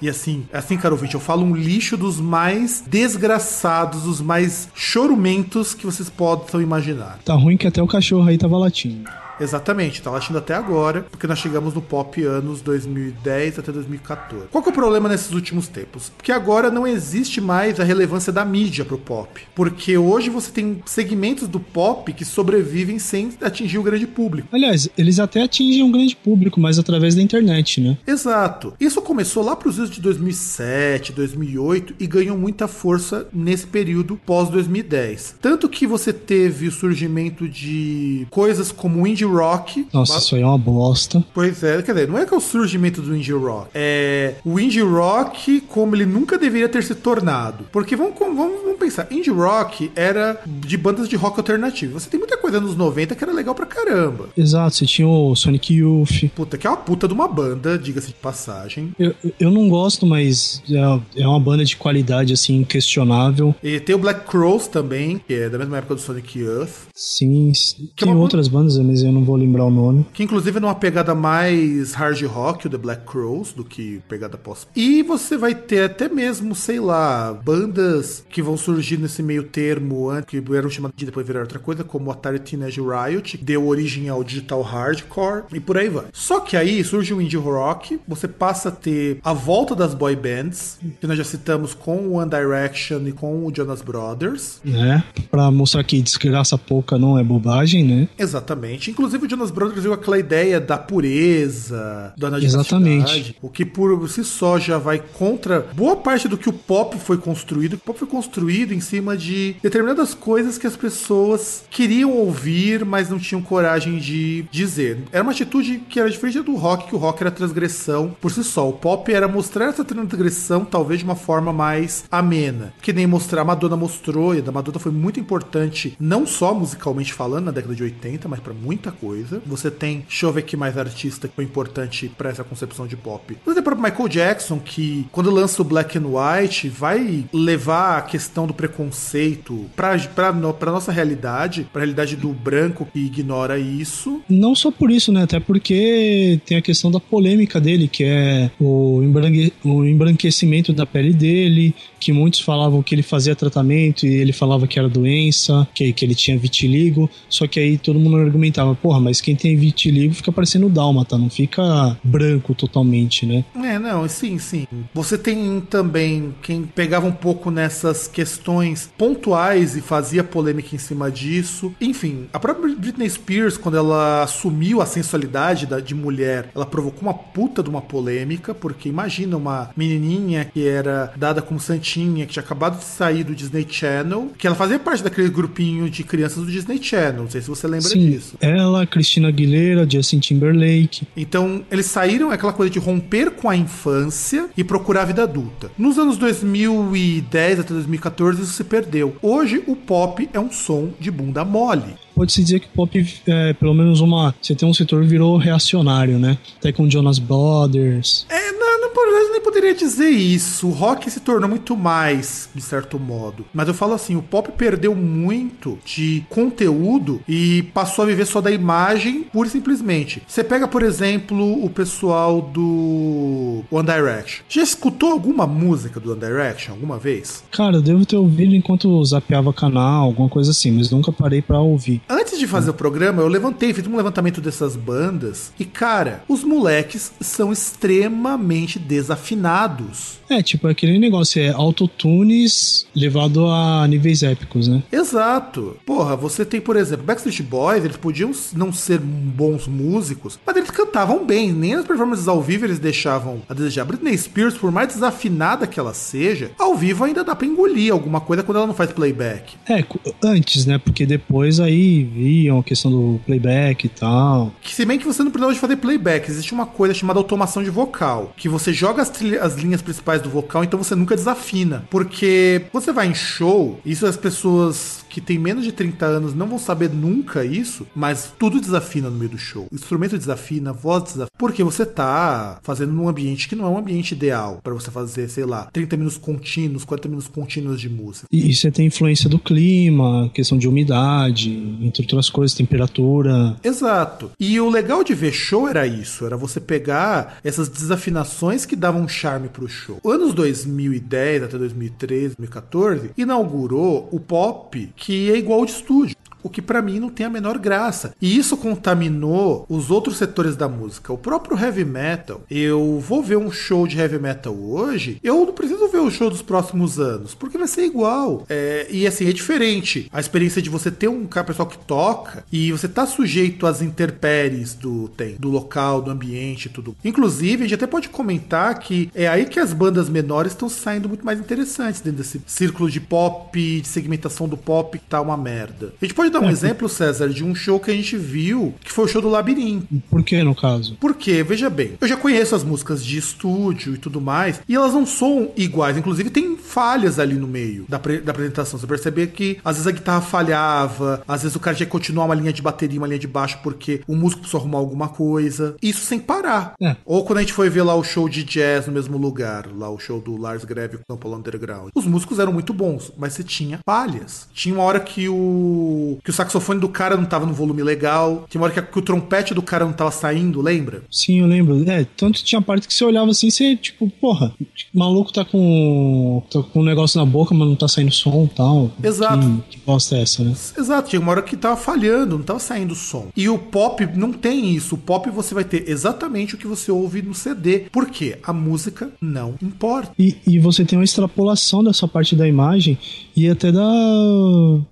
[0.03, 5.75] E assim, assim, caro ouvinte, eu falo um lixo dos mais desgraçados, dos mais chorumentos
[5.75, 7.19] que vocês possam imaginar.
[7.25, 9.11] Tá ruim que até o cachorro aí tava latindo.
[9.41, 14.49] Exatamente, tá latindo até agora, porque nós chegamos no pop anos 2010 até 2014.
[14.51, 16.11] Qual que é o problema nesses últimos tempos?
[16.11, 19.41] Porque agora não existe mais a relevância da mídia pro pop.
[19.55, 24.49] Porque hoje você tem segmentos do pop que sobrevivem sem atingir o grande público.
[24.53, 27.97] Aliás, eles até atingem um grande público, mas através da internet, né?
[28.07, 28.75] Exato.
[28.79, 34.51] Isso começou lá pros anos de 2007, 2008 e ganhou muita força nesse período pós
[34.51, 35.37] 2010.
[35.41, 39.87] Tanto que você teve o surgimento de coisas como o indie rock.
[39.93, 41.25] Nossa, isso aí é uma bosta.
[41.35, 43.69] Pois é, quer dizer, não é que é o surgimento do indie rock.
[43.75, 47.65] É o indie rock como ele nunca deveria ter se tornado.
[47.73, 51.99] Porque vamos, vamos, vamos pensar, indie rock era de bandas de rock alternativo.
[51.99, 54.29] Você tem muita coisa nos 90 que era legal pra caramba.
[54.37, 56.31] Exato, você tinha o Sonic Youth.
[56.35, 58.93] Puta, que é uma puta de uma banda, diga-se de passagem.
[58.99, 63.55] Eu, eu não gosto, mas é, é uma banda de qualidade, assim, inquestionável.
[63.63, 66.89] E tem o Black Crows também, que é da mesma época do Sonic Youth.
[66.95, 67.53] Sim,
[67.97, 70.07] Que é tem uma outras bandas, mas eu não vou lembrar o nome.
[70.13, 74.39] Que inclusive é numa pegada mais hard rock, o The Black Crows, do que pegada
[74.39, 74.67] pós.
[74.75, 80.09] E você vai ter até mesmo, sei lá, bandas que vão surgir nesse meio termo,
[80.27, 84.09] que eram chamadas de depois virar outra coisa, como Atari Teenage Riot, que deu origem
[84.09, 86.07] ao digital hardcore, e por aí vai.
[86.13, 90.15] Só que aí surge o indie rock, você passa a ter a volta das boy
[90.15, 94.61] bands, que nós já citamos com o One Direction e com o Jonas Brothers.
[94.65, 95.03] Né?
[95.31, 98.09] Pra mostrar que desgraça pouca não é bobagem, né?
[98.19, 98.91] Exatamente.
[99.01, 103.35] Inclusive o Jonas Brothers viu aquela ideia da pureza, da Exatamente.
[103.41, 107.17] o que por si só já vai contra boa parte do que o pop foi
[107.17, 107.75] construído.
[107.75, 113.09] O pop foi construído em cima de determinadas coisas que as pessoas queriam ouvir, mas
[113.09, 114.99] não tinham coragem de dizer.
[115.11, 118.45] Era uma atitude que era diferente do rock, que o rock era transgressão por si
[118.45, 118.69] só.
[118.69, 123.41] O pop era mostrar essa transgressão talvez de uma forma mais amena, que nem mostrar.
[123.41, 127.51] A Madonna mostrou, e a da Madonna foi muito importante, não só musicalmente falando na
[127.51, 129.43] década de 80, mas pra muita coisa.
[129.47, 132.97] Você tem, deixa eu ver aqui mais artista que foi importante pra essa concepção de
[132.97, 133.37] pop.
[133.45, 137.99] Você tem o próprio Michael Jackson, que quando lança o Black and White, vai levar
[137.99, 143.59] a questão do preconceito pra, pra, pra nossa realidade, pra realidade do branco que ignora
[143.59, 144.21] isso.
[144.29, 145.23] Não só por isso, né?
[145.23, 150.85] Até porque tem a questão da polêmica dele, que é o, embranque- o embranquecimento da
[150.87, 155.67] pele dele, que muitos falavam que ele fazia tratamento e ele falava que era doença,
[155.75, 157.09] que, que ele tinha vitiligo.
[157.29, 161.29] Só que aí todo mundo argumentava, porra, mas quem tem vitiligo fica parecendo dálmata, não
[161.31, 163.45] fica branco totalmente, né?
[163.63, 164.67] É, não, sim, sim.
[164.95, 171.11] Você tem também quem pegava um pouco nessas questões pontuais e fazia polêmica em cima
[171.11, 171.73] disso.
[171.81, 177.03] Enfim, a própria Britney Spears, quando ela assumiu a sensualidade da- de mulher, ela provocou
[177.03, 182.33] uma puta de uma polêmica, porque imagina uma menininha que era dada como santinha, que
[182.33, 186.45] tinha acabado de sair do Disney Channel, que ela fazia parte daquele grupinho de crianças
[186.45, 188.37] do Disney Channel, não sei se você lembra Sim, disso.
[188.41, 191.07] ela, Cristina Aguilera, Justin Timberlake.
[191.17, 195.71] Então, eles saíram aquela coisa de romper com a infância e procurar a vida adulta.
[195.79, 199.17] Nos anos 2010 até 2014, isso se perdeu.
[199.23, 201.95] Hoje, o pop é um som de bunda mole.
[202.15, 204.35] Pode-se dizer que o pop, é, pelo menos uma.
[204.43, 206.37] Você tem um setor virou reacionário, né?
[206.59, 208.27] Até com Jonas Brothers.
[208.29, 210.69] É, não, por verdade, nem poderia dizer isso.
[210.69, 213.45] O rock se tornou muito mais, de certo modo.
[213.53, 218.41] Mas eu falo assim, o pop perdeu muito de conteúdo e passou a viver só
[218.41, 220.23] da imagem, pura e simplesmente.
[220.27, 224.45] Você pega, por exemplo, o pessoal do One Direction.
[224.49, 227.45] Já escutou alguma música do One Direction alguma vez?
[227.51, 231.61] Cara, eu devo ter ouvido enquanto zapeava canal, alguma coisa assim, mas nunca parei pra
[231.61, 232.01] ouvir.
[232.09, 236.43] Antes de fazer o programa, eu levantei, fiz um levantamento dessas bandas e, cara, os
[236.43, 240.19] moleques são extremamente desafinados.
[240.29, 244.83] É, tipo, aquele negócio, é autotunes levado a níveis épicos, né?
[244.93, 245.77] Exato.
[245.85, 250.71] Porra, você tem, por exemplo, Backstreet Boys, eles podiam não ser bons músicos, mas eles
[250.71, 251.53] cantavam bem.
[251.53, 253.85] Nem as performances ao vivo eles deixavam a desejar.
[253.85, 258.21] Britney Spears, por mais desafinada que ela seja, ao vivo ainda dá pra engolir alguma
[258.21, 259.57] coisa quando ela não faz playback.
[259.69, 259.85] É,
[260.23, 260.79] antes, né?
[260.79, 264.53] Porque depois aí viam a questão do playback e tal.
[264.61, 267.63] Que se bem que você não precisava de fazer playback, existe uma coisa chamada automação
[267.63, 271.85] de vocal, que você joga as, as linhas principais do vocal, então você nunca desafina.
[271.91, 276.47] Porque você vai em show, isso as pessoas que têm menos de 30 anos não
[276.47, 279.67] vão saber nunca isso, mas tudo desafina no meio do show.
[279.71, 281.29] O instrumento desafina, voz desafina.
[281.37, 285.29] Porque você tá fazendo num ambiente que não é um ambiente ideal pra você fazer,
[285.29, 288.27] sei lá, 30 minutos contínuos, 40 minutos contínuos de música.
[288.31, 291.51] E, e você tem influência do clima, questão de umidade,
[291.83, 293.57] entre outras coisas, temperatura.
[293.65, 294.31] Exato.
[294.39, 299.09] E o legal de ver show era isso, era você pegar essas desafinações que davam
[299.09, 299.99] charme pro show.
[300.05, 306.15] Anos 2010 até 2013, 2014, inaugurou o pop que é igual de estúdio.
[306.43, 308.15] O que pra mim não tem a menor graça.
[308.21, 311.13] E isso contaminou os outros setores da música.
[311.13, 312.43] O próprio heavy metal.
[312.51, 315.19] Eu vou ver um show de heavy metal hoje.
[315.23, 318.45] Eu não preciso ver o show dos próximos anos, porque vai ser igual.
[318.49, 320.09] É, e assim, é diferente.
[320.13, 324.75] A experiência de você ter um pessoal que toca e você tá sujeito às intempéries
[324.75, 326.97] do tem, do local, do ambiente e tudo.
[327.05, 331.09] Inclusive, a gente até pode comentar que é aí que as bandas menores estão saindo
[331.09, 335.37] muito mais interessantes dentro desse círculo de pop, de segmentação do pop que tá uma
[335.37, 335.93] merda.
[336.01, 338.93] A gente pode dar um exemplo, César, de um show que a gente viu, que
[338.93, 339.87] foi o show do Labirinto.
[340.09, 340.97] Por que, no caso?
[341.01, 344.93] Porque, veja bem, eu já conheço as músicas de estúdio e tudo mais, e elas
[344.93, 345.97] não são iguais.
[345.97, 348.79] Inclusive, tem falhas ali no meio da, da apresentação.
[348.79, 352.25] Você percebe que às vezes a guitarra falhava, às vezes o cara tinha que continuar
[352.27, 355.75] uma linha de bateria, uma linha de baixo, porque o músico precisou arrumar alguma coisa.
[355.83, 356.75] Isso sem parar.
[356.81, 356.97] É.
[357.05, 359.91] Ou quando a gente foi ver lá o show de jazz no mesmo lugar, lá
[359.91, 361.91] o show do Lars Greve com o São Paulo Underground.
[361.95, 364.49] Os músicos eram muito bons, mas você tinha falhas.
[364.53, 368.47] Tinha uma hora que o que o saxofone do cara não tava no volume legal,
[368.49, 371.03] tinha uma hora que, a- que o trompete do cara não tava saindo, lembra?
[371.11, 371.89] Sim, eu lembro.
[371.91, 374.53] É, tanto tinha parte que você olhava assim, você, tipo, porra,
[374.95, 378.49] o maluco tá com, tá com um negócio na boca, mas não tá saindo som
[378.51, 378.91] e tal.
[379.03, 379.63] Exato.
[379.69, 380.55] Que, que bosta é essa, né?
[380.79, 383.29] Exato, tinha uma hora que tava falhando, não tava saindo som.
[383.37, 384.95] E o pop não tem isso.
[384.95, 387.81] O pop você vai ter exatamente o que você ouve no CD.
[387.93, 388.39] Por quê?
[388.43, 390.13] A música não importa.
[390.19, 392.99] E, e você tem uma extrapolação dessa parte da imagem
[393.41, 393.81] e até da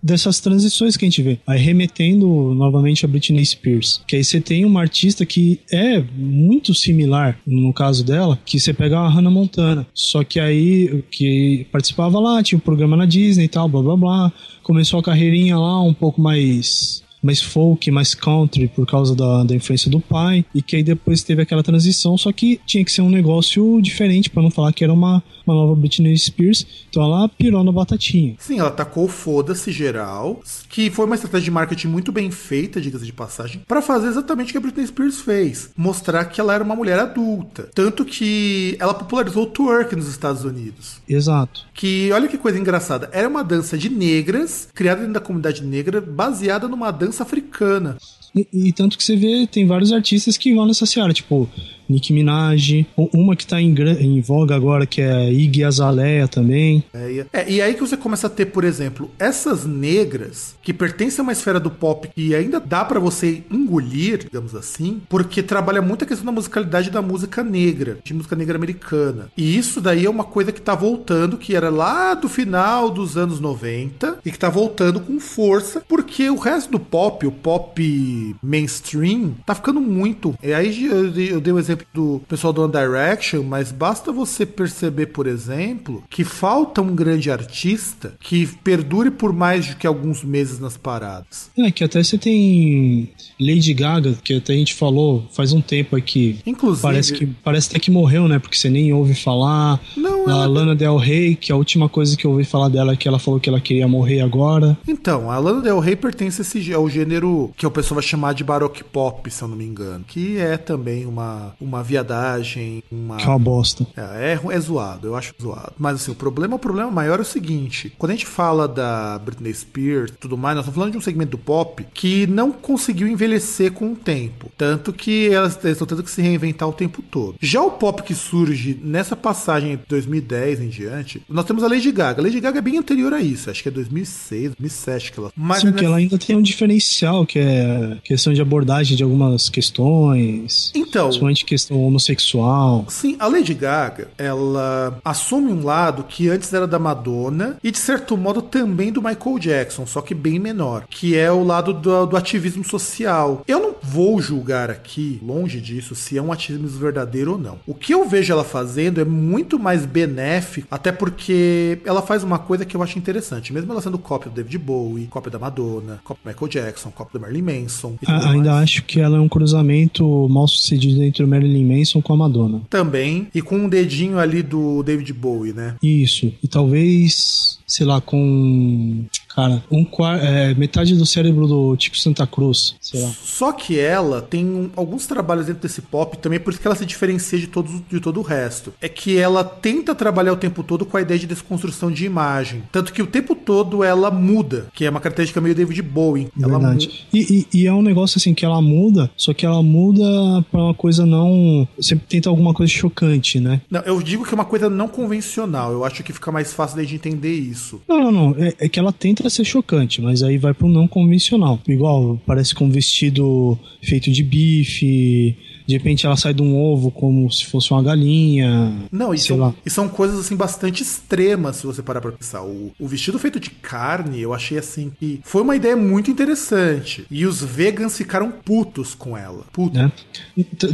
[0.03, 1.39] dessas transições que a gente vê.
[1.47, 4.03] Aí remetendo novamente a Britney Spears.
[4.07, 8.73] Que aí você tem uma artista que é muito similar, no caso dela, que você
[8.73, 9.87] pega a Hannah Montana.
[9.95, 13.97] Só que aí, que participava lá, tinha um programa na Disney e tal, blá blá
[13.97, 14.33] blá.
[14.63, 19.55] Começou a carreirinha lá um pouco mais mais folk, mais country por causa da, da
[19.55, 23.03] influência do pai e que aí depois teve aquela transição, só que tinha que ser
[23.03, 27.29] um negócio diferente pra não falar que era uma, uma nova Britney Spears, então ela
[27.29, 28.35] pirou na batatinha.
[28.39, 33.05] Sim, ela tacou foda-se geral, que foi uma estratégia de marketing muito bem feita, diga-se
[33.05, 36.65] de passagem, pra fazer exatamente o que a Britney Spears fez, mostrar que ela era
[36.65, 37.69] uma mulher adulta.
[37.75, 41.01] Tanto que ela popularizou o twerk nos Estados Unidos.
[41.09, 41.67] Exato.
[41.75, 46.01] Que, olha que coisa engraçada, era uma dança de negras, criada dentro da comunidade negra,
[46.01, 47.97] baseada numa dança africana.
[48.35, 51.49] E, e tanto que você vê, tem vários artistas que vão nessa seara, tipo
[51.89, 56.85] Nicki Minaj, uma que tá em, em voga agora, que é Iggy Azalea também.
[56.93, 60.73] É, e- é, e aí que você começa a ter, por exemplo, essas negras que
[60.73, 65.43] pertencem a uma esfera do pop que ainda dá pra você engolir, digamos assim, porque
[65.43, 69.31] trabalha muito a questão da musicalidade da música negra, de música negra americana.
[69.37, 73.17] E isso daí é uma coisa que tá voltando, que era lá do final dos
[73.17, 78.37] anos 90 e que tá voltando com força, porque o resto do pop, o pop
[78.43, 80.35] mainstream, tá ficando muito.
[80.43, 85.07] E aí eu dei, o exemplo do pessoal do One Direction, mas basta você perceber,
[85.07, 90.59] por exemplo, que falta um grande artista que perdure por mais do que alguns meses
[90.59, 91.51] nas paradas.
[91.59, 93.11] É, que até você tem
[93.41, 96.39] Lady Gaga, que até a gente falou faz um tempo aqui.
[96.47, 98.39] Inclusive, Parece que parece até que morreu, né?
[98.39, 99.81] Porque você nem ouve falar.
[99.97, 102.93] Não, a ela- Lana Del Rey, que a última coisa que eu ouvi falar dela
[102.93, 104.77] é que ela falou que ela queria morrer agora.
[104.87, 108.33] Então, a Lana Del Rey pertence a esse, ao gênero que o pessoal vai chamar
[108.35, 110.05] de baroque pop, se eu não me engano.
[110.07, 113.17] Que é também uma, uma viadagem, uma...
[113.17, 113.87] Que é uma bosta.
[113.97, 115.73] É, é, é zoado, eu acho zoado.
[115.79, 119.19] Mas assim, o problema, o problema maior é o seguinte: quando a gente fala da
[119.19, 122.53] Britney Spears e tudo mais, nós estamos falando de um segmento do pop que não
[122.53, 124.51] conseguiu envelhecer com o tempo.
[124.57, 127.37] Tanto que elas estão tendo que se reinventar o tempo todo.
[127.41, 131.91] Já o pop que surge nessa passagem de 2010 em diante, nós temos a Lady
[131.91, 132.21] Gaga.
[132.21, 135.33] A Lady Gaga é bem anterior a isso, acho que é 2006, 2007 que ela.
[135.37, 139.49] Mas Sim, que ela ainda tem um diferencial, que é questão de abordagem de algumas
[139.49, 140.73] questões.
[140.75, 142.85] Então, Principalmente questão homossexual.
[142.89, 147.79] Sim, a Lady Gaga, ela assume um lado que antes era da Madonna e de
[147.79, 152.07] certo modo também do Michael Jackson, só que bem menor, que é o lado do,
[152.07, 153.43] do ativismo social.
[153.47, 157.59] Eu não vou julgar aqui, longe disso, se é um ativismo verdadeiro ou não.
[157.67, 162.39] O que eu vejo ela fazendo é muito mais benéfico, até porque ela faz uma
[162.39, 166.01] coisa que eu acho interessante, mesmo ela sendo cópia do David Bowie, cópia da Madonna,
[166.05, 167.97] cópia do Michael Jackson, cópia do Marilyn Manson.
[168.07, 172.17] ainda acho que ela é um cruzamento mal sucedido entre o Marilyn Manson com a
[172.17, 172.63] Madonna.
[172.69, 175.77] Também, e com um dedinho ali do David Bowie, né?
[175.83, 176.33] Isso.
[176.43, 179.05] E talvez, sei lá, com.
[179.39, 179.87] Cara, um
[180.21, 183.09] é, metade do cérebro do Tico Santa Cruz, sei lá.
[183.23, 186.75] Só que ela tem um- alguns trabalhos dentro desse pop, também por isso que ela
[186.75, 188.75] se diferencia de, todos, de todo o resto.
[188.81, 192.65] É que ela tenta trabalhar o tempo todo com a ideia de desconstrução de imagem.
[192.73, 196.27] Tanto que o tempo todo ela muda, que é uma característica meio David Bowie.
[196.37, 197.07] Verdade.
[197.15, 200.03] E, e- e é um negócio assim que ela muda, só que ela muda
[200.51, 201.69] pra uma coisa não.
[201.81, 203.61] Sempre tenta alguma coisa chocante, né?
[203.71, 205.71] Não, eu digo que é uma coisa não convencional.
[205.71, 207.81] Eu acho que fica mais fácil de entender isso.
[207.89, 208.35] Não, não, não.
[208.37, 211.61] É, é que ela tenta ser chocante, mas aí vai pro não convencional.
[211.67, 215.37] Igual, parece com um vestido feito de bife.
[215.69, 218.73] De repente ela sai de um ovo como se fosse uma galinha.
[218.91, 222.43] Não, e são, e são coisas assim bastante extremas se você parar pra pensar.
[222.43, 227.05] O, o vestido feito de carne, eu achei assim que foi uma ideia muito interessante.
[227.11, 229.45] E os vegans ficaram putos com ela.
[229.53, 229.79] Putos.
[229.79, 229.93] né?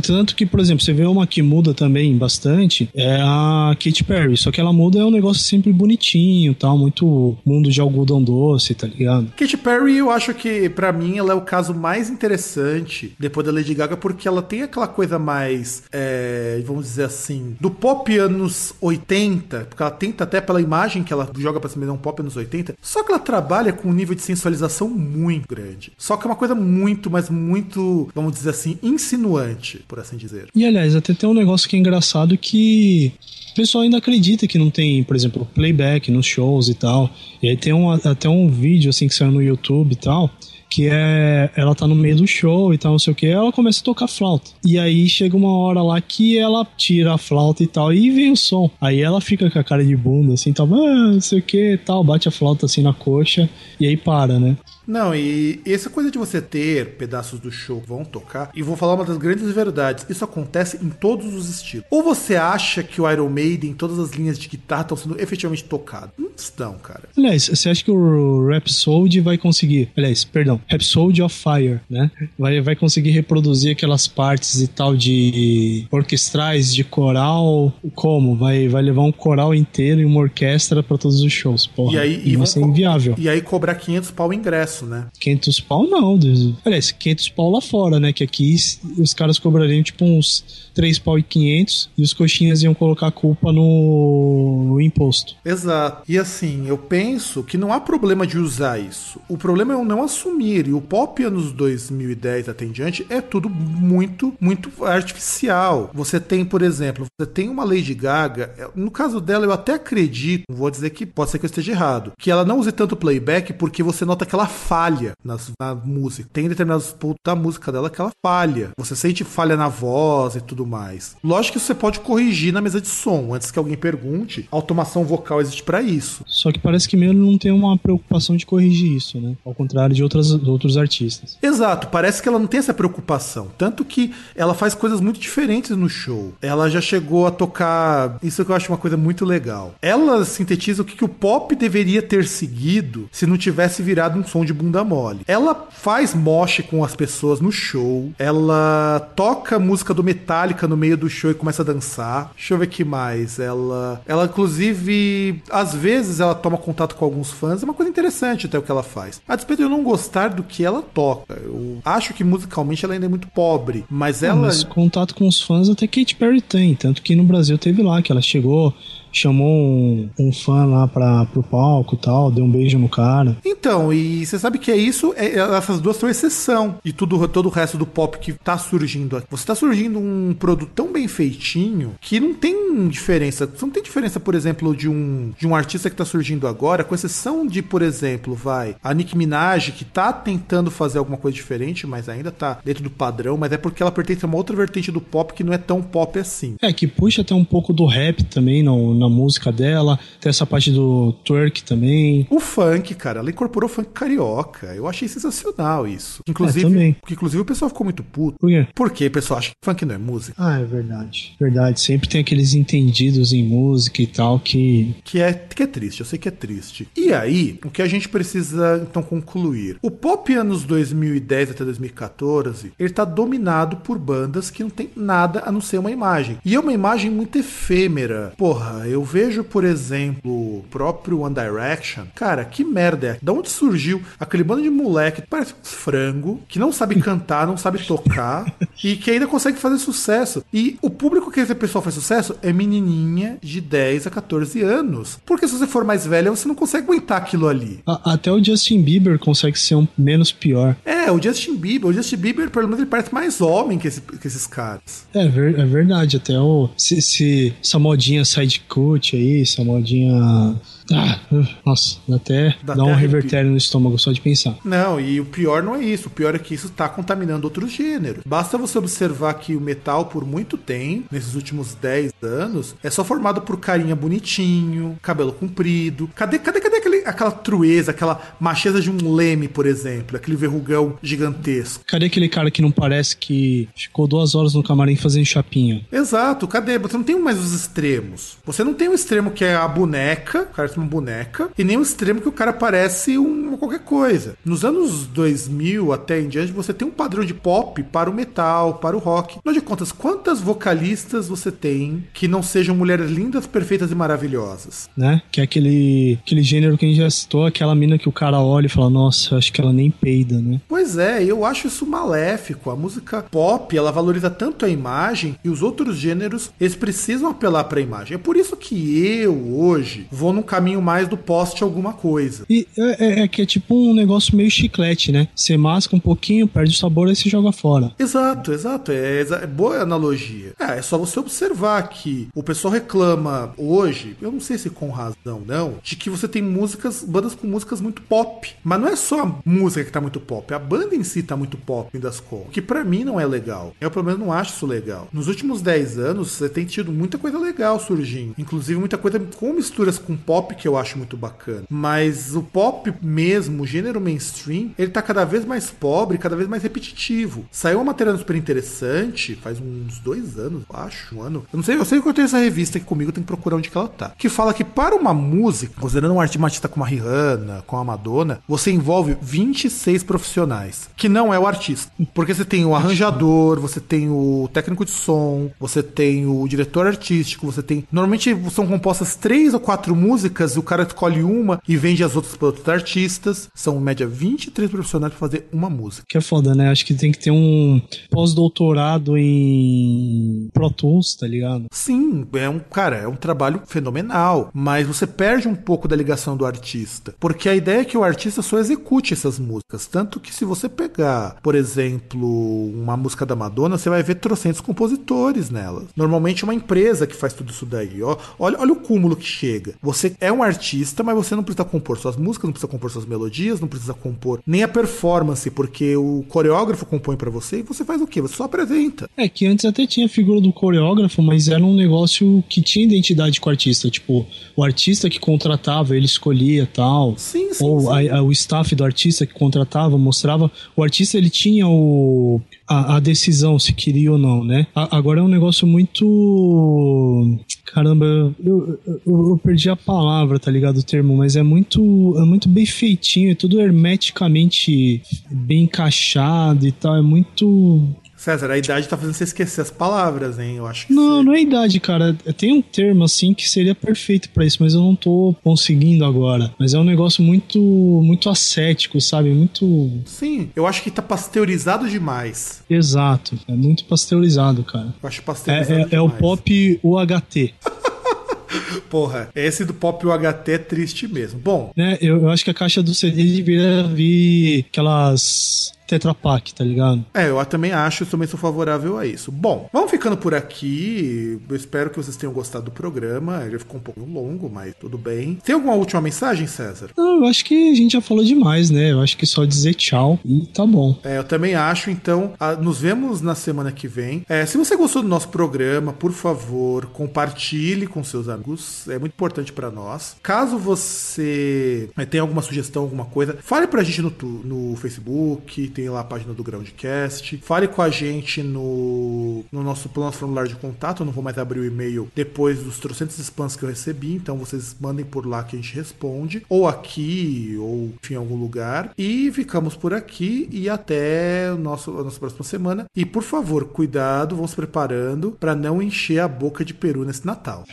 [0.00, 4.36] Tanto que, por exemplo, você vê uma que muda também bastante, é a Katy Perry.
[4.36, 8.74] Só que ela muda é um negócio sempre bonitinho, tal, muito mundo de algodão doce,
[8.74, 9.32] tá ligado?
[9.36, 13.52] Katy Perry, eu acho que pra mim ela é o caso mais interessante depois da
[13.52, 18.74] Lady Gaga, porque ela tem aquela coisa mais, é, vamos dizer assim, do pop anos
[18.80, 22.20] 80, porque ela tenta até pela imagem que ela joga pra cima, é um pop
[22.20, 25.92] anos 80, só que ela trabalha com um nível de sensualização muito grande.
[25.96, 30.48] Só que é uma coisa muito, mas muito, vamos dizer assim, insinuante, por assim dizer.
[30.54, 33.12] E aliás, até tem um negócio que é engraçado que
[33.52, 37.08] o pessoal ainda acredita que não tem, por exemplo, playback nos shows e tal.
[37.42, 40.30] E aí tem um, até um vídeo assim que saiu no YouTube e tal.
[40.70, 41.50] Que é.
[41.56, 43.26] Ela tá no meio do show e tal, não sei o que.
[43.26, 44.50] Ela começa a tocar flauta.
[44.64, 47.92] E aí chega uma hora lá que ela tira a flauta e tal.
[47.92, 48.70] E vem o som.
[48.80, 51.78] Aí ela fica com a cara de bunda, assim, tal, ah, não sei o que
[51.84, 52.02] tal.
[52.02, 53.48] Bate a flauta assim na coxa.
[53.78, 54.56] E aí para, né?
[54.86, 58.76] Não, e essa coisa de você ter pedaços do show que vão tocar, e vou
[58.76, 61.86] falar uma das grandes verdades, isso acontece em todos os estilos.
[61.90, 65.64] Ou você acha que o Iron Maiden, todas as linhas de guitarra estão sendo efetivamente
[65.64, 66.10] tocadas?
[66.18, 67.08] Não estão, cara.
[67.16, 69.90] Aliás, você acha que o Rhapsody vai conseguir.
[69.96, 72.10] Aliás, perdão, Rhapsody of Fire, né?
[72.38, 77.72] Vai, vai conseguir reproduzir aquelas partes e tal de orquestrais, de coral.
[77.94, 78.36] Como?
[78.36, 81.66] Vai, vai levar um coral inteiro e uma orquestra pra todos os shows.
[81.66, 83.14] Porra, E aí, e vai ser inviável.
[83.18, 85.06] E aí cobrar 500 pau o ingresso, né?
[85.18, 86.18] 500 pau não.
[86.64, 88.12] Aliás, 500 pau lá fora, né?
[88.12, 88.54] Que aqui
[88.98, 93.12] os caras cobrariam tipo uns 3 pau e 500 e os coxinhas iam colocar a
[93.12, 95.36] culpa no, no imposto.
[95.44, 96.02] Exato.
[96.08, 99.20] E assim, eu penso que não há problema de usar isso.
[99.28, 100.43] O problema é o não assumir.
[100.44, 105.90] E o pop anos 2010 até em diante é tudo muito, muito artificial.
[105.94, 108.52] Você tem, por exemplo, você tem uma Lady Gaga.
[108.58, 111.72] é, No caso dela, eu até acredito, vou dizer que pode ser que eu esteja
[111.72, 115.74] errado, que ela não use tanto playback porque você nota que ela falha nas, na
[115.74, 116.28] música.
[116.32, 118.70] Tem determinados pontos da música dela que ela falha.
[118.76, 121.16] Você sente falha na voz e tudo mais.
[121.22, 123.34] Lógico que você pode corrigir na mesa de som.
[123.34, 126.22] Antes que alguém pergunte, a automação vocal existe pra isso.
[126.26, 129.36] Só que parece que mesmo não tem uma preocupação de corrigir isso, né?
[129.44, 131.38] Ao contrário de outras, outros artistas.
[131.42, 133.48] Exato, parece que ela não tem essa preocupação.
[133.56, 136.32] Tanto que ela faz coisas muito diferentes no show.
[136.40, 138.18] Ela já chegou a tocar.
[138.22, 139.74] Isso que eu acho uma coisa muito legal.
[139.80, 144.24] Ela sintetiza o que, que o pop deveria ter seguido se não tivesse virado um
[144.24, 145.20] som de bunda mole.
[145.26, 148.12] Ela faz moche com as pessoas no show.
[148.18, 152.32] Ela toca música do Metallica no meio do show e começa a dançar.
[152.34, 153.38] Deixa eu ver que mais.
[153.38, 157.62] Ela, ela inclusive, às vezes ela toma contato com alguns fãs.
[157.62, 159.20] É uma coisa interessante até o que ela faz.
[159.26, 161.34] A despeito de eu não gostar do que ela toca.
[161.34, 163.84] Eu acho que musicalmente ela ainda é muito pobre.
[163.90, 164.36] Mas Ah, ela.
[164.46, 166.74] mas contato com os fãs até Katy Perry tem.
[166.74, 168.72] Tanto que no Brasil teve lá, que ela chegou,
[169.14, 173.36] chamou um, um fã lá pra, pro palco e tal, deu um beijo no cara.
[173.44, 177.26] Então, e você sabe que é isso, é- é- essas duas são exceção de tudo,
[177.28, 179.26] todo o resto do pop que tá surgindo aqui.
[179.30, 183.48] Você tá surgindo um produto tão bem feitinho que não tem diferença.
[183.60, 186.94] Não tem diferença, por exemplo, de um, de um artista que tá surgindo agora, com
[186.94, 191.86] exceção de, por exemplo, vai, a Nicki Minaj, que tá tentando fazer alguma coisa diferente,
[191.86, 194.90] mas ainda tá dentro do padrão, mas é porque ela pertence a uma outra vertente
[194.90, 196.54] do pop que não é tão pop assim.
[196.60, 199.98] É, que puxa até um pouco do rap também no, na música dela.
[200.20, 202.26] Tem essa parte do twerk também.
[202.30, 204.74] O funk, cara, ela incorporou funk carioca.
[204.74, 206.22] Eu achei sensacional isso.
[206.28, 206.92] Inclusive, É, também.
[206.94, 208.38] porque, inclusive o pessoal ficou muito puto.
[208.38, 208.66] Por quê?
[208.74, 210.34] Porque o pessoal acha que funk não é música.
[210.38, 211.34] Ah, é verdade.
[211.40, 211.80] Verdade.
[211.80, 214.94] Sempre tem aqueles entendidos em música e tal que.
[215.04, 216.88] Que é, que é triste, eu sei que é triste.
[216.96, 219.76] E aí, o que a gente precisa então concluir?
[219.82, 225.42] O pop anos 2010 até 2014, ele tá dominado por bandas que não tem nada
[225.44, 226.38] a não ser uma imagem.
[226.44, 228.32] E é uma imagem muito efêmera.
[228.36, 232.04] Porra, eu vejo, por exemplo, o próprio One Direction.
[232.14, 233.18] Cara, que merda é?
[233.22, 237.46] Da onde surgiu aquele bando de moleque que parece um frango, que não sabe cantar,
[237.46, 240.44] não sabe tocar e que ainda consegue fazer sucesso.
[240.52, 245.18] E o público que esse pessoal faz sucesso é menininha de 10 a 14 anos.
[245.24, 247.80] Porque se você for mais velha, você não consegue aguentar aquilo ali.
[247.86, 250.76] até o Justin Bieber consegue ser um menos pior.
[250.84, 254.00] É, o Justin Bieber, o Justin Bieber, pelo menos, ele parece mais homem que, esse-
[254.00, 255.06] que esses caras.
[255.14, 256.16] É, é verdade.
[256.16, 256.68] Até o.
[256.76, 258.60] Se, se- essa modinha side
[258.92, 260.54] cut aí, essa modinha.
[260.92, 261.18] Ah,
[261.64, 264.56] nossa, dá até Dá dá, um revertério no estômago só de pensar.
[264.64, 266.08] Não, e o pior não é isso.
[266.08, 268.22] O pior é que isso tá contaminando outros gêneros.
[268.26, 273.02] Basta você observar que o metal, por muito tempo, nesses últimos 10 anos, é só
[273.04, 276.08] formado por carinha bonitinho, cabelo comprido.
[276.14, 280.16] Cadê, cadê, cadê aquele, aquela trueza, aquela macheza de um leme, por exemplo?
[280.16, 281.84] Aquele verrugão gigantesco.
[281.86, 285.86] Cadê aquele cara que não parece que ficou duas horas no camarim fazendo chapinha?
[285.90, 286.78] Exato, cadê?
[286.78, 288.36] Você não tem mais os extremos.
[288.44, 291.64] Você não tem um extremo que é a boneca, o cara tem uma boneca, e
[291.64, 294.36] nem o extremo que o cara parece um qualquer coisa.
[294.44, 298.74] Nos anos 2000 até em diante, você tem um padrão de pop para o metal,
[298.74, 299.38] para o rock.
[299.38, 304.88] Afinal de contas, quantas vocalistas você tem que não sejam mulheres lindas, perfeitas e maravilhosas?
[304.96, 305.22] Né?
[305.30, 308.40] Que é aquele, aquele gênero que a gente já citou, aquela mina que o cara
[308.40, 310.60] olha e fala, nossa, acho que ela nem peida, né?
[310.68, 312.70] Pois é, eu acho isso maléfico.
[312.70, 317.64] A música pop, ela valoriza tanto a imagem e os outros gêneros, eles precisam apelar
[317.64, 318.14] para a imagem.
[318.14, 322.44] É por isso que eu, hoje, vou num caminho mais do poste alguma coisa.
[322.48, 325.28] E é, é- é que é tipo um negócio meio chiclete, né?
[325.34, 327.92] Você masca um pouquinho, perde o sabor e você joga fora.
[327.98, 328.92] Exato, exato.
[328.92, 330.52] É, é boa analogia.
[330.58, 334.88] É, é só você observar que o pessoal reclama hoje, eu não sei se com
[334.90, 338.48] razão não, de que você tem músicas, bandas com músicas muito pop.
[338.62, 341.36] Mas não é só a música que tá muito pop, a banda em si tá
[341.36, 342.48] muito pop, das contas.
[342.52, 343.74] Que pra mim não é legal.
[343.80, 345.08] Eu, pelo menos, não acho isso legal.
[345.12, 348.34] Nos últimos 10 anos, você tem tido muita coisa legal surgindo.
[348.38, 351.64] Inclusive, muita coisa com misturas com pop que eu acho muito bacana.
[351.68, 356.48] Mas o pop mesmo, o gênero mainstream, ele tá cada vez mais pobre, cada vez
[356.48, 357.44] mais repetitivo.
[357.50, 361.44] Saiu uma matéria super interessante, faz uns dois anos, eu acho, um ano.
[361.52, 363.56] Eu não sei, eu sei que eu tenho essa revista aqui comigo, tenho que procurar
[363.56, 364.12] onde que ela tá.
[364.16, 368.40] Que fala que para uma música, considerando um artista como a Rihanna, com a Madonna,
[368.48, 371.90] você envolve 26 profissionais, que não é o artista.
[372.12, 376.86] Porque você tem o arranjador, você tem o técnico de som, você tem o diretor
[376.86, 377.86] artístico, você tem.
[377.90, 382.14] Normalmente são compostas três ou quatro músicas e o cara escolhe uma e vende as
[382.14, 383.48] outras para outros artistas.
[383.54, 386.04] São, em média, 23 profissionais para fazer uma música.
[386.08, 386.70] Que é foda, né?
[386.70, 387.80] Acho que tem que ter um
[388.10, 391.66] pós-doutorado em Pro Tools, tá ligado?
[391.72, 396.36] Sim, é um cara, é um trabalho fenomenal, mas você perde um pouco da ligação
[396.36, 400.34] do artista, porque a ideia é que o artista só execute essas músicas, tanto que
[400.34, 405.84] se você pegar, por exemplo, uma música da Madonna, você vai ver trocentos compositores nela.
[405.96, 408.02] Normalmente é uma empresa que faz tudo isso daí.
[408.02, 409.74] Ó, olha, olha o cúmulo que chega.
[409.82, 413.06] Você é um artista, mas você não precisa compor suas músicas, não precisa compor suas
[413.06, 417.84] melodias, não precisa compor nem a performance, porque o coreógrafo compõe pra você e você
[417.84, 418.20] faz o quê?
[418.20, 419.08] Você só apresenta.
[419.16, 422.84] É que antes até tinha a figura do coreógrafo, mas era um negócio que tinha
[422.84, 423.88] identidade com o artista.
[423.90, 427.14] Tipo, o artista que contratava, ele escolhia tal.
[427.16, 428.08] Sim, sim, Ou sim.
[428.10, 430.50] a- a- o staff do artista que contratava, mostrava.
[430.76, 434.66] O artista ele tinha o, a, a decisão se queria ou não, né?
[434.74, 437.38] A- agora é um negócio muito.
[437.66, 438.04] Caramba,
[438.42, 440.78] eu, eu, eu- perdi a palavra, tá ligado?
[440.78, 446.72] O termo, mas é muito, é muito bem feitinho, é tudo hermeticamente bem encaixado e
[446.72, 446.96] tal.
[446.96, 447.88] É muito.
[448.24, 450.56] César, a idade tá fazendo você esquecer as palavras, hein?
[450.56, 452.16] Eu acho que Não, você- não é idade, cara.
[452.38, 456.54] Tem um termo assim que seria perfeito pra isso, mas eu não tô conseguindo agora.
[456.58, 457.58] Mas é um negócio muito
[458.02, 459.28] muito ascético, sabe?
[459.28, 462.62] Muito Sim, eu acho que tá pasteurizado demais.
[462.70, 463.38] exato.
[463.46, 464.94] É muito pasteurizado, cara.
[465.02, 466.20] Eu acho É, pasteurizado é- é o demais.
[466.20, 467.54] pop UHT.
[468.88, 471.40] Porra, esse do pop UHT é triste mesmo.
[471.40, 471.98] Bom, Né?
[472.00, 477.04] Eu, eu acho que a caixa do CD deveria vir aquelas Tetra Pak, tá ligado?
[477.14, 479.30] É, eu também acho, eu também sou favorável a isso.
[479.30, 481.38] Bom, vamos ficando por aqui.
[481.48, 483.44] Eu espero que vocês tenham gostado do programa.
[483.46, 485.38] Ele ficou um pouco longo, mas tudo bem.
[485.44, 486.90] Tem alguma última mensagem, César?
[486.96, 488.90] Não, eu acho que a gente já falou demais, né?
[488.92, 490.98] Eu acho que só dizer tchau e tá bom.
[491.04, 494.24] É, eu também acho, então, a- nos vemos na semana que vem.
[494.28, 498.88] É, se você gostou do nosso programa, por favor, compartilhe com seus amigos.
[498.88, 500.16] É muito importante pra nós.
[500.22, 504.12] Caso você é, tenha alguma sugestão, alguma coisa, fale pra gente no,
[504.44, 507.38] no Facebook, tem lá a página do Groundcast.
[507.38, 511.02] Fale com a gente no, no nosso, nosso formulário de contato.
[511.02, 514.36] Eu não vou mais abrir o e-mail depois dos trocentos spams que eu recebi, então
[514.36, 516.44] vocês mandem por lá que a gente responde.
[516.48, 518.92] Ou aqui, ou enfim, em algum lugar.
[518.96, 522.86] E ficamos por aqui e até o nosso, a nossa próxima semana.
[522.94, 527.26] E por favor, cuidado, vão se preparando para não encher a boca de peru nesse
[527.26, 527.64] Natal.